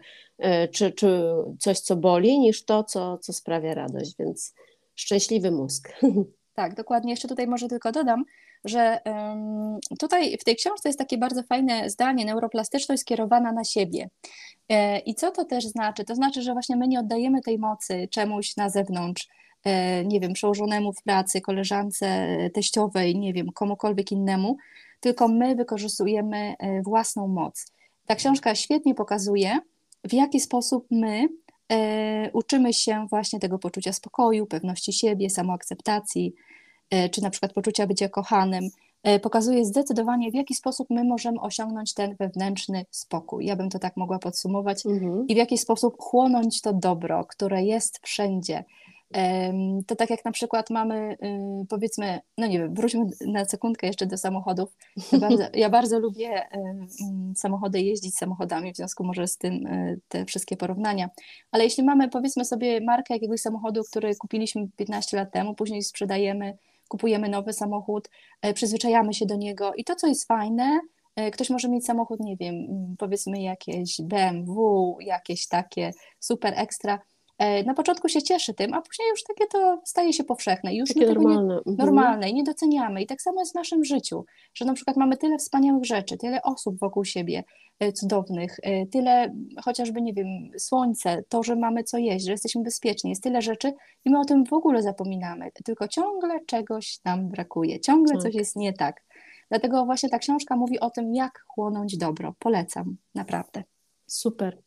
czy, 0.72 0.91
czy 0.91 1.34
coś, 1.59 1.80
co 1.80 1.95
boli, 1.95 2.39
niż 2.39 2.65
to, 2.65 2.84
co, 2.84 3.17
co 3.17 3.34
sprawia 3.34 3.74
radość, 3.74 4.15
więc 4.19 4.53
szczęśliwy 4.95 5.51
mózg. 5.51 5.89
Tak, 6.53 6.76
dokładnie. 6.76 7.11
Jeszcze 7.11 7.28
tutaj 7.28 7.47
może 7.47 7.67
tylko 7.67 7.91
dodam, 7.91 8.24
że 8.65 8.99
tutaj 9.99 10.38
w 10.38 10.43
tej 10.43 10.55
książce 10.55 10.89
jest 10.89 10.99
takie 10.99 11.17
bardzo 11.17 11.43
fajne 11.43 11.89
zdanie, 11.89 12.26
neuroplastyczność 12.26 13.01
skierowana 13.01 13.51
na 13.51 13.63
siebie. 13.63 14.09
E, 14.69 14.99
I 14.99 15.15
co 15.15 15.32
to 15.32 15.45
też 15.45 15.65
znaczy? 15.65 16.05
To 16.05 16.15
znaczy, 16.15 16.41
że 16.41 16.53
właśnie 16.53 16.76
my 16.76 16.88
nie 16.88 16.99
oddajemy 16.99 17.41
tej 17.41 17.59
mocy 17.59 18.07
czemuś 18.11 18.57
na 18.57 18.69
zewnątrz, 18.69 19.28
e, 19.28 19.51
nie 20.05 20.20
wiem, 20.20 20.34
przełożonemu 20.34 20.93
w 20.93 21.03
pracy, 21.03 21.41
koleżance 21.41 22.28
teściowej, 22.53 23.16
nie 23.16 23.34
wiem, 23.34 23.47
komukolwiek 23.51 24.12
innemu, 24.12 24.57
tylko 24.99 25.28
my 25.28 25.55
wykorzystujemy 25.55 26.55
e, 26.59 26.82
własną 26.82 27.28
moc. 27.28 27.66
Ta 28.05 28.16
książka 28.16 28.55
świetnie 28.55 28.95
pokazuje, 28.95 29.59
w 30.03 30.14
jaki 30.14 30.39
sposób 30.39 30.88
my 30.91 31.28
e, 31.72 32.32
uczymy 32.34 32.74
się 32.74 33.07
właśnie 33.09 33.39
tego 33.39 33.59
poczucia 33.59 33.93
spokoju, 33.93 34.45
pewności 34.45 34.93
siebie, 34.93 35.30
samoakceptacji, 35.30 36.34
E, 36.91 37.09
czy 37.09 37.22
na 37.22 37.30
przykład 37.30 37.53
poczucia 37.53 37.88
bycia 37.88 38.09
kochanym, 38.09 38.70
e, 39.03 39.20
pokazuje 39.20 39.66
zdecydowanie, 39.66 40.32
w 40.32 40.36
jaki 40.36 40.55
sposób 40.55 40.88
my 40.89 41.03
możemy 41.03 41.39
osiągnąć 41.39 41.93
ten 41.93 42.16
wewnętrzny 42.16 42.86
spokój. 42.91 43.45
Ja 43.45 43.55
bym 43.55 43.70
to 43.70 43.80
tak 43.80 43.97
mogła 43.97 44.20
podsumować 44.20 44.86
mhm. 44.86 45.28
i 45.28 45.34
w 45.34 45.38
jaki 45.38 45.57
sposób 45.57 45.95
chłonąć 45.99 46.62
to 46.62 46.74
dobro, 46.74 47.26
które 47.26 47.64
jest 47.64 47.99
wszędzie. 48.03 48.64
To 49.88 49.95
tak 49.95 50.09
jak 50.09 50.26
na 50.26 50.32
przykład 50.32 50.70
mamy, 50.70 51.18
y, 51.64 51.66
powiedzmy, 51.70 52.20
no 52.38 52.47
nie 52.47 52.59
wiem, 52.59 52.74
wróćmy 52.74 53.05
na 53.26 53.45
sekundkę 53.45 53.88
jeszcze 53.88 54.05
do 54.05 54.18
samochodów. 54.18 54.76
Ja 55.12 55.20
bardzo, 55.28 55.43
ja 55.53 55.70
bardzo 55.70 55.99
lubię 55.99 56.47
samochody, 57.36 57.82
jeździć 57.82 58.16
samochodami, 58.16 58.74
w 58.74 58.78
związku 58.78 59.03
może 59.03 59.28
z 59.28 59.38
tym 59.38 59.68
y, 59.68 59.99
te 60.07 60.26
wszystkie 60.26 60.57
porównania. 60.57 61.09
Ale 61.51 61.64
jeśli 61.64 61.84
mamy, 61.84 62.09
powiedzmy 62.09 62.45
sobie, 62.45 62.82
markę 62.82 63.14
jakiegoś 63.14 63.41
samochodu, 63.41 63.84
który 63.84 64.16
kupiliśmy 64.16 64.68
15 64.78 65.18
lat 65.18 65.32
temu, 65.32 65.55
później 65.55 65.84
sprzedajemy, 65.84 66.57
kupujemy 66.88 67.30
nowy 67.30 67.53
samochód, 67.53 68.09
e, 68.41 68.53
przyzwyczajamy 68.53 69.14
się 69.14 69.26
do 69.26 69.36
niego 69.36 69.74
i 69.74 69.84
to, 69.84 69.95
co 69.95 70.07
jest 70.07 70.28
fajne, 70.28 70.80
e, 71.16 71.32
ktoś 71.32 71.49
może 71.49 71.70
mieć 71.70 71.86
samochód, 71.86 72.20
nie 72.20 72.38
wiem, 72.38 72.55
powiedzmy 72.97 73.41
jakieś 73.41 74.01
BMW, 74.01 74.97
jakieś 75.01 75.47
takie 75.47 75.91
super 76.20 76.53
ekstra, 76.55 76.99
na 77.65 77.73
początku 77.73 78.09
się 78.09 78.21
cieszy 78.21 78.53
tym, 78.53 78.73
a 78.73 78.81
później 78.81 79.09
już 79.09 79.23
takie 79.23 79.47
to 79.47 79.81
staje 79.85 80.13
się 80.13 80.23
powszechne 80.23 80.75
już 80.75 80.93
takie 80.93 81.05
normalne. 81.05 81.53
Nie, 81.53 81.71
mhm. 81.71 81.77
normalne 81.77 82.29
i 82.29 82.33
nie 82.33 82.43
doceniamy. 82.43 83.01
I 83.01 83.07
tak 83.07 83.21
samo 83.21 83.39
jest 83.39 83.51
w 83.51 83.55
naszym 83.55 83.83
życiu, 83.85 84.25
że 84.53 84.65
na 84.65 84.73
przykład 84.73 84.97
mamy 84.97 85.17
tyle 85.17 85.37
wspaniałych 85.37 85.85
rzeczy, 85.85 86.17
tyle 86.17 86.41
osób 86.41 86.79
wokół 86.79 87.05
siebie 87.05 87.43
e, 87.79 87.91
cudownych, 87.93 88.57
e, 88.63 88.85
tyle 88.85 89.35
chociażby, 89.63 90.01
nie 90.01 90.13
wiem, 90.13 90.27
słońce, 90.57 91.23
to, 91.29 91.43
że 91.43 91.55
mamy 91.55 91.83
co 91.83 91.97
jeść, 91.97 92.25
że 92.25 92.31
jesteśmy 92.31 92.63
bezpieczni, 92.63 93.09
jest 93.09 93.23
tyle 93.23 93.41
rzeczy 93.41 93.73
i 94.05 94.09
my 94.09 94.19
o 94.19 94.25
tym 94.25 94.45
w 94.45 94.53
ogóle 94.53 94.81
zapominamy, 94.81 95.51
tylko 95.65 95.87
ciągle 95.87 96.39
czegoś 96.45 96.99
nam 97.05 97.29
brakuje, 97.29 97.79
ciągle 97.79 98.13
tak. 98.13 98.21
coś 98.21 98.35
jest 98.35 98.55
nie 98.55 98.73
tak. 98.73 99.03
Dlatego 99.49 99.85
właśnie 99.85 100.09
ta 100.09 100.19
książka 100.19 100.55
mówi 100.55 100.79
o 100.79 100.89
tym, 100.89 101.15
jak 101.15 101.43
chłonąć 101.47 101.97
dobro. 101.97 102.35
Polecam, 102.39 102.97
naprawdę. 103.15 103.63
Super. 104.07 104.57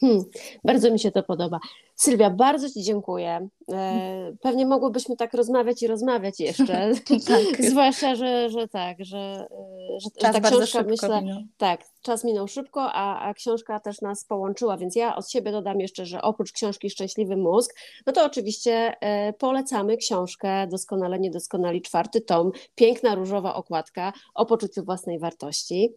Hmm, 0.00 0.24
bardzo 0.64 0.90
mi 0.90 0.98
się 0.98 1.10
to 1.10 1.22
podoba. 1.22 1.60
Sylwia, 1.98 2.30
bardzo 2.30 2.70
Ci 2.70 2.82
dziękuję. 2.82 3.48
E, 3.72 4.32
pewnie 4.40 4.66
mogłybyśmy 4.66 5.16
tak 5.16 5.34
rozmawiać 5.34 5.82
i 5.82 5.86
rozmawiać 5.86 6.40
jeszcze. 6.40 6.92
tak. 7.28 7.62
Zwłaszcza, 7.70 8.14
że, 8.14 8.50
że 8.50 8.68
tak, 8.68 9.04
że, 9.04 9.18
e, 9.18 10.00
że, 10.00 10.10
czas 10.10 10.34
że 10.34 10.40
ta 10.40 10.48
książka 10.50 10.82
myślę. 10.82 11.22
Minął. 11.22 11.42
Tak, 11.56 11.80
czas 12.02 12.24
minął 12.24 12.48
szybko, 12.48 12.92
a, 12.92 13.28
a 13.28 13.34
książka 13.34 13.80
też 13.80 14.00
nas 14.00 14.24
połączyła, 14.24 14.76
więc 14.76 14.96
ja 14.96 15.16
od 15.16 15.30
siebie 15.30 15.52
dodam 15.52 15.80
jeszcze, 15.80 16.06
że 16.06 16.22
oprócz 16.22 16.52
książki 16.52 16.90
Szczęśliwy 16.90 17.36
Mózg, 17.36 17.74
no 18.06 18.12
to 18.12 18.24
oczywiście 18.24 18.96
e, 19.00 19.32
polecamy 19.32 19.96
książkę 19.96 20.66
Doskonale 20.66 21.18
Niedoskonali, 21.18 21.82
czwarty 21.82 22.20
tom, 22.20 22.52
piękna 22.74 23.14
różowa 23.14 23.54
okładka 23.54 24.12
o 24.34 24.46
poczuciu 24.46 24.84
własnej 24.84 25.18
wartości. 25.18 25.94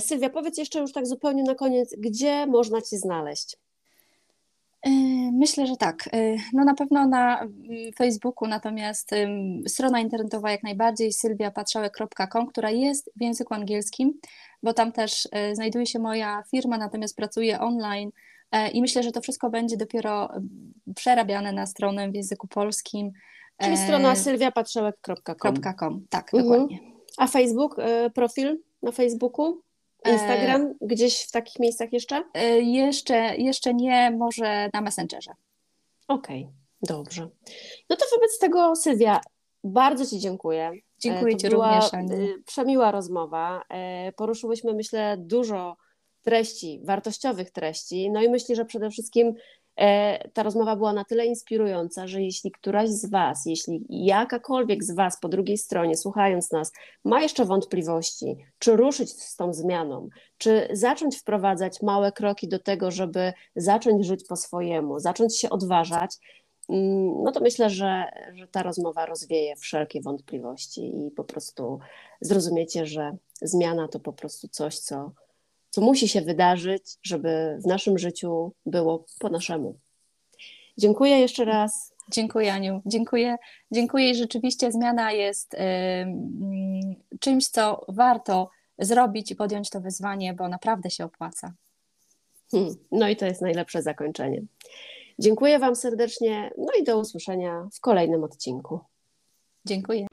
Sylwia, 0.00 0.30
powiedz 0.30 0.58
jeszcze 0.58 0.80
już 0.80 0.92
tak 0.92 1.06
zupełnie 1.06 1.42
na 1.42 1.54
koniec, 1.54 1.94
gdzie 1.98 2.46
można 2.46 2.82
Ci 2.82 2.96
znaleźć? 2.96 3.56
E, 4.82 4.90
myślę, 5.32 5.66
że 5.66 5.76
tak. 5.76 6.08
E, 6.12 6.36
no 6.52 6.64
na 6.64 6.74
pewno 6.74 7.06
na 7.06 7.40
mm, 7.40 7.52
Facebooku, 7.96 8.48
natomiast 8.48 9.10
strona 9.66 10.00
internetowa 10.00 10.50
jak 10.50 10.62
najbardziej 10.62 11.12
sylwiapatrzałek.com, 11.12 12.46
która 12.46 12.70
jest 12.70 13.10
w 13.16 13.22
języku 13.22 13.54
angielskim, 13.54 14.14
bo 14.62 14.74
tam 14.74 14.92
też 14.92 15.28
e, 15.32 15.54
znajduje 15.54 15.86
się 15.86 15.98
moja 15.98 16.42
firma, 16.50 16.78
natomiast 16.78 17.16
pracuję 17.16 17.60
online 17.60 18.10
i 18.72 18.80
myślę, 18.80 19.02
że 19.02 19.12
to 19.12 19.20
wszystko 19.20 19.50
będzie 19.50 19.76
dopiero 19.76 20.30
przerabiane 20.96 21.52
na 21.52 21.66
stronę 21.66 22.10
w 22.10 22.14
języku 22.14 22.48
polskim. 22.48 23.12
Czyli 23.62 23.76
strona 23.76 24.16
sylwiapatrzałek.com. 24.16 26.06
Tak, 26.10 26.34
mhm. 26.34 26.42
dokładnie. 26.42 26.78
A 27.18 27.26
Facebook, 27.26 27.76
profil 28.14 28.58
na 28.82 28.92
Facebooku? 28.92 29.62
Instagram 30.06 30.62
e, 30.62 30.74
gdzieś 30.80 31.22
w 31.22 31.30
takich 31.30 31.58
miejscach 31.58 31.92
jeszcze? 31.92 32.24
E, 32.34 32.60
jeszcze, 32.60 33.36
jeszcze 33.36 33.74
nie, 33.74 34.10
może 34.10 34.70
na 34.72 34.80
Messengerze. 34.80 35.32
Okej, 36.08 36.42
okay, 36.42 36.54
dobrze. 36.82 37.28
No 37.90 37.96
to 37.96 38.04
wobec 38.14 38.38
tego, 38.38 38.76
Sylwia, 38.76 39.20
bardzo 39.64 40.06
Ci 40.06 40.18
dziękuję. 40.18 40.72
Dziękuję 40.98 41.34
e, 41.34 41.36
Ci 41.36 41.48
również. 41.48 41.84
Przemiła 42.46 42.90
rozmowa. 42.90 43.62
Poruszyłyśmy, 44.16 44.74
myślę, 44.74 45.16
dużo 45.18 45.76
treści, 46.22 46.80
wartościowych 46.84 47.50
treści. 47.50 48.10
No 48.10 48.22
i 48.22 48.28
myślę, 48.28 48.56
że 48.56 48.64
przede 48.64 48.90
wszystkim 48.90 49.34
ta 50.32 50.42
rozmowa 50.42 50.76
była 50.76 50.92
na 50.92 51.04
tyle 51.04 51.26
inspirująca, 51.26 52.06
że 52.06 52.22
jeśli 52.22 52.50
któraś 52.50 52.88
z 52.88 53.10
Was, 53.10 53.46
jeśli 53.46 53.84
jakakolwiek 53.88 54.84
z 54.84 54.94
Was 54.94 55.20
po 55.20 55.28
drugiej 55.28 55.58
stronie, 55.58 55.96
słuchając 55.96 56.52
nas, 56.52 56.72
ma 57.04 57.20
jeszcze 57.20 57.44
wątpliwości, 57.44 58.36
czy 58.58 58.76
ruszyć 58.76 59.10
z 59.10 59.36
tą 59.36 59.52
zmianą, 59.52 60.08
czy 60.38 60.68
zacząć 60.72 61.16
wprowadzać 61.18 61.82
małe 61.82 62.12
kroki 62.12 62.48
do 62.48 62.58
tego, 62.58 62.90
żeby 62.90 63.32
zacząć 63.56 64.06
żyć 64.06 64.24
po 64.28 64.36
swojemu, 64.36 64.98
zacząć 64.98 65.38
się 65.38 65.50
odważać, 65.50 66.16
mm, 66.68 67.22
no 67.22 67.32
to 67.32 67.40
myślę, 67.40 67.70
że, 67.70 68.04
że 68.34 68.48
ta 68.48 68.62
rozmowa 68.62 69.06
rozwieje 69.06 69.56
wszelkie 69.56 70.00
wątpliwości 70.00 71.06
i 71.06 71.10
po 71.10 71.24
prostu 71.24 71.78
zrozumiecie, 72.20 72.86
że 72.86 73.16
zmiana 73.42 73.88
to 73.88 74.00
po 74.00 74.12
prostu 74.12 74.48
coś, 74.48 74.78
co, 74.78 75.12
co 75.70 75.80
musi 75.80 76.08
się 76.08 76.20
wydarzyć, 76.20 76.98
żeby 77.02 77.58
w 77.64 77.66
naszym 77.66 77.98
życiu 77.98 78.52
było 78.66 79.04
po 79.18 79.28
naszemu. 79.28 79.78
Dziękuję 80.78 81.18
jeszcze 81.18 81.44
raz. 81.44 81.94
Dziękuję, 82.12 82.52
Aniu. 82.52 82.82
Dziękuję. 82.86 83.36
Dziękuję 83.70 84.10
i 84.10 84.14
rzeczywiście 84.14 84.72
zmiana 84.72 85.12
jest 85.12 85.56
czymś, 87.20 87.48
co 87.48 87.84
warto 87.88 88.50
zrobić 88.78 89.30
i 89.30 89.36
podjąć 89.36 89.70
to 89.70 89.80
wyzwanie, 89.80 90.34
bo 90.34 90.48
naprawdę 90.48 90.90
się 90.90 91.04
opłaca. 91.04 91.52
Hmm, 92.50 92.74
no 92.92 93.08
i 93.08 93.16
to 93.16 93.26
jest 93.26 93.42
najlepsze 93.42 93.82
zakończenie. 93.82 94.42
Dziękuję 95.18 95.58
Wam 95.58 95.76
serdecznie, 95.76 96.50
no 96.58 96.72
i 96.80 96.84
do 96.84 96.98
usłyszenia 96.98 97.68
w 97.72 97.80
kolejnym 97.80 98.24
odcinku. 98.24 98.80
Dziękuję. 99.64 100.06